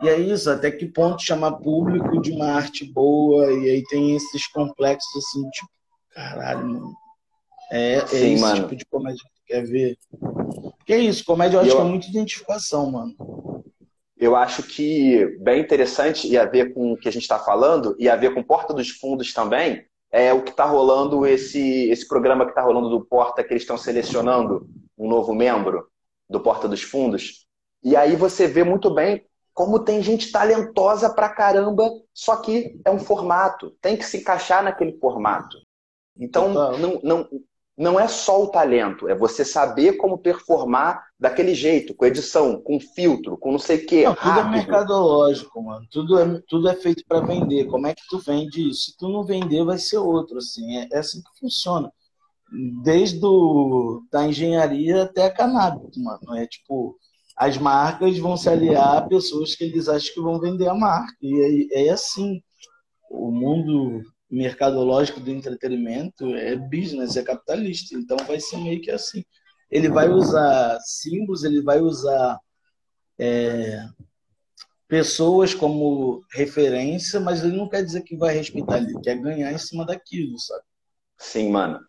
E 0.01 0.09
é 0.09 0.19
isso, 0.19 0.49
até 0.49 0.69
que 0.69 0.85
ponto 0.85 1.23
chamar 1.23 1.53
público 1.53 2.21
de 2.21 2.31
uma 2.31 2.47
arte 2.47 2.83
boa, 2.83 3.49
e 3.51 3.69
aí 3.69 3.83
tem 3.85 4.13
esses 4.15 4.45
complexos 4.47 5.15
assim, 5.15 5.49
tipo, 5.51 5.69
caralho, 6.13 6.67
mano. 6.67 6.93
É, 7.71 7.95
é 7.95 8.07
Sim, 8.07 8.33
esse 8.33 8.41
mano. 8.41 8.61
tipo 8.61 8.75
de 8.75 8.85
comédia 8.85 9.21
que 9.23 9.41
tu 9.41 9.45
quer 9.47 9.65
ver. 9.65 9.97
Que 10.85 10.93
é 10.93 10.97
isso, 10.97 11.23
comédia 11.23 11.57
eu 11.57 11.61
acho 11.61 11.69
eu... 11.69 11.75
que 11.77 11.81
é 11.81 11.85
muita 11.85 12.07
identificação, 12.07 12.91
mano. 12.91 13.15
Eu 14.17 14.35
acho 14.35 14.63
que 14.63 15.25
bem 15.41 15.61
interessante 15.61 16.27
e 16.27 16.37
a 16.37 16.45
ver 16.45 16.73
com 16.73 16.93
o 16.93 16.97
que 16.97 17.07
a 17.07 17.11
gente 17.11 17.23
está 17.23 17.39
falando, 17.39 17.95
e 17.97 18.09
a 18.09 18.15
ver 18.17 18.33
com 18.33 18.43
Porta 18.43 18.73
dos 18.73 18.89
Fundos 18.89 19.33
também, 19.33 19.85
é 20.15 20.31
o 20.33 20.41
que 20.41 20.51
está 20.51 20.63
rolando, 20.63 21.25
esse, 21.25 21.89
esse 21.89 22.07
programa 22.07 22.45
que 22.45 22.51
está 22.51 22.61
rolando 22.61 22.89
do 22.89 23.05
Porta, 23.05 23.43
que 23.43 23.51
eles 23.51 23.63
estão 23.63 23.77
selecionando 23.77 24.65
um 24.97 25.09
novo 25.09 25.35
membro 25.35 25.89
do 26.29 26.39
Porta 26.39 26.69
dos 26.69 26.81
Fundos. 26.81 27.45
E 27.83 27.97
aí 27.97 28.15
você 28.15 28.47
vê 28.47 28.63
muito 28.63 28.93
bem 28.93 29.25
como 29.53 29.83
tem 29.83 30.01
gente 30.01 30.31
talentosa 30.31 31.13
pra 31.13 31.27
caramba, 31.27 31.89
só 32.13 32.37
que 32.37 32.79
é 32.85 32.89
um 32.89 32.97
formato, 32.97 33.71
tem 33.81 33.97
que 33.97 34.05
se 34.05 34.19
encaixar 34.19 34.63
naquele 34.63 34.97
formato. 34.99 35.57
Então, 36.17 36.53
não, 36.53 36.99
não, 37.03 37.29
não 37.77 37.99
é 37.99 38.07
só 38.07 38.41
o 38.41 38.47
talento, 38.47 39.07
é 39.09 39.15
você 39.15 39.43
saber 39.43 39.97
como 39.97 40.17
performar 40.17 41.07
daquele 41.19 41.53
jeito, 41.53 41.93
com 41.93 42.05
edição, 42.05 42.61
com 42.61 42.79
filtro, 42.79 43.37
com 43.37 43.51
não 43.51 43.59
sei 43.59 43.77
o 43.77 43.85
quê. 43.85 44.05
Não, 44.05 44.15
tudo 44.15 44.39
é 44.39 44.49
mercadológico, 44.49 45.61
mano. 45.61 45.85
Tudo 45.91 46.17
é, 46.17 46.41
tudo 46.47 46.69
é 46.69 46.75
feito 46.75 47.03
para 47.05 47.25
vender. 47.25 47.65
Como 47.65 47.85
é 47.85 47.93
que 47.93 48.03
tu 48.09 48.19
vende 48.19 48.69
isso? 48.69 48.91
Se 48.91 48.97
tu 48.97 49.09
não 49.09 49.25
vender, 49.25 49.63
vai 49.65 49.77
ser 49.77 49.97
outro, 49.97 50.37
assim. 50.37 50.77
É, 50.77 50.87
é 50.93 50.99
assim 50.99 51.21
que 51.21 51.39
funciona. 51.39 51.91
Desde 52.81 53.19
do, 53.19 54.03
da 54.09 54.25
engenharia 54.25 55.03
até 55.03 55.25
a 55.25 55.33
cannabis, 55.33 55.97
mano. 55.97 56.33
É 56.35 56.47
tipo, 56.47 56.97
as 57.35 57.57
marcas 57.57 58.17
vão 58.17 58.37
se 58.37 58.47
aliar 58.47 58.97
a 58.97 59.01
pessoas 59.01 59.53
que 59.53 59.65
eles 59.65 59.89
acham 59.89 60.13
que 60.13 60.21
vão 60.21 60.39
vender 60.39 60.69
a 60.69 60.73
marca. 60.73 61.13
E 61.21 61.67
é, 61.73 61.87
é 61.87 61.89
assim. 61.89 62.41
O 63.11 63.31
mundo 63.31 64.01
mercadológico 64.35 65.19
do 65.19 65.31
entretenimento 65.31 66.35
é 66.35 66.55
business, 66.55 67.15
é 67.15 67.23
capitalista. 67.23 67.95
Então 67.95 68.17
vai 68.27 68.39
ser 68.39 68.57
meio 68.57 68.81
que 68.81 68.91
assim. 68.91 69.23
Ele 69.71 69.89
vai 69.89 70.09
usar 70.09 70.77
símbolos, 70.81 71.43
ele 71.43 71.61
vai 71.61 71.79
usar 71.79 72.39
é, 73.17 73.83
pessoas 74.87 75.53
como 75.53 76.23
referência, 76.31 77.19
mas 77.19 77.43
ele 77.43 77.57
não 77.57 77.69
quer 77.69 77.83
dizer 77.83 78.01
que 78.01 78.15
vai 78.15 78.35
respeitar, 78.35 78.77
ele 78.77 78.99
quer 79.01 79.15
ganhar 79.15 79.51
em 79.51 79.57
cima 79.57 79.85
daquilo, 79.85 80.37
sabe? 80.37 80.63
Sim, 81.17 81.49
mano. 81.49 81.79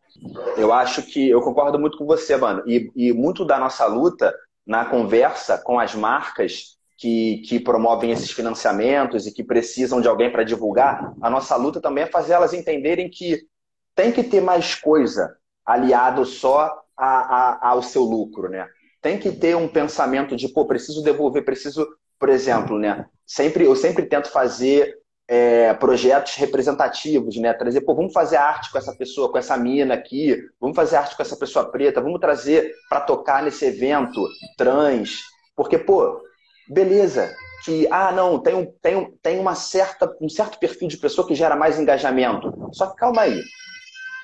Eu 0.57 0.73
acho 0.73 1.03
que 1.03 1.29
eu 1.29 1.43
concordo 1.43 1.79
muito 1.79 1.99
com 1.99 2.07
você, 2.07 2.37
mano. 2.37 2.63
E, 2.67 2.91
e 2.95 3.13
muito 3.13 3.45
da 3.45 3.59
nossa 3.59 3.85
luta 3.87 4.35
na 4.67 4.85
conversa 4.85 5.59
com 5.59 5.79
as 5.79 5.95
marcas 5.95 6.76
que, 6.97 7.39
que 7.47 7.61
promovem 7.61 8.11
esses 8.11 8.31
financiamentos 8.31 9.27
e 9.27 9.33
que 9.33 9.45
precisam 9.45 10.01
de 10.01 10.09
alguém 10.09 10.31
para 10.31 10.45
divulgar, 10.45 11.15
a 11.21 11.29
nossa 11.29 11.55
luta 11.57 11.81
também 11.81 12.05
é 12.05 12.07
fazer 12.07 12.33
elas 12.33 12.55
entenderem 12.55 13.11
que 13.11 13.47
tem 13.95 14.13
que 14.13 14.23
ter 14.23 14.41
mais 14.41 14.75
coisa 14.75 15.37
aliado 15.65 16.25
só 16.25 16.83
a, 16.97 17.07
a, 17.07 17.71
ao 17.71 17.83
seu 17.83 18.03
lucro, 18.03 18.49
né? 18.49 18.67
Tem 19.03 19.19
que 19.19 19.31
ter 19.31 19.57
um 19.57 19.69
pensamento 19.69 20.35
de, 20.35 20.49
pô, 20.49 20.67
preciso 20.67 21.03
devolver, 21.03 21.45
preciso, 21.45 21.87
por 22.19 22.29
exemplo, 22.29 22.79
né? 22.79 23.07
Sempre, 23.27 23.65
eu 23.65 23.77
sempre 23.77 24.07
tento 24.07 24.31
fazer 24.31 24.97
é, 25.29 25.75
projetos 25.75 26.35
representativos, 26.37 27.37
né? 27.37 27.53
Trazer, 27.53 27.83
pô, 27.83 27.95
vamos 27.95 28.13
fazer 28.13 28.37
arte 28.37 28.71
com 28.71 28.79
essa 28.79 28.95
pessoa, 28.95 29.31
com 29.31 29.39
essa 29.39 29.57
mina 29.57 29.95
aqui, 29.95 30.39
vamos 30.61 30.77
fazer 30.77 30.97
arte 30.97 31.17
com 31.17 31.23
essa 31.23 31.37
pessoa 31.37 31.71
preta, 31.71 32.01
vamos 32.01 32.21
trazer 32.21 32.73
para 32.89 33.01
tocar 33.01 33.43
nesse 33.43 33.67
evento 33.67 34.27
trans, 34.57 35.21
porque, 35.55 35.79
pô, 35.79 36.21
beleza, 36.69 37.35
que, 37.65 37.89
ah, 37.91 38.13
não, 38.13 38.39
tem, 38.39 38.55
um, 38.55 38.67
tem, 38.81 38.97
um, 38.97 39.11
tem 39.23 39.39
uma 39.39 39.55
certa, 39.55 40.15
um 40.21 40.29
certo 40.29 40.59
perfil 40.59 40.89
de 40.89 40.97
pessoa 40.97 41.27
que 41.27 41.35
gera 41.35 41.57
mais 41.57 41.79
engajamento. 41.79 42.53
Só 42.73 42.87
que 42.89 42.97
calma 42.97 43.23
aí. 43.23 43.43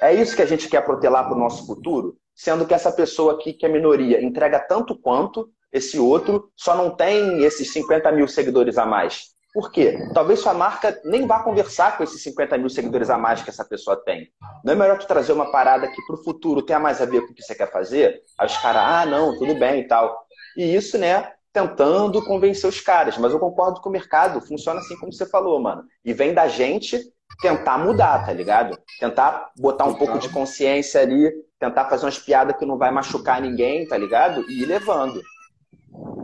É 0.01 0.13
isso 0.13 0.35
que 0.35 0.43
a 0.43 0.47
gente 0.47 0.69
quer 0.69 0.85
protelar 0.85 1.27
para 1.27 1.37
o 1.37 1.39
nosso 1.39 1.67
futuro? 1.67 2.17
Sendo 2.35 2.67
que 2.67 2.75
essa 2.75 2.91
pessoa 2.91 3.35
aqui, 3.35 3.53
que 3.53 3.67
é 3.67 3.69
minoria, 3.69 4.23
entrega 4.23 4.59
tanto 4.59 4.99
quanto 4.99 5.51
esse 5.73 5.99
outro, 5.99 6.51
só 6.57 6.77
não 6.77 6.95
tem 6.95 7.43
esses 7.43 7.73
50 7.73 8.11
mil 8.13 8.29
seguidores 8.29 8.79
a 8.79 8.85
mais. 8.85 9.33
Por 9.53 9.71
quê? 9.71 9.99
Talvez 10.15 10.41
sua 10.41 10.55
marca 10.55 10.99
nem 11.05 11.27
vá 11.27 11.43
conversar 11.43 11.97
com 11.97 12.03
esses 12.03 12.23
50 12.23 12.57
mil 12.57 12.71
seguidores 12.71 13.11
a 13.11 13.19
mais 13.19 13.43
que 13.43 13.51
essa 13.51 13.65
pessoa 13.65 14.03
tem. 14.03 14.29
Não 14.65 14.73
é 14.73 14.77
melhor 14.77 14.99
tu 14.99 15.07
trazer 15.07 15.33
uma 15.33 15.51
parada 15.51 15.87
que 15.89 16.03
para 16.07 16.17
o 16.17 16.25
futuro 16.25 16.63
tenha 16.63 16.81
mais 16.81 17.03
a 17.03 17.05
ver 17.05 17.21
com 17.21 17.33
o 17.33 17.35
que 17.35 17.43
você 17.43 17.55
quer 17.55 17.71
fazer? 17.71 18.23
Aí 18.39 18.47
os 18.47 18.57
caras, 18.57 18.83
ah, 18.83 19.07
não, 19.07 19.39
tudo 19.39 19.55
bem 19.55 19.81
e 19.81 19.87
tal. 19.87 20.17
E 20.57 20.75
isso, 20.75 20.97
né, 20.97 21.31
tentando 21.53 22.25
convencer 22.25 22.69
os 22.69 22.81
caras. 22.81 23.19
Mas 23.19 23.33
eu 23.33 23.39
concordo 23.39 23.81
com 23.81 23.89
o 23.89 23.93
mercado, 23.93 24.41
funciona 24.41 24.81
assim 24.81 24.97
como 24.97 25.13
você 25.13 25.27
falou, 25.27 25.61
mano. 25.61 25.85
E 26.05 26.13
vem 26.13 26.33
da 26.33 26.49
gente 26.49 26.99
tentar 27.41 27.79
mudar, 27.79 28.25
tá 28.25 28.33
ligado? 28.33 28.79
Tentar 28.99 29.51
botar 29.57 29.85
um 29.85 29.95
pouco 29.95 30.19
de 30.19 30.29
consciência 30.29 31.01
ali, 31.01 31.31
tentar 31.59 31.89
fazer 31.89 32.05
umas 32.05 32.19
piadas 32.19 32.57
que 32.57 32.67
não 32.67 32.79
vai 32.79 32.91
machucar 32.91 33.41
ninguém, 33.41 33.87
tá 33.87 33.97
ligado? 33.97 34.45
E 34.51 34.63
ir 34.63 34.67
levando. 34.67 35.21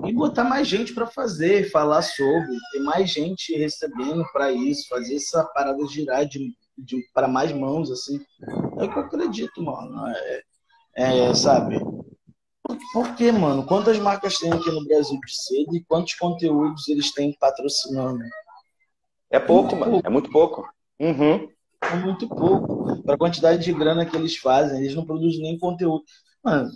E 0.05 0.13
botar 0.13 0.45
mais 0.45 0.67
gente 0.67 0.95
para 0.95 1.07
fazer, 1.07 1.71
falar 1.71 2.03
sobre, 2.03 2.57
ter 2.73 2.81
mais 2.81 3.11
gente 3.11 3.57
recebendo 3.57 4.25
para 4.33 4.51
isso, 4.51 4.89
fazer 4.89 5.17
essa 5.17 5.45
parada 5.45 5.85
girar 5.87 6.25
de, 6.25 6.53
de 6.77 7.03
para 7.13 7.29
mais 7.29 7.53
mãos, 7.53 7.91
assim. 7.91 8.19
É 8.79 8.85
o 8.85 8.91
que 8.91 8.99
eu 8.99 9.03
acredito, 9.03 9.63
mano. 9.63 10.07
É, 10.97 11.29
é 11.29 11.35
sabe? 11.35 11.79
Porque, 12.93 13.33
mano, 13.33 13.65
quantas 13.65 13.99
marcas 13.99 14.39
tem 14.39 14.53
aqui 14.53 14.71
no 14.71 14.85
Brasil 14.85 15.19
de 15.25 15.35
cedo 15.35 15.75
e 15.75 15.85
quantos 15.85 16.15
conteúdos 16.15 16.87
eles 16.89 17.13
têm 17.13 17.33
patrocinando? 17.39 18.23
É 19.31 19.39
pouco, 19.39 19.75
mano. 19.75 19.93
Pouco. 19.93 20.07
É 20.07 20.11
muito 20.11 20.31
pouco. 20.31 20.69
Uhum. 21.01 21.49
É 21.81 21.97
muito 21.97 22.29
pouco. 22.29 23.03
Para 23.03 23.15
a 23.15 23.19
quantidade 23.19 23.65
de 23.65 23.73
grana 23.73 24.05
que 24.05 24.17
eles 24.17 24.37
fazem, 24.37 24.81
eles 24.81 24.95
não 24.95 25.07
produzem 25.07 25.43
nem 25.43 25.59
conteúdo. 25.59 26.05
Mano, 26.43 26.71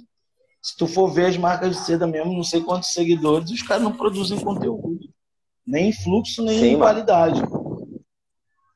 se 0.62 0.76
tu 0.76 0.86
for 0.86 1.08
ver 1.08 1.26
as 1.26 1.36
marcas 1.36 1.76
de 1.76 1.84
seda 1.84 2.06
mesmo, 2.06 2.32
não 2.32 2.44
sei 2.44 2.62
quantos 2.62 2.92
seguidores, 2.92 3.50
os 3.50 3.62
caras 3.62 3.82
não 3.82 3.92
produzem 3.92 4.38
conteúdo. 4.38 5.10
Nem 5.66 5.90
em 5.90 5.92
fluxo, 5.92 6.42
nem 6.42 6.58
Sim, 6.58 6.78
qualidade. 6.78 7.40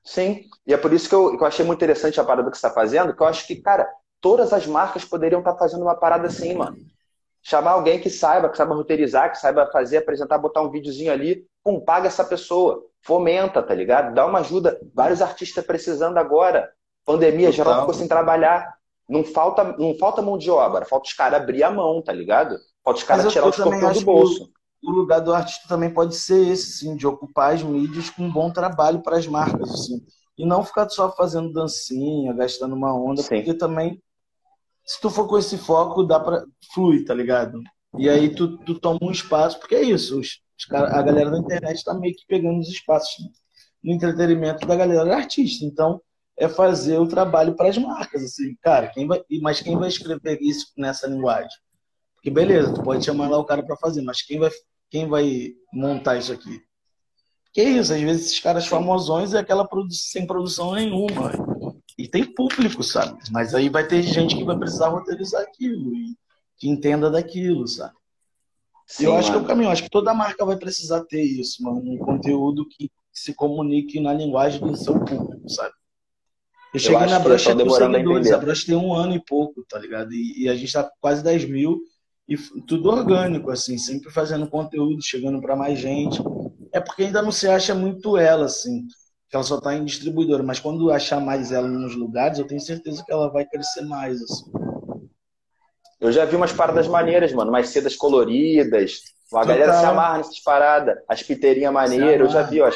Sim. 0.05 0.45
E 0.67 0.75
é 0.75 0.77
por 0.77 0.93
isso 0.93 1.09
que 1.09 1.15
eu, 1.15 1.37
que 1.37 1.43
eu 1.43 1.47
achei 1.47 1.65
muito 1.65 1.79
interessante 1.79 2.21
a 2.21 2.25
parada 2.25 2.51
que 2.51 2.57
você 2.57 2.67
está 2.67 2.75
fazendo, 2.75 3.15
que 3.15 3.23
eu 3.23 3.27
acho 3.27 3.47
que, 3.47 3.57
cara, 3.57 3.89
todas 4.21 4.53
as 4.53 4.67
marcas 4.67 5.05
poderiam 5.05 5.41
estar 5.41 5.53
tá 5.53 5.59
fazendo 5.59 5.83
uma 5.83 5.95
parada 5.95 6.27
assim, 6.27 6.55
mano. 6.55 6.77
Chamar 7.49 7.73
alguém 7.75 8.01
que 8.01 8.11
saiba, 8.11 8.49
que 8.49 8.57
saiba 8.57 8.75
roteirizar, 8.75 9.31
que 9.31 9.39
saiba 9.39 9.71
fazer, 9.71 9.99
apresentar, 9.99 10.37
botar 10.37 10.63
um 10.63 10.71
videozinho 10.71 11.13
ali, 11.13 11.47
pum, 11.63 11.79
paga 11.79 12.09
essa 12.09 12.25
pessoa. 12.25 12.83
Fomenta, 13.03 13.63
tá 13.63 13.73
ligado? 13.73 14.13
Dá 14.13 14.27
uma 14.27 14.41
ajuda. 14.41 14.81
Vários 14.93 15.23
artistas 15.23 15.65
precisando 15.65 16.19
agora. 16.19 16.69
Pandemia, 17.05 17.51
Total. 17.51 17.53
geral 17.53 17.81
ficou 17.83 17.95
sem 17.95 18.09
trabalhar. 18.09 18.75
Não 19.09 19.23
falta, 19.23 19.63
não 19.79 19.97
falta 19.97 20.21
mão 20.21 20.37
de 20.37 20.51
obra, 20.51 20.85
falta 20.87 21.07
os 21.07 21.13
caras 21.13 21.41
abrir 21.41 21.63
a 21.63 21.71
mão, 21.71 22.03
tá 22.03 22.13
ligado? 22.13 22.57
Falta 22.83 22.99
os 22.99 23.07
caras 23.07 23.33
tirar 23.33 23.47
o 23.47 23.51
escorpião 23.51 23.93
do 23.93 24.01
bolso. 24.01 24.51
O 24.83 24.91
lugar 24.91 25.21
do 25.21 25.33
artista 25.33 25.69
também 25.69 25.95
pode 25.95 26.17
ser 26.17 26.49
esse, 26.49 26.73
sim, 26.73 26.97
de 26.97 27.07
ocupar 27.07 27.55
as 27.55 27.63
mídias 27.63 28.11
com 28.11 28.25
um 28.25 28.33
bom 28.33 28.51
trabalho 28.51 29.03
para 29.03 29.19
as 29.19 29.27
marcas, 29.29 29.71
assim. 29.71 30.05
E 30.37 30.45
não 30.45 30.65
ficar 30.65 30.89
só 30.89 31.13
fazendo 31.13 31.53
dancinha, 31.53 32.33
gastando 32.33 32.75
uma 32.75 32.93
onda, 32.93 33.23
sim. 33.23 33.37
porque 33.37 33.55
também 33.55 34.03
se 34.87 35.01
tu 35.01 35.11
for 35.11 35.27
com 35.27 35.37
esse 35.37 35.59
foco, 35.59 36.05
dá 36.05 36.21
pra 36.21 36.45
fluir, 36.73 37.05
tá 37.05 37.13
ligado? 37.13 37.61
E 37.99 38.09
aí 38.09 38.35
tu, 38.35 38.57
tu 38.59 38.79
toma 38.79 38.99
um 39.03 39.11
espaço, 39.11 39.59
porque 39.59 39.75
é 39.75 39.83
isso, 39.83 40.21
os, 40.21 40.41
os 40.57 40.73
a 40.73 41.03
galera 41.03 41.31
da 41.31 41.39
internet 41.39 41.83
tá 41.83 41.93
meio 41.95 42.15
que 42.15 42.25
pegando 42.27 42.61
os 42.61 42.69
espaços 42.69 43.17
no 43.83 43.93
entretenimento 43.93 44.67
da 44.67 44.77
galera 44.77 45.17
artista. 45.17 45.65
Então, 45.65 46.01
é 46.39 46.49
fazer 46.49 46.99
o 46.99 47.09
trabalho 47.09 47.57
para 47.57 47.69
as 47.69 47.79
marcas, 47.79 48.23
assim, 48.23 48.55
cara, 48.61 48.89
quem 48.89 49.07
vai, 49.07 49.23
mas 49.41 49.61
quem 49.61 49.77
vai 49.77 49.89
escrever 49.89 50.39
isso 50.41 50.67
nessa 50.77 51.07
linguagem? 51.07 51.59
Porque 52.15 52.31
beleza, 52.31 52.75
tu 52.75 52.83
pode 52.83 53.05
chamar 53.05 53.29
lá 53.31 53.39
o 53.39 53.45
cara 53.45 53.63
para 53.65 53.77
fazer, 53.77 54.03
mas 54.03 54.21
quem 54.23 54.39
vai, 54.39 54.51
quem 54.91 55.09
vai 55.09 55.55
montar 55.73 56.17
isso 56.17 56.33
aqui? 56.33 56.61
Que 57.55 57.63
isso, 57.63 57.95
às 57.95 58.01
vezes 58.01 58.27
esses 58.27 58.41
caras 58.41 58.67
famosões 58.67 59.33
é 59.33 59.39
aquela 59.39 59.67
produ 59.67 59.93
sem 59.95 60.27
produção 60.27 60.75
nenhuma. 60.75 61.33
E 61.99 62.07
tem 62.07 62.25
público, 62.25 62.83
sabe? 62.83 63.19
Mas 63.31 63.55
aí 63.55 63.69
vai 63.69 63.87
ter 63.87 64.03
gente 64.03 64.37
que 64.37 64.45
vai 64.45 64.57
precisar 64.57 64.89
roteirizar 64.89 65.43
aquilo 65.43 65.95
e 65.95 66.15
que 66.59 66.69
entenda 66.69 67.11
daquilo, 67.11 67.67
sabe? 67.67 67.95
Sim, 68.87 69.07
eu 69.07 69.17
acho 69.17 69.31
que 69.31 69.37
é 69.37 69.41
o 69.41 69.45
caminho, 69.45 69.71
acho 69.71 69.83
que 69.83 69.91
toda 69.91 70.15
marca 70.15 70.45
vai 70.45 70.57
precisar 70.57 71.05
ter 71.05 71.23
isso, 71.23 71.63
mano, 71.63 71.83
um 71.85 71.99
conteúdo 71.99 72.69
que 72.69 72.91
se 73.13 73.35
comunique 73.35 73.99
na 73.99 74.13
linguagem 74.13 74.61
do 74.61 74.77
seu 74.77 74.95
público, 75.01 75.49
sabe? 75.49 75.75
Eu 76.73 76.81
cheguei 76.81 77.03
eu 77.03 77.11
na 77.11 77.19
brocha 77.19 77.57
com 77.57 77.71
seguidores, 77.71 78.31
a, 78.31 78.37
a 78.37 78.55
tem 78.67 78.77
um 78.77 78.93
ano 78.93 79.15
e 79.15 79.25
pouco, 79.25 79.65
tá 79.69 79.79
ligado? 79.79 80.13
E, 80.13 80.45
e, 80.45 80.49
a 80.49 80.55
gente 80.55 80.73
tá 80.73 80.89
quase 81.01 81.25
10 81.25 81.49
mil 81.49 81.81
e 82.29 82.37
tudo 82.67 82.91
orgânico, 82.91 83.51
assim, 83.51 83.79
sempre 83.79 84.11
fazendo 84.11 84.49
conteúdo, 84.49 85.03
chegando 85.03 85.41
para 85.41 85.57
mais 85.57 85.79
gente. 85.79 86.21
É 86.73 86.81
porque 86.81 87.05
ainda 87.05 87.23
não 87.23 87.33
se 87.33 87.49
acha 87.49 87.75
muito 87.75 88.17
ela, 88.17 88.45
assim 88.45 88.87
ela 89.33 89.43
só 89.43 89.59
está 89.59 89.75
em 89.75 89.85
distribuidora, 89.85 90.43
mas 90.43 90.61
quando 90.61 90.91
achar 90.91 91.21
mais 91.21 91.51
ela 91.51 91.67
nos 91.67 91.97
lugares, 91.97 92.39
eu 92.39 92.47
tenho 92.47 92.61
certeza 92.61 93.05
que 93.05 93.13
ela 93.13 93.29
vai 93.29 93.45
crescer 93.45 93.83
mais. 93.83 94.23
Assim. 94.23 94.53
Eu 96.01 96.13
já 96.13 96.25
vi 96.25 96.37
umas 96.37 96.53
paradas 96.53 96.87
maneiras, 96.87 97.33
mano, 97.33 97.51
mais 97.51 97.71
sedas 97.71 97.97
coloridas, 97.97 99.01
A 99.35 99.45
galera 99.45 99.73
se 99.73 99.85
amarra 99.85 100.19
nessas 100.19 100.39
paradas. 100.41 100.97
As 101.09 101.23
piteirinhas 101.23 101.73
maneiras, 101.73 102.29
eu 102.29 102.33
já 102.33 102.43
vi, 102.43 102.61
ó, 102.61 102.71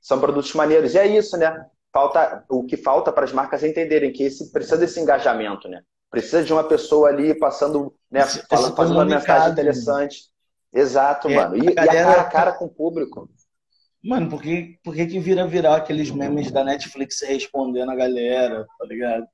são 0.00 0.18
produtos 0.18 0.52
maneiros. 0.54 0.94
E 0.94 0.98
é 0.98 1.06
isso, 1.06 1.36
né? 1.36 1.66
Falta, 1.92 2.44
o 2.48 2.64
que 2.64 2.76
falta 2.76 3.12
para 3.12 3.24
as 3.24 3.32
marcas 3.32 3.62
entenderem 3.62 4.12
que 4.12 4.22
esse, 4.22 4.50
precisa 4.52 4.76
desse 4.76 5.00
engajamento, 5.00 5.68
né? 5.68 5.82
Precisa 6.10 6.42
de 6.42 6.52
uma 6.52 6.64
pessoa 6.64 7.08
ali 7.08 7.38
passando, 7.38 7.94
né, 8.10 8.22
falando, 8.48 8.74
fazendo 8.74 8.96
uma 8.96 9.04
mensagem 9.04 9.52
interessante. 9.52 10.30
Exato, 10.72 11.28
é, 11.28 11.34
mano. 11.34 11.56
E, 11.56 11.68
a, 11.68 11.84
galera... 11.84 11.94
e 11.94 11.98
a 11.98 12.04
cara 12.04 12.20
a 12.20 12.24
cara 12.24 12.52
com 12.52 12.64
o 12.64 12.68
público. 12.68 13.28
Mano, 14.02 14.30
por 14.30 14.40
que, 14.40 14.78
por 14.82 14.94
que, 14.94 15.06
que 15.06 15.20
vira 15.20 15.46
viral 15.46 15.74
aqueles 15.74 16.10
memes 16.10 16.50
da 16.50 16.64
Netflix 16.64 17.20
respondendo 17.20 17.90
a 17.90 17.96
galera, 17.96 18.66
tá 18.78 18.86
ligado? 18.86 19.26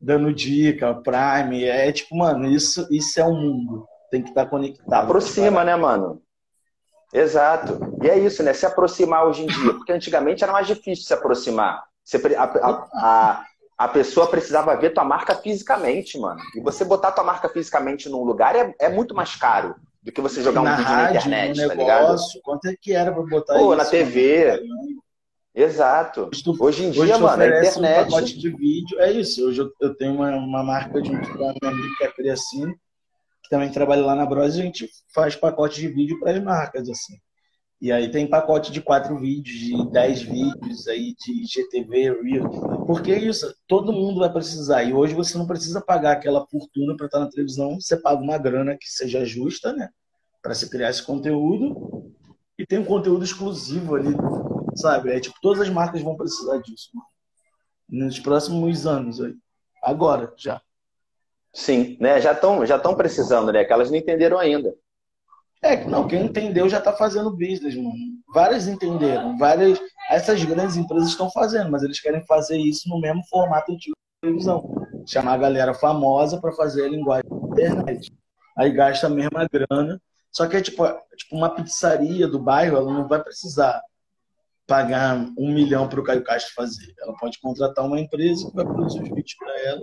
Dando 0.00 0.34
dica, 0.34 0.92
Prime. 0.94 1.64
É 1.64 1.92
tipo, 1.92 2.16
mano, 2.16 2.48
isso, 2.50 2.86
isso 2.90 3.20
é 3.20 3.24
o 3.24 3.32
mundo. 3.32 3.86
Tem 4.10 4.20
que 4.20 4.30
estar 4.30 4.44
tá 4.44 4.50
conectado. 4.50 5.04
Aproxima, 5.04 5.62
né, 5.62 5.76
mano? 5.76 6.20
Exato. 7.14 7.96
E 8.02 8.08
é 8.08 8.18
isso, 8.18 8.42
né? 8.42 8.52
Se 8.52 8.66
aproximar 8.66 9.24
hoje 9.24 9.44
em 9.44 9.46
dia. 9.46 9.74
Porque 9.74 9.92
antigamente 9.92 10.42
era 10.42 10.52
mais 10.52 10.66
difícil 10.66 11.04
se 11.04 11.14
aproximar. 11.14 11.84
Você, 12.02 12.16
a, 12.34 12.42
a, 12.42 12.88
a, 12.94 13.44
a 13.78 13.88
pessoa 13.88 14.26
precisava 14.26 14.74
ver 14.76 14.90
tua 14.90 15.04
marca 15.04 15.36
fisicamente, 15.36 16.18
mano. 16.18 16.40
E 16.56 16.60
você 16.60 16.84
botar 16.84 17.12
tua 17.12 17.22
marca 17.22 17.48
fisicamente 17.48 18.08
num 18.08 18.24
lugar 18.24 18.56
é, 18.56 18.74
é 18.80 18.88
muito 18.88 19.14
mais 19.14 19.36
caro 19.36 19.76
do 20.02 20.10
que 20.10 20.20
você 20.20 20.42
jogar 20.42 20.62
na 20.62 20.72
um 20.72 20.76
vídeo 20.76 20.88
rádio, 20.88 21.30
na 21.30 21.46
internet, 21.46 21.62
no 21.62 21.68
tá 21.68 21.74
ligado? 21.74 22.16
Quanto 22.42 22.66
é 22.66 22.76
que 22.80 22.92
era 22.92 23.12
pra 23.12 23.22
botar 23.22 23.54
Pô, 23.54 23.74
isso? 23.74 23.76
na 23.76 23.84
TV. 23.84 24.62
Exato. 25.54 26.30
Hoje 26.58 26.86
em 26.86 26.90
dia, 26.90 27.02
hoje 27.02 27.12
mano, 27.12 27.42
a 27.42 27.46
internet. 27.46 27.78
Um 27.78 27.82
pacote 27.82 28.38
de 28.38 28.50
vídeo. 28.50 29.00
É 29.00 29.12
isso. 29.12 29.46
Hoje 29.46 29.60
eu, 29.60 29.70
eu 29.80 29.94
tenho 29.94 30.14
uma, 30.14 30.30
uma 30.34 30.64
marca 30.64 31.00
de 31.00 31.10
um 31.10 31.20
com 31.20 31.50
a 31.50 31.54
minha 31.60 31.72
amiga 31.72 31.96
que 31.96 32.04
é 32.04 32.06
a 32.06 32.12
Criacine, 32.12 32.74
que 33.42 33.50
também 33.50 33.70
trabalha 33.70 34.04
lá 34.04 34.14
na 34.16 34.26
Bros, 34.26 34.54
a 34.54 34.62
gente 34.62 34.88
faz 35.14 35.36
pacote 35.36 35.80
de 35.80 35.88
vídeo 35.88 36.18
para 36.18 36.32
as 36.32 36.42
marcas, 36.42 36.88
assim. 36.88 37.14
E 37.82 37.90
aí 37.90 38.08
tem 38.08 38.28
pacote 38.28 38.70
de 38.70 38.80
quatro 38.80 39.18
vídeos, 39.18 39.58
de 39.58 39.90
dez 39.90 40.22
vídeos 40.22 40.86
aí 40.86 41.16
de 41.18 41.44
GTV, 41.44 42.22
Reel. 42.22 42.48
Porque 42.86 43.12
isso, 43.12 43.52
todo 43.66 43.92
mundo 43.92 44.20
vai 44.20 44.32
precisar. 44.32 44.84
E 44.84 44.92
hoje 44.92 45.14
você 45.14 45.36
não 45.36 45.48
precisa 45.48 45.80
pagar 45.80 46.12
aquela 46.12 46.46
fortuna 46.46 46.96
para 46.96 47.06
estar 47.06 47.18
na 47.18 47.28
televisão. 47.28 47.80
Você 47.80 47.96
paga 47.96 48.22
uma 48.22 48.38
grana 48.38 48.76
que 48.78 48.88
seja 48.88 49.24
justa, 49.24 49.72
né? 49.72 49.88
Para 50.40 50.54
você 50.54 50.68
criar 50.68 50.90
esse 50.90 51.02
conteúdo. 51.02 52.14
E 52.56 52.64
tem 52.64 52.78
um 52.78 52.84
conteúdo 52.84 53.24
exclusivo 53.24 53.96
ali, 53.96 54.14
sabe? 54.76 55.10
É 55.10 55.18
tipo, 55.18 55.34
todas 55.42 55.62
as 55.62 55.68
marcas 55.68 56.02
vão 56.02 56.16
precisar 56.16 56.58
disso, 56.58 56.90
mano. 56.94 57.08
Nos 58.06 58.20
próximos 58.20 58.86
anos 58.86 59.20
aí. 59.20 59.34
Agora, 59.82 60.32
já. 60.36 60.62
Sim, 61.52 61.96
né? 62.00 62.20
Já 62.20 62.30
estão 62.30 62.64
já 62.64 62.78
precisando, 62.78 63.52
né? 63.52 63.64
Que 63.64 63.72
elas 63.72 63.90
não 63.90 63.98
entenderam 63.98 64.38
ainda. 64.38 64.72
É, 65.62 65.84
não, 65.84 66.08
quem 66.08 66.24
entendeu 66.24 66.68
já 66.68 66.78
está 66.78 66.92
fazendo 66.92 67.30
business, 67.30 67.76
mano. 67.76 67.94
Várias 68.34 68.66
entenderam, 68.66 69.38
várias. 69.38 69.80
Essas 70.10 70.42
grandes 70.44 70.76
empresas 70.76 71.10
estão 71.10 71.30
fazendo, 71.30 71.70
mas 71.70 71.84
eles 71.84 72.00
querem 72.00 72.24
fazer 72.26 72.58
isso 72.58 72.88
no 72.88 73.00
mesmo 73.00 73.22
formato 73.30 73.76
de 73.76 73.92
televisão. 74.20 74.74
Chamar 75.06 75.34
a 75.34 75.38
galera 75.38 75.72
famosa 75.72 76.40
para 76.40 76.52
fazer 76.52 76.86
a 76.86 76.88
linguagem 76.88 77.30
da 77.30 77.46
internet. 77.46 78.12
Aí 78.58 78.72
gasta 78.72 79.06
a 79.06 79.10
mesma 79.10 79.46
grana. 79.50 80.00
Só 80.32 80.48
que 80.48 80.56
é 80.56 80.62
tipo, 80.62 80.84
tipo 81.16 81.36
uma 81.36 81.54
pizzaria 81.54 82.26
do 82.26 82.40
bairro, 82.40 82.76
ela 82.76 82.92
não 82.92 83.06
vai 83.06 83.22
precisar 83.22 83.80
pagar 84.66 85.16
um 85.38 85.52
milhão 85.52 85.88
para 85.88 86.00
o 86.00 86.04
Caio 86.04 86.24
Castro 86.24 86.54
fazer. 86.54 86.92
Ela 86.98 87.14
pode 87.18 87.38
contratar 87.40 87.84
uma 87.84 88.00
empresa 88.00 88.48
que 88.48 88.56
vai 88.56 88.64
produzir 88.64 89.02
os 89.02 89.08
vídeos 89.08 89.34
para 89.38 89.60
ela. 89.60 89.82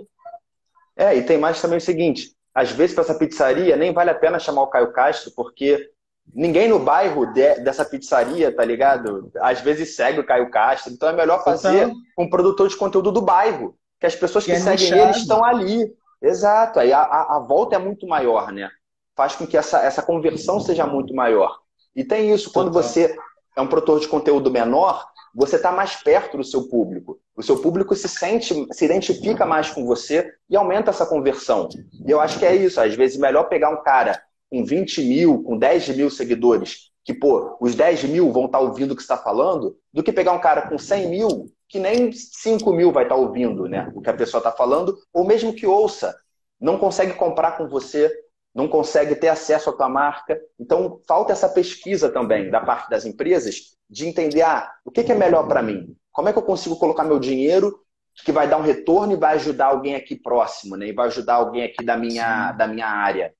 É, 0.96 1.16
e 1.16 1.22
tem 1.22 1.38
mais 1.38 1.62
também 1.62 1.78
o 1.78 1.80
seguinte: 1.80 2.34
às 2.54 2.70
vezes, 2.72 2.94
para 2.94 3.04
essa 3.04 3.14
pizzaria, 3.14 3.76
nem 3.76 3.92
vale 3.92 4.10
a 4.10 4.14
pena 4.14 4.38
chamar 4.38 4.62
o 4.62 4.68
Caio 4.68 4.92
Castro, 4.92 5.32
porque 5.34 5.90
ninguém 6.34 6.68
no 6.68 6.78
bairro 6.78 7.26
de, 7.26 7.56
dessa 7.60 7.84
pizzaria, 7.84 8.54
tá 8.54 8.64
ligado? 8.64 9.30
Às 9.40 9.60
vezes 9.60 9.94
segue 9.96 10.20
o 10.20 10.26
Caio 10.26 10.50
Castro. 10.50 10.92
Então 10.92 11.08
é 11.08 11.12
melhor 11.12 11.44
fazer 11.44 11.84
então, 11.84 11.96
um 12.18 12.28
produtor 12.28 12.68
de 12.68 12.76
conteúdo 12.76 13.12
do 13.12 13.22
bairro, 13.22 13.76
que 13.98 14.06
as 14.06 14.16
pessoas 14.16 14.44
que, 14.44 14.50
que 14.50 14.56
é 14.56 14.60
seguem 14.60 14.98
ele 14.98 15.10
estão 15.12 15.44
ali. 15.44 15.92
Exato. 16.22 16.80
Aí 16.80 16.92
a, 16.92 17.00
a, 17.00 17.36
a, 17.36 17.38
volta 17.38 17.76
é 17.76 17.78
muito 17.78 18.06
maior, 18.06 18.52
né? 18.52 18.68
Faz 19.16 19.34
com 19.34 19.46
que 19.46 19.56
essa, 19.56 19.80
essa 19.80 20.02
conversão 20.02 20.60
seja 20.60 20.86
muito 20.86 21.14
maior. 21.14 21.58
E 21.94 22.04
tem 22.04 22.32
isso, 22.32 22.52
quando 22.52 22.70
você 22.70 23.16
é 23.56 23.60
um 23.60 23.66
produtor 23.66 24.00
de 24.00 24.08
conteúdo 24.08 24.50
menor, 24.50 25.06
você 25.34 25.56
está 25.56 25.72
mais 25.72 25.96
perto 25.96 26.36
do 26.36 26.44
seu 26.44 26.68
público. 26.68 27.18
O 27.40 27.42
seu 27.42 27.58
público 27.58 27.96
se 27.96 28.06
sente, 28.06 28.54
se 28.70 28.84
identifica 28.84 29.46
mais 29.46 29.70
com 29.70 29.86
você 29.86 30.30
e 30.50 30.54
aumenta 30.54 30.90
essa 30.90 31.06
conversão. 31.06 31.70
E 32.06 32.10
eu 32.10 32.20
acho 32.20 32.38
que 32.38 32.44
é 32.44 32.54
isso. 32.54 32.78
Às 32.78 32.94
vezes, 32.94 33.16
melhor 33.16 33.44
pegar 33.44 33.70
um 33.70 33.82
cara 33.82 34.22
com 34.50 34.62
20 34.62 35.02
mil, 35.02 35.42
com 35.42 35.56
10 35.56 35.96
mil 35.96 36.10
seguidores, 36.10 36.90
que, 37.02 37.14
pô, 37.14 37.56
os 37.58 37.74
10 37.74 38.04
mil 38.04 38.30
vão 38.30 38.44
estar 38.44 38.58
tá 38.58 38.64
ouvindo 38.64 38.90
o 38.90 38.94
que 38.94 39.00
está 39.00 39.16
falando, 39.16 39.74
do 39.90 40.02
que 40.02 40.12
pegar 40.12 40.32
um 40.32 40.38
cara 40.38 40.68
com 40.68 40.76
100 40.76 41.08
mil, 41.08 41.46
que 41.66 41.78
nem 41.78 42.12
5 42.12 42.70
mil 42.74 42.92
vai 42.92 43.04
estar 43.04 43.14
tá 43.14 43.20
ouvindo 43.22 43.66
né, 43.66 43.90
o 43.94 44.02
que 44.02 44.10
a 44.10 44.14
pessoa 44.14 44.40
está 44.40 44.52
falando, 44.52 44.98
ou 45.10 45.24
mesmo 45.24 45.54
que 45.54 45.66
ouça, 45.66 46.14
não 46.60 46.76
consegue 46.76 47.14
comprar 47.14 47.56
com 47.56 47.66
você, 47.66 48.14
não 48.54 48.68
consegue 48.68 49.14
ter 49.14 49.28
acesso 49.28 49.70
à 49.70 49.72
tua 49.72 49.88
marca. 49.88 50.38
Então, 50.58 51.00
falta 51.08 51.32
essa 51.32 51.48
pesquisa 51.48 52.10
também 52.10 52.50
da 52.50 52.60
parte 52.60 52.90
das 52.90 53.06
empresas 53.06 53.78
de 53.88 54.06
entender 54.06 54.42
ah, 54.42 54.70
o 54.84 54.90
que, 54.90 55.10
é 55.10 55.14
melhor 55.14 55.48
para 55.48 55.62
mim. 55.62 55.96
Como 56.12 56.28
é 56.28 56.32
que 56.32 56.38
eu 56.38 56.42
consigo 56.42 56.76
colocar 56.76 57.04
meu 57.04 57.18
dinheiro 57.18 57.80
que 58.24 58.32
vai 58.32 58.48
dar 58.48 58.58
um 58.58 58.62
retorno 58.62 59.12
e 59.12 59.16
vai 59.16 59.36
ajudar 59.36 59.66
alguém 59.66 59.94
aqui 59.94 60.14
próximo, 60.16 60.76
né? 60.76 60.88
E 60.88 60.92
vai 60.92 61.06
ajudar 61.06 61.34
alguém 61.34 61.62
aqui 61.62 61.84
da 61.84 61.96
minha, 61.96 62.52
da 62.52 62.66
minha 62.66 62.86
área. 62.86 63.32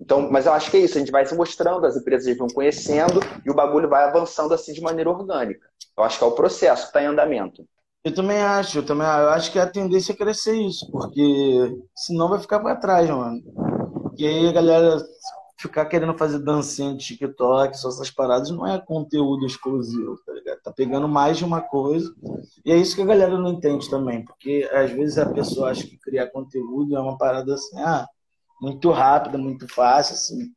Então, 0.00 0.28
mas 0.30 0.46
eu 0.46 0.52
acho 0.52 0.70
que 0.70 0.76
é 0.76 0.80
isso, 0.80 0.96
a 0.96 1.00
gente 1.00 1.12
vai 1.12 1.24
se 1.24 1.36
mostrando, 1.36 1.86
as 1.86 1.96
empresas 1.96 2.36
vão 2.36 2.48
conhecendo 2.48 3.20
e 3.44 3.50
o 3.50 3.54
bagulho 3.54 3.88
vai 3.88 4.04
avançando 4.04 4.52
assim 4.52 4.72
de 4.72 4.80
maneira 4.80 5.10
orgânica. 5.10 5.66
Eu 5.96 6.02
acho 6.02 6.18
que 6.18 6.24
é 6.24 6.26
o 6.26 6.32
processo 6.32 6.82
que 6.82 6.88
está 6.88 7.02
em 7.02 7.06
andamento. 7.06 7.64
Eu 8.02 8.14
também 8.14 8.38
acho, 8.38 8.78
eu 8.78 8.84
também 8.84 9.06
eu 9.06 9.30
acho 9.30 9.50
que 9.50 9.58
a 9.58 9.66
tendência 9.66 10.12
é 10.12 10.16
crescer 10.16 10.56
isso, 10.56 10.90
porque 10.90 11.74
senão 11.96 12.28
vai 12.28 12.38
ficar 12.38 12.60
para 12.60 12.76
trás, 12.76 13.08
mano. 13.08 13.40
E 14.18 14.26
aí 14.26 14.48
a 14.48 14.52
galera 14.52 14.98
ficar 15.64 15.86
querendo 15.86 16.16
fazer 16.16 16.38
dancinha 16.38 16.94
de 16.94 17.04
TikTok, 17.04 17.76
só 17.76 17.88
essas 17.88 18.10
paradas, 18.10 18.50
não 18.50 18.66
é 18.66 18.78
conteúdo 18.78 19.46
exclusivo, 19.46 20.16
tá 20.24 20.32
ligado? 20.32 20.60
Tá 20.60 20.72
pegando 20.72 21.08
mais 21.08 21.38
de 21.38 21.44
uma 21.44 21.60
coisa. 21.60 22.14
E 22.64 22.70
é 22.70 22.76
isso 22.76 22.94
que 22.94 23.02
a 23.02 23.06
galera 23.06 23.38
não 23.38 23.52
entende 23.52 23.88
também, 23.88 24.24
porque 24.24 24.68
às 24.72 24.90
vezes 24.90 25.18
a 25.18 25.30
pessoa 25.30 25.70
acha 25.70 25.86
que 25.86 25.98
criar 25.98 26.28
conteúdo 26.28 26.96
é 26.96 27.00
uma 27.00 27.16
parada 27.16 27.54
assim, 27.54 27.78
ah, 27.80 28.06
muito 28.60 28.90
rápida, 28.90 29.38
muito 29.38 29.66
fácil, 29.66 30.14
assim. 30.14 30.52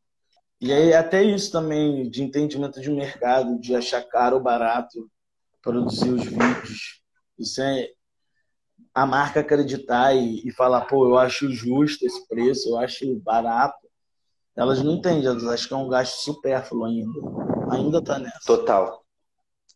E 0.60 0.74
aí 0.74 0.94
até 0.94 1.24
isso 1.24 1.52
também, 1.52 2.10
de 2.10 2.24
entendimento 2.24 2.82
de 2.82 2.90
mercado, 2.90 3.60
de 3.60 3.76
achar 3.76 4.02
caro 4.04 4.38
ou 4.38 4.44
barato 4.44 5.10
produzir 5.62 6.10
os 6.10 6.26
vídeos. 6.26 7.02
Isso 7.40 7.62
é 7.62 7.90
a 8.94 9.06
marca 9.06 9.40
acreditar 9.40 10.14
e, 10.16 10.48
e 10.48 10.52
falar, 10.52 10.82
pô, 10.82 11.08
eu 11.08 11.18
acho 11.18 11.52
justo 11.52 12.06
esse 12.06 12.28
preço, 12.28 12.70
eu 12.70 12.78
acho 12.78 13.20
barato. 13.20 13.87
Elas 14.58 14.82
não 14.82 14.94
entendem, 14.94 15.28
elas 15.28 15.46
acham 15.46 15.68
que 15.68 15.74
é 15.74 15.78
um 15.78 15.90
gasto 15.90 16.16
supérfluo 16.24 16.86
ainda. 16.86 17.20
Ainda 17.72 18.02
tá 18.02 18.18
nessa. 18.18 18.40
Total. 18.46 19.04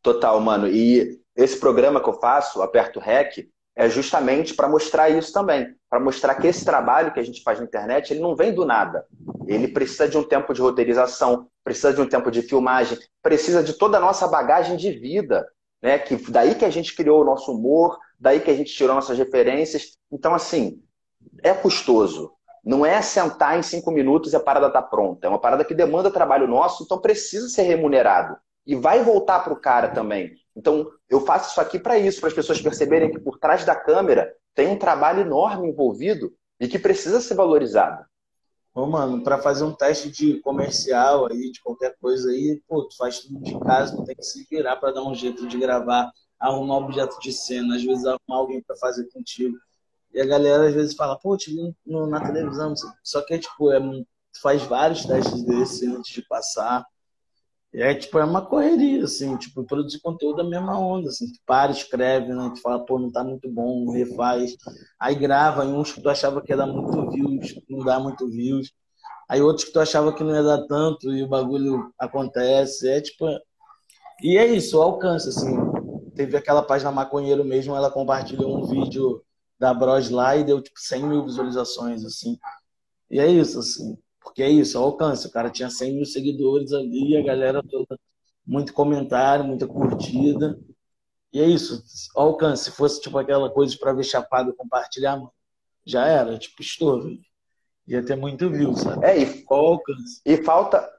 Total, 0.02 0.40
mano. 0.40 0.68
E 0.68 1.22
esse 1.36 1.60
programa 1.60 2.02
que 2.02 2.10
eu 2.10 2.20
faço, 2.20 2.62
Aperto 2.62 3.00
Rec, 3.00 3.48
é 3.76 3.88
justamente 3.88 4.54
para 4.54 4.68
mostrar 4.68 5.10
isso 5.10 5.32
também. 5.32 5.76
Para 5.90 6.00
mostrar 6.00 6.36
que 6.36 6.48
esse 6.48 6.66
trabalho 6.66 7.14
que 7.14 7.20
a 7.20 7.24
gente 7.24 7.44
faz 7.44 7.60
na 7.60 7.66
internet, 7.66 8.12
ele 8.12 8.20
não 8.20 8.36
vem 8.36 8.54
do 8.54 8.66
nada. 8.66 9.06
Ele 9.48 9.68
precisa 9.68 10.08
de 10.08 10.18
um 10.18 10.24
tempo 10.24 10.54
de 10.54 10.62
roteirização, 10.62 11.48
precisa 11.64 11.94
de 11.94 12.02
um 12.02 12.08
tempo 12.08 12.32
de 12.32 12.42
filmagem, 12.42 12.98
precisa 13.22 13.64
de 13.64 13.74
toda 13.74 13.98
a 13.98 14.02
nossa 14.02 14.28
bagagem 14.28 14.76
de 14.78 14.92
vida. 14.92 15.48
Né? 15.82 16.00
Que 16.00 16.16
daí 16.32 16.56
que 16.56 16.66
a 16.66 16.70
gente 16.70 16.96
criou 16.96 17.22
o 17.22 17.26
nosso 17.26 17.52
humor, 17.52 17.98
daí 18.20 18.40
que 18.40 18.52
a 18.52 18.56
gente 18.56 18.74
tirou 18.74 18.96
nossas 18.96 19.18
referências. 19.18 19.98
Então, 20.12 20.34
assim, 20.34 20.82
é 21.44 21.54
custoso. 21.54 22.34
Não 22.64 22.86
é 22.86 23.01
sentar 23.01 23.57
em 23.57 23.64
cinco 23.64 23.91
minutos 23.91 24.34
e 24.34 24.36
a 24.36 24.39
parada 24.39 24.68
está 24.68 24.82
pronta. 24.82 25.26
É 25.26 25.30
uma 25.30 25.39
parada 25.39 25.66
que 25.66 25.74
demanda 25.74 26.12
trabalho 26.12 26.47
nosso, 26.47 26.84
então 26.84 26.99
precisa 26.99 27.49
ser 27.49 27.64
remunerado. 27.64 28.38
E 28.66 28.76
vai 28.76 29.03
voltar 29.03 29.39
para 29.39 29.53
o 29.53 29.59
cara 29.59 29.89
também. 29.89 30.36
Então, 30.55 30.88
eu 31.09 31.22
faço 31.22 31.51
isso 31.51 31.62
aqui 31.62 31.80
para 31.80 31.97
isso, 31.97 32.20
para 32.20 32.30
as 32.30 32.36
pessoas 32.36 32.62
perceberem 32.62 33.12
que 33.12 33.20
por 33.20 33.39
trás 33.39 33.66
da 33.66 33.76
câmera 33.76 34.32
tem 34.53 34.68
um 34.68 34.78
trabalho 34.78 35.22
enorme 35.22 35.70
envolvido 35.70 36.32
e 36.59 36.68
que 36.68 36.78
precisa 36.78 37.20
ser 37.20 37.34
valorizado. 37.36 38.05
Ô, 38.74 38.86
mano, 38.86 39.24
para 39.24 39.38
fazer 39.38 39.66
um 39.66 39.74
teste 39.74 40.09
de 40.09 40.39
comercial 40.39 41.28
aí, 41.30 41.51
de 41.51 41.62
qualquer 41.62 41.95
coisa 41.99 42.30
aí, 42.30 42.62
pô, 42.68 42.88
tu 42.88 42.95
faz 42.95 43.20
tudo 43.20 43.41
de 43.41 43.59
casa, 43.59 43.97
tu 43.97 44.03
tem 44.05 44.16
que 44.16 44.24
se 44.24 44.45
virar 44.49 44.78
para 44.78 44.93
dar 44.93 45.03
um 45.03 45.14
jeito 45.14 45.45
de 45.45 45.57
gravar, 45.57 46.09
arrumar 46.39 46.78
objeto 46.78 47.20
de 47.20 47.34
cena, 47.34 47.76
às 47.76 47.84
vezes 47.84 48.05
arrumar 48.05 48.38
alguém 48.38 48.62
para 48.62 48.78
fazer 48.78 49.09
contigo. 49.12 49.57
E 50.14 50.22
a 50.22 50.26
galera 50.26 50.68
às 50.68 50.74
vezes 50.74 50.95
fala, 50.95 51.18
pô, 51.18 51.38
te 51.38 51.51
vi 51.51 51.76
no, 51.86 52.07
na 52.07 52.20
televisão. 52.20 52.74
Só 53.03 53.22
que 53.22 53.34
é 53.34 53.38
tipo, 53.38 53.72
é, 53.72 53.80
faz 54.41 54.62
vários 54.64 55.05
testes 55.05 55.43
desse 55.43 55.88
antes 55.88 56.14
de 56.14 56.22
passar. 56.28 56.86
E 57.74 57.82
é 57.82 57.95
tipo, 57.95 58.20
é 58.20 58.26
uma 58.26 58.45
correria, 58.45 59.05
assim, 59.05 59.38
tipo, 59.38 59.64
produzir 59.64 60.01
conteúdo 60.01 60.38
da 60.38 60.43
mesma 60.43 60.78
onda, 60.78 61.07
assim, 61.07 61.26
tu 61.32 61.39
para, 61.45 61.72
escreve, 61.72 62.34
né? 62.34 62.51
Tu 62.53 62.62
fala, 62.62 62.86
pô, 62.86 62.99
não 62.99 63.09
tá 63.09 63.24
muito 63.24 63.49
bom, 63.49 63.89
refaz. 63.91 64.57
Aí 64.99 65.16
grava 65.16 65.64
em 65.64 65.74
uns 65.74 65.93
que 65.93 66.01
tu 66.01 66.09
achava 66.09 66.41
que 66.41 66.51
ia 66.51 66.57
dar 66.57 66.68
muito 66.68 67.09
views, 67.12 67.55
não 67.70 67.80
dá 67.86 67.97
muito 67.97 68.28
views. 68.28 68.74
Aí 69.30 69.41
outros 69.41 69.66
que 69.66 69.72
tu 69.72 69.80
achava 69.80 70.14
que 70.14 70.24
não 70.24 70.36
ia 70.36 70.43
dar 70.43 70.68
tanto 70.68 71.14
e 71.14 71.24
o 71.24 71.28
bagulho 71.30 71.89
acontece. 71.97 72.89
É 72.89 72.99
tipo. 72.99 73.26
E 74.22 74.38
é 74.38 74.45
isso, 74.45 74.78
o 74.78 74.82
alcance, 74.82 75.30
assim. 75.30 75.55
Teve 76.14 76.36
aquela 76.36 76.62
página 76.62 76.91
maconheiro 76.91 77.45
mesmo, 77.45 77.74
ela 77.74 77.89
compartilhou 77.89 78.57
um 78.57 78.66
vídeo 78.66 79.24
da 79.62 79.76
Bros 79.76 80.09
lá 80.09 80.36
e 80.36 80.43
deu 80.43 80.59
tipo 80.59 80.80
100 80.80 81.03
mil 81.03 81.24
visualizações, 81.24 82.03
assim. 82.03 82.36
E 83.12 83.20
é 83.20 83.28
isso, 83.28 83.59
assim. 83.59 83.95
Porque 84.20 84.41
é 84.41 84.49
isso, 84.49 84.76
é 84.76 84.80
o 84.80 84.84
alcance. 84.86 85.28
O 85.28 85.32
cara 85.32 85.51
tinha 85.51 85.70
100 85.70 85.93
mil 85.97 86.05
seguidores 86.05 86.74
ali, 86.74 87.16
a 87.16 87.22
galera 87.22 87.62
toda. 87.62 87.95
Muito 88.43 88.74
comentário, 88.74 89.45
muita 89.45 89.68
curtida. 89.68 90.59
E 91.32 91.39
é 91.39 91.45
isso, 91.45 91.84
o 92.16 92.22
alcance. 92.22 92.64
Se 92.64 92.72
fosse 92.72 92.99
tipo 93.01 93.20
aquela 93.20 93.51
coisa 93.51 93.78
para 93.80 93.93
ver 93.93 94.03
chapado 94.03 94.51
compartilhar, 94.55 95.22
já 95.86 96.07
era, 96.07 96.39
tipo, 96.39 96.59
estouro. 96.59 97.12
Ia 97.88 98.03
ter 98.03 98.16
muito 98.16 98.49
view, 98.49 98.76
sabe? 98.76 99.05
É, 99.05 99.22
e, 99.22 99.45
alcance? 99.47 100.22
E 100.26 100.38
falta. 100.43 100.91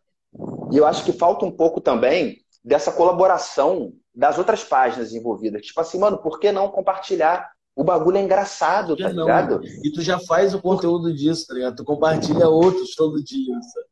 E 0.70 0.76
eu 0.76 0.86
acho 0.86 1.04
que 1.04 1.12
falta 1.12 1.44
um 1.44 1.50
pouco 1.50 1.80
também 1.80 2.44
dessa 2.64 2.92
colaboração 2.92 3.92
das 4.14 4.38
outras 4.38 4.62
páginas 4.62 5.12
envolvidas. 5.12 5.66
Tipo 5.66 5.80
assim, 5.80 5.98
mano, 5.98 6.18
por 6.18 6.38
que 6.38 6.52
não 6.52 6.70
compartilhar? 6.70 7.50
O 7.74 7.82
bagulho 7.82 8.18
é 8.18 8.22
engraçado, 8.22 8.96
tá 8.96 9.12
não, 9.12 9.22
ligado? 9.22 9.60
E 9.82 9.90
tu 9.90 10.02
já 10.02 10.18
faz 10.18 10.54
o 10.54 10.60
conteúdo 10.60 11.12
disso, 11.12 11.46
tá 11.46 11.54
ligado? 11.54 11.76
Tu 11.76 11.84
compartilha 11.84 12.48
outros 12.48 12.94
todo 12.94 13.22
dia, 13.22 13.54
sabe? 13.62 13.86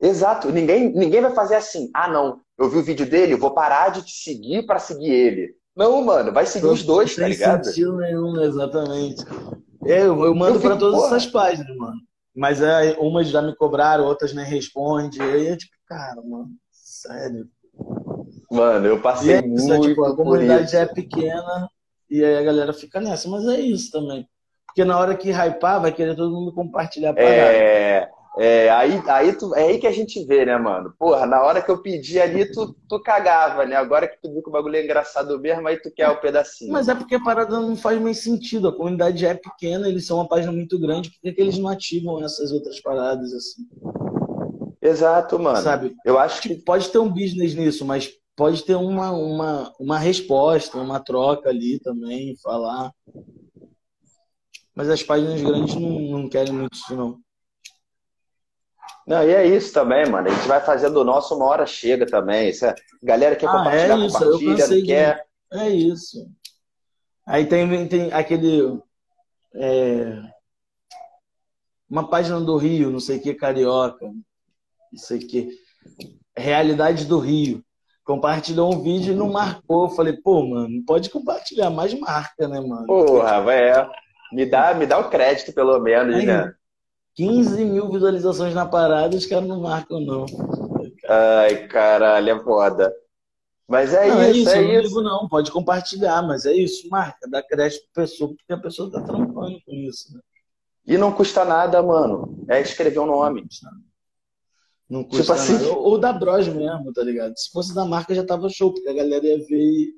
Exato. 0.00 0.52
Ninguém, 0.52 0.92
ninguém 0.92 1.22
vai 1.22 1.34
fazer 1.34 1.56
assim. 1.56 1.90
Ah, 1.94 2.08
não. 2.08 2.40
Eu 2.58 2.68
vi 2.68 2.78
o 2.78 2.82
vídeo 2.82 3.08
dele, 3.08 3.32
eu 3.32 3.38
vou 3.38 3.52
parar 3.52 3.90
de 3.90 4.02
te 4.02 4.12
seguir 4.12 4.66
para 4.66 4.78
seguir 4.78 5.10
ele. 5.10 5.54
Não, 5.74 6.02
mano, 6.02 6.32
vai 6.32 6.44
seguir 6.44 6.66
os 6.66 6.82
dois, 6.82 7.14
tá 7.14 7.26
ligado? 7.26 7.58
Não 7.58 7.64
sentido 7.64 7.96
nenhum, 7.96 8.42
exatamente. 8.42 9.24
Eu, 9.84 10.24
eu 10.24 10.34
mando 10.34 10.60
para 10.60 10.76
todas 10.76 11.00
porra. 11.00 11.16
essas 11.16 11.26
páginas, 11.26 11.76
mano. 11.76 11.96
Mas 12.34 12.60
é, 12.60 12.96
umas 12.98 13.28
já 13.28 13.40
me 13.40 13.54
cobraram, 13.54 14.04
outras 14.04 14.34
nem 14.34 14.44
respondem. 14.44 15.20
Aí 15.20 15.46
é 15.46 15.56
tipo, 15.56 15.72
cara, 15.86 16.20
mano, 16.22 16.50
sério. 16.70 17.48
Mano, 18.50 18.86
eu 18.86 19.00
passei 19.00 19.34
é 19.34 19.38
isso, 19.38 19.66
muito. 19.66 19.86
É, 19.86 19.88
tipo, 19.88 20.04
a 20.04 20.16
comunidade 20.16 20.72
já 20.72 20.80
é 20.80 20.86
pequena 20.86 21.70
e 22.10 22.24
aí 22.24 22.38
a 22.38 22.42
galera 22.42 22.72
fica 22.72 23.00
nessa. 23.00 23.28
Mas 23.28 23.46
é 23.46 23.60
isso 23.60 23.90
também. 23.90 24.28
Porque 24.66 24.84
na 24.84 24.98
hora 24.98 25.16
que 25.16 25.30
hypar, 25.30 25.80
vai 25.80 25.92
querer 25.92 26.14
todo 26.14 26.34
mundo 26.34 26.52
compartilhar 26.52 27.10
a 27.10 27.14
parada. 27.14 27.34
É, 27.34 28.08
é, 28.40 28.70
aí, 28.70 29.02
aí 29.08 29.32
tu, 29.32 29.52
é 29.56 29.64
aí 29.64 29.78
que 29.78 29.86
a 29.86 29.92
gente 29.92 30.24
vê, 30.24 30.44
né, 30.44 30.56
mano? 30.56 30.94
Porra, 30.96 31.26
na 31.26 31.42
hora 31.42 31.60
que 31.60 31.68
eu 31.68 31.82
pedi 31.82 32.20
ali, 32.20 32.48
tu, 32.52 32.72
tu 32.88 33.02
cagava, 33.02 33.66
né? 33.66 33.74
Agora 33.74 34.06
que 34.06 34.16
tu 34.22 34.30
viu 34.30 34.40
que 34.40 34.48
o 34.48 34.52
bagulho 34.52 34.76
é 34.76 34.84
engraçado 34.84 35.40
mesmo, 35.40 35.66
aí 35.66 35.76
tu 35.76 35.90
quer 35.90 36.08
o 36.08 36.20
pedacinho. 36.20 36.72
Mas 36.72 36.88
é 36.88 36.94
porque 36.94 37.16
a 37.16 37.20
parada 37.20 37.58
não 37.58 37.74
faz 37.74 38.00
mais 38.00 38.18
sentido. 38.18 38.68
A 38.68 38.76
comunidade 38.76 39.26
é 39.26 39.34
pequena, 39.34 39.88
eles 39.88 40.06
são 40.06 40.18
uma 40.18 40.28
página 40.28 40.52
muito 40.52 40.78
grande, 40.78 41.10
por 41.10 41.20
que, 41.20 41.32
que 41.32 41.40
eles 41.40 41.58
não 41.58 41.68
ativam 41.68 42.22
essas 42.22 42.52
outras 42.52 42.80
paradas 42.80 43.32
assim? 43.32 43.66
Exato, 44.80 45.38
mano. 45.38 45.56
Sabe? 45.58 45.96
Eu 46.04 46.18
acho 46.18 46.40
que. 46.40 46.50
Tipo, 46.50 46.64
pode 46.64 46.88
ter 46.90 46.98
um 46.98 47.08
business 47.08 47.54
nisso, 47.54 47.84
mas 47.84 48.08
pode 48.38 48.62
ter 48.62 48.76
uma, 48.76 49.10
uma, 49.10 49.74
uma 49.80 49.98
resposta, 49.98 50.78
uma 50.78 51.00
troca 51.00 51.48
ali 51.48 51.80
também, 51.80 52.36
falar. 52.36 52.92
Mas 54.72 54.88
as 54.88 55.02
páginas 55.02 55.42
grandes 55.42 55.74
não, 55.74 55.98
não 55.98 56.28
querem 56.28 56.52
muito 56.52 56.72
isso, 56.72 56.94
não. 56.94 57.18
Não, 59.04 59.24
e 59.28 59.34
é 59.34 59.44
isso 59.44 59.72
também, 59.72 60.08
mano. 60.08 60.28
A 60.28 60.30
gente 60.30 60.46
vai 60.46 60.64
fazendo 60.64 61.00
o 61.00 61.04
nosso, 61.04 61.34
uma 61.34 61.46
hora 61.46 61.66
chega 61.66 62.06
também. 62.06 62.50
Isso 62.50 62.64
é... 62.64 62.76
Galera 63.02 63.34
quer 63.34 63.48
ah, 63.48 63.50
compartilhar, 63.50 63.98
é 63.98 64.06
isso. 64.06 64.18
compartilha, 64.18 64.68
não 64.68 64.86
quer. 64.86 65.26
É 65.54 65.68
isso. 65.70 66.30
Aí 67.26 67.44
tem, 67.44 67.88
tem 67.88 68.12
aquele. 68.12 68.80
É... 69.56 70.22
Uma 71.90 72.08
página 72.08 72.40
do 72.40 72.56
Rio, 72.56 72.90
não 72.90 73.00
sei 73.00 73.16
o 73.16 73.20
que, 73.20 73.34
Carioca. 73.34 74.06
Não 74.06 74.98
sei 74.98 75.18
o 75.18 75.26
que. 75.26 75.58
Realidade 76.36 77.04
do 77.04 77.18
Rio. 77.18 77.64
Compartilhou 78.08 78.72
um 78.72 78.82
vídeo 78.82 79.12
e 79.12 79.16
não 79.16 79.28
marcou. 79.28 79.84
Eu 79.84 79.90
falei, 79.90 80.14
pô, 80.14 80.42
mano, 80.42 80.82
pode 80.86 81.10
compartilhar, 81.10 81.68
mais 81.68 81.92
marca, 81.92 82.48
né, 82.48 82.58
mano? 82.58 82.86
Porra, 82.86 83.38
vai. 83.42 83.70
Me 84.32 84.46
dá, 84.46 84.72
me 84.72 84.86
dá 84.86 84.98
o 84.98 85.10
crédito, 85.10 85.52
pelo 85.52 85.78
menos, 85.78 86.14
Aí, 86.14 86.24
né? 86.24 86.54
15 87.14 87.62
mil 87.66 87.90
visualizações 87.90 88.54
na 88.54 88.64
parada, 88.64 89.14
os 89.14 89.26
caras 89.26 89.46
não 89.46 89.60
marcam, 89.60 90.00
não. 90.00 90.24
Ai, 91.06 91.66
caralho, 91.66 92.30
é 92.30 92.42
foda. 92.42 92.90
Mas 93.68 93.92
é 93.92 94.06
não, 94.08 94.22
isso, 94.22 94.22
é 94.22 94.30
isso. 94.30 94.50
É 94.52 94.62
não 94.62 94.72
isso. 94.72 94.88
Digo, 94.88 95.02
não, 95.02 95.28
pode 95.28 95.52
compartilhar, 95.52 96.22
mas 96.22 96.46
é 96.46 96.54
isso, 96.54 96.88
marca, 96.88 97.28
dá 97.28 97.42
crédito 97.42 97.82
pra 97.92 98.04
pessoa, 98.04 98.30
porque 98.34 98.54
a 98.54 98.58
pessoa 98.58 98.90
tá 98.90 99.02
trampando 99.02 99.60
com 99.66 99.72
isso. 99.74 100.14
Né? 100.14 100.20
E 100.86 100.96
não 100.96 101.12
custa 101.12 101.44
nada, 101.44 101.82
mano. 101.82 102.42
É 102.48 102.58
escrever 102.58 103.00
o 103.00 103.02
um 103.02 103.06
nome. 103.06 103.42
Não 103.42 103.48
custa 103.48 103.68
tipo 104.88 105.32
assim... 105.32 105.52
nada. 105.52 105.72
Ou 105.72 105.98
da 105.98 106.12
Bros 106.12 106.48
mesmo, 106.48 106.92
tá 106.92 107.02
ligado? 107.02 107.36
Se 107.36 107.50
fosse 107.50 107.74
da 107.74 107.84
marca 107.84 108.14
já 108.14 108.24
tava 108.24 108.48
show, 108.48 108.72
porque 108.72 108.88
a 108.88 108.94
galera 108.94 109.26
ia 109.26 109.38
ver. 109.46 109.92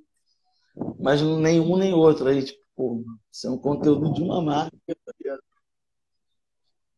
Mas 0.99 1.22
nenhum 1.22 1.76
nem 1.76 1.93
outro. 1.93 2.28
Aí, 2.28 2.43
tipo, 2.43 2.61
pô, 2.76 3.05
isso 3.32 3.47
é 3.47 3.51
um 3.51 3.59
conteúdo 3.59 4.12
de 4.12 4.22
uma 4.22 4.43
marca, 4.43 4.76
tá 4.86 5.12
ligado? 5.18 5.41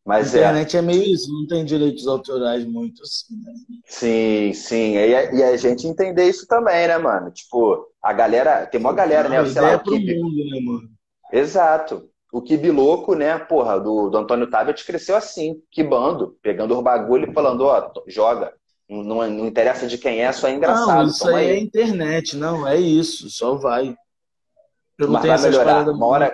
Mas 0.05 0.35
a 0.35 0.37
é. 0.37 0.41
internet 0.41 0.75
é... 0.75 0.79
é 0.79 0.81
meio 0.81 1.03
isso, 1.03 1.31
não 1.31 1.47
tem 1.47 1.63
direitos 1.63 2.07
autorais 2.07 2.65
muito 2.65 3.01
assim, 3.01 3.35
né? 3.41 3.53
Sim, 3.85 4.53
sim. 4.53 4.93
E 4.95 5.15
a, 5.15 5.33
e 5.33 5.43
a, 5.43 5.55
gente 5.55 5.87
entender 5.87 6.27
isso 6.27 6.45
também, 6.45 6.87
né, 6.87 6.97
mano? 6.97 7.31
Tipo, 7.31 7.87
a 8.01 8.11
galera, 8.11 8.65
tem 8.65 8.79
uma 8.79 8.93
galera, 8.93 9.29
né? 9.29 9.41
não? 9.41 9.49
Sei 9.49 9.61
lá, 9.61 9.75
o 9.75 9.83
Kibe... 9.83 10.19
mundo, 10.19 10.35
né, 10.35 10.59
mano? 10.61 10.89
Exato. 11.31 12.09
O 12.33 12.41
Kibi 12.41 12.71
Louco, 12.71 13.13
né, 13.13 13.37
porra, 13.37 13.79
do, 13.79 14.09
do 14.09 14.17
Antônio 14.17 14.49
Tabet 14.49 14.83
cresceu 14.83 15.15
assim, 15.15 15.61
quibando, 15.69 16.35
pegando 16.41 16.75
os 16.75 16.83
bagulho 16.83 17.29
e 17.29 17.33
falando, 17.33 17.61
ó, 17.61 17.91
joga. 18.07 18.51
Não, 18.89 19.03
não, 19.03 19.45
interessa 19.45 19.85
de 19.85 19.99
quem 19.99 20.23
é, 20.23 20.31
só 20.31 20.47
é 20.47 20.53
engraçado. 20.53 21.03
Não, 21.03 21.05
isso 21.05 21.27
aí, 21.27 21.35
aí 21.35 21.49
é 21.51 21.59
internet, 21.59 22.35
não, 22.35 22.67
é 22.67 22.75
isso, 22.75 23.29
só 23.29 23.53
vai. 23.53 23.95
Eu 24.97 25.05
não 25.05 25.13
Mas 25.13 25.21
tenho 25.21 25.37
vai 25.37 25.49
melhorar. 25.51 25.87
Uma 25.87 26.07
hora... 26.07 26.33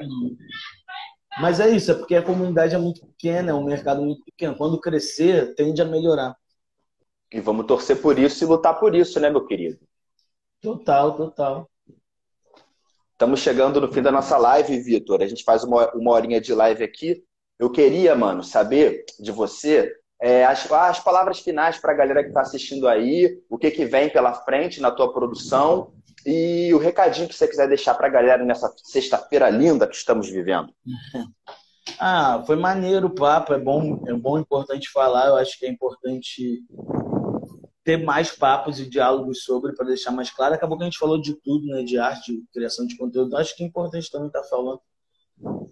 Mas 1.41 1.59
é 1.59 1.69
isso, 1.69 1.91
é 1.91 1.95
porque 1.95 2.15
a 2.15 2.23
comunidade 2.23 2.73
é 2.73 2.77
muito 2.77 3.05
pequena, 3.05 3.51
é 3.51 3.53
um 3.53 3.65
mercado 3.65 4.01
muito 4.01 4.23
pequeno. 4.23 4.55
Quando 4.55 4.79
crescer, 4.79 5.53
tende 5.53 5.81
a 5.81 5.85
melhorar. 5.85 6.33
E 7.29 7.41
vamos 7.41 7.65
torcer 7.65 8.01
por 8.01 8.17
isso 8.17 8.41
e 8.41 8.47
lutar 8.47 8.79
por 8.79 8.95
isso, 8.95 9.19
né, 9.19 9.29
meu 9.29 9.45
querido? 9.45 9.77
Total, 10.61 11.13
total. 11.17 11.69
Estamos 13.19 13.41
chegando 13.41 13.81
no 13.81 13.91
fim 13.91 14.01
da 14.01 14.13
nossa 14.13 14.37
live, 14.37 14.79
Vitor. 14.79 15.21
A 15.21 15.27
gente 15.27 15.43
faz 15.43 15.65
uma, 15.65 15.93
uma 15.93 16.11
horinha 16.11 16.39
de 16.39 16.53
live 16.53 16.81
aqui. 16.81 17.21
Eu 17.59 17.69
queria, 17.69 18.15
mano, 18.15 18.41
saber 18.41 19.03
de 19.19 19.29
você 19.29 19.93
é, 20.21 20.45
as, 20.45 20.71
as 20.71 21.01
palavras 21.01 21.41
finais 21.41 21.77
para 21.77 21.91
a 21.91 21.95
galera 21.95 22.23
que 22.23 22.29
está 22.29 22.39
assistindo 22.39 22.87
aí, 22.87 23.37
o 23.49 23.57
que, 23.57 23.71
que 23.71 23.83
vem 23.83 24.09
pela 24.09 24.33
frente 24.33 24.79
na 24.79 24.89
tua 24.89 25.11
produção 25.11 25.91
e 26.25 26.73
o 26.73 26.77
recadinho 26.77 27.27
que 27.27 27.35
você 27.35 27.45
quiser 27.45 27.67
deixar 27.67 27.93
para 27.95 28.07
a 28.07 28.09
galera 28.09 28.45
nessa 28.45 28.73
sexta-feira 28.85 29.49
linda 29.49 29.85
que 29.85 29.97
estamos 29.97 30.29
vivendo. 30.29 30.73
Ah, 31.97 32.43
foi 32.45 32.55
maneiro 32.55 33.07
o 33.07 33.15
papo, 33.15 33.51
é 33.51 33.57
bom, 33.57 34.03
é 34.07 34.13
bom, 34.13 34.37
importante 34.37 34.91
falar. 34.91 35.27
Eu 35.27 35.35
acho 35.37 35.57
que 35.57 35.65
é 35.65 35.69
importante 35.69 36.63
ter 37.83 37.97
mais 37.97 38.31
papos 38.31 38.79
e 38.79 38.89
diálogos 38.89 39.43
sobre 39.43 39.73
para 39.73 39.87
deixar 39.87 40.11
mais 40.11 40.29
claro. 40.29 40.53
Acabou 40.53 40.77
que 40.77 40.83
a 40.83 40.87
gente 40.87 40.99
falou 40.99 41.19
de 41.19 41.33
tudo, 41.33 41.65
né? 41.67 41.83
De 41.83 41.97
arte, 41.97 42.33
de 42.33 42.43
criação 42.53 42.85
de 42.85 42.97
conteúdo. 42.97 43.35
Acho 43.37 43.55
que 43.55 43.63
é 43.63 43.67
importante 43.67 44.11
também 44.11 44.27
estar 44.27 44.41
tá 44.41 44.47
falando. 44.47 44.81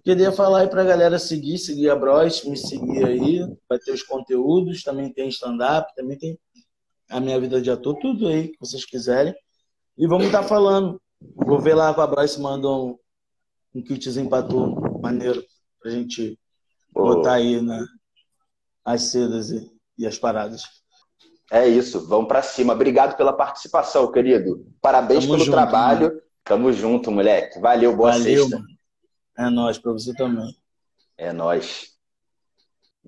Queria 0.03 0.31
falar 0.31 0.61
aí 0.61 0.67
para 0.69 0.81
a 0.81 0.85
galera 0.85 1.19
seguir, 1.19 1.57
seguir 1.57 1.89
a 1.89 1.95
Bros, 1.95 2.45
me 2.45 2.55
seguir 2.55 3.05
aí, 3.05 3.45
vai 3.67 3.77
ter 3.77 3.91
os 3.91 4.01
conteúdos, 4.01 4.81
também 4.81 5.11
tem 5.11 5.27
stand-up, 5.27 5.93
também 5.93 6.17
tem 6.17 6.39
a 7.09 7.19
minha 7.19 7.37
vida 7.39 7.61
de 7.61 7.69
ator, 7.69 7.97
tudo 7.99 8.27
aí 8.27 8.49
que 8.49 8.59
vocês 8.59 8.85
quiserem. 8.85 9.35
E 9.97 10.07
vamos 10.07 10.27
estar 10.27 10.43
tá 10.43 10.47
falando. 10.47 11.01
Vou 11.35 11.59
ver 11.59 11.73
lá 11.73 11.93
com 11.93 12.01
a 12.01 12.07
Bryce 12.07 12.39
manda 12.39 12.69
um, 12.69 12.97
um 13.73 13.81
kitzinho 13.81 14.29
pra 14.29 14.43
tu, 14.43 14.99
maneiro, 15.01 15.43
pra 15.81 15.91
gente 15.91 16.39
botar 16.91 17.33
aí 17.33 17.61
na, 17.61 17.85
as 18.85 19.03
sedas 19.03 19.49
e, 19.49 19.69
e 19.97 20.07
as 20.07 20.17
paradas. 20.17 20.76
É 21.51 21.67
isso, 21.67 22.05
vamos 22.07 22.27
para 22.27 22.41
cima. 22.41 22.73
Obrigado 22.73 23.15
pela 23.15 23.31
participação, 23.31 24.11
querido. 24.11 24.65
Parabéns 24.81 25.23
Tamo 25.23 25.33
pelo 25.33 25.45
junto, 25.45 25.55
trabalho. 25.55 26.07
Mano. 26.07 26.21
Tamo 26.43 26.73
junto, 26.73 27.11
moleque. 27.11 27.59
Valeu, 27.59 27.95
boa 27.95 28.11
Valeu, 28.11 28.43
sexta. 28.43 28.57
Mano. 28.57 28.67
É 29.37 29.49
nóis, 29.49 29.77
pra 29.77 29.91
você 29.91 30.13
também. 30.13 30.55
É 31.17 31.31
nóis. 31.31 31.95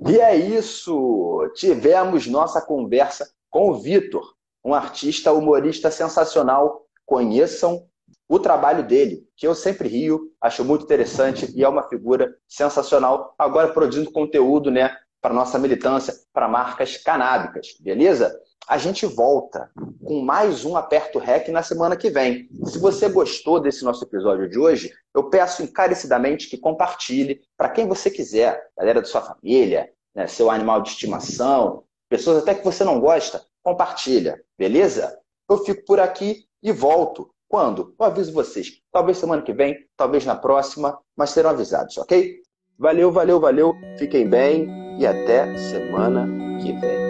E 0.08 0.20
é 0.20 0.36
isso. 0.36 1.52
Tivemos 1.56 2.28
nossa 2.28 2.62
conversa 2.62 3.30
com 3.50 3.72
o 3.72 3.80
Vitor, 3.80 4.34
um 4.64 4.74
artista 4.74 5.34
humorista 5.34 5.92
sensacional. 5.92 6.86
Conheçam 7.06 7.86
o 8.28 8.40
trabalho 8.40 8.84
dele, 8.84 9.28
que 9.36 9.48
eu 9.48 9.56
sempre 9.56 9.90
rio, 9.90 10.32
acho 10.40 10.64
muito 10.64 10.86
interessante 10.86 11.52
e 11.56 11.64
é 11.64 11.68
uma 11.68 11.90
figura 11.90 12.32
sensacional. 12.48 13.34
Agora 13.38 13.74
produzindo 13.74 14.12
conteúdo, 14.12 14.70
né, 14.70 14.96
para 15.22 15.34
nossa 15.34 15.60
militância, 15.60 16.14
para 16.34 16.48
marcas 16.48 16.98
canábicas, 16.98 17.76
beleza? 17.80 18.40
A 18.68 18.78
gente 18.78 19.06
volta 19.06 19.70
com 20.04 20.22
mais 20.22 20.64
um 20.64 20.78
Aperto 20.78 21.18
Rec 21.18 21.48
na 21.50 21.64
semana 21.64 21.98
que 21.98 22.10
vem. 22.10 22.48
Se 22.66 22.78
você 22.78 23.10
gostou 23.10 23.60
desse 23.60 23.84
nosso 23.84 24.04
episódio 24.04 24.48
de 24.48 24.60
hoje, 24.60 24.92
eu 25.16 25.30
peço 25.30 25.64
encarecidamente 25.64 26.48
que 26.48 26.58
compartilhe 26.58 27.42
para 27.58 27.70
quem 27.70 27.88
você 27.88 28.12
quiser, 28.12 28.62
galera 28.78 29.02
da 29.02 29.08
sua 29.08 29.22
família, 29.22 29.90
né, 30.16 30.28
seu 30.28 30.52
animal 30.52 30.82
de 30.82 30.90
estimação, 30.90 31.84
pessoas 32.08 32.44
até 32.44 32.54
que 32.54 32.64
você 32.64 32.84
não 32.84 33.00
gosta, 33.00 33.44
compartilha, 33.64 34.40
beleza? 34.58 35.18
Eu 35.50 35.58
fico 35.66 35.84
por 35.86 36.00
aqui 36.00 36.46
e 36.62 36.72
volto. 36.72 37.34
Quando? 37.48 37.96
Eu 38.00 38.06
aviso 38.06 38.32
vocês. 38.32 38.80
Talvez 38.92 39.18
semana 39.18 39.42
que 39.42 39.52
vem, 39.52 39.76
talvez 39.98 40.24
na 40.24 40.36
próxima, 40.36 41.00
mas 41.18 41.32
serão 41.32 41.50
avisados, 41.50 41.98
ok? 41.98 42.40
Valeu, 42.80 43.12
valeu, 43.12 43.42
valeu. 43.42 43.78
Fiquem 43.98 44.30
bem 44.30 44.66
e 44.98 45.06
até 45.06 45.54
semana 45.58 46.26
que 46.62 46.72
vem. 46.72 47.10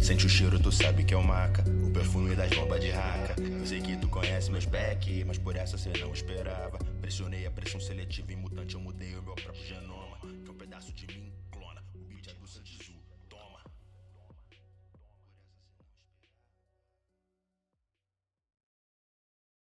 Sente 0.00 0.24
o 0.24 0.28
cheiro, 0.30 0.58
tu 0.58 0.72
sabe 0.72 1.04
que 1.04 1.12
é 1.12 1.18
o 1.18 1.22
maca. 1.22 1.62
O 1.86 1.90
perfume 1.90 2.34
das 2.34 2.48
bombas 2.56 2.80
de 2.80 2.92
raca. 2.92 3.34
Eu 3.38 3.66
sei 3.66 3.82
que 3.82 3.98
tu 3.98 4.08
conhece 4.08 4.50
meus 4.50 4.64
back, 4.64 5.22
mas 5.26 5.36
por 5.36 5.54
essa 5.54 5.76
cê 5.76 5.90
não 6.00 6.14
esperava. 6.14 6.78
Pressionei 7.02 7.44
a 7.44 7.50
pressão 7.50 7.78
seletiva 7.78 8.32
em 8.32 8.36
mutante, 8.36 8.74
eu 8.74 8.80
mudei 8.80 9.10
o 9.10 9.22
meu 9.22 9.34
próprio 9.34 9.66
genoma. 9.66 10.16
Que 10.22 10.48
é 10.48 10.50
um 10.50 10.54
pedaço 10.54 10.94
de 10.94 11.06
mim, 11.14 11.27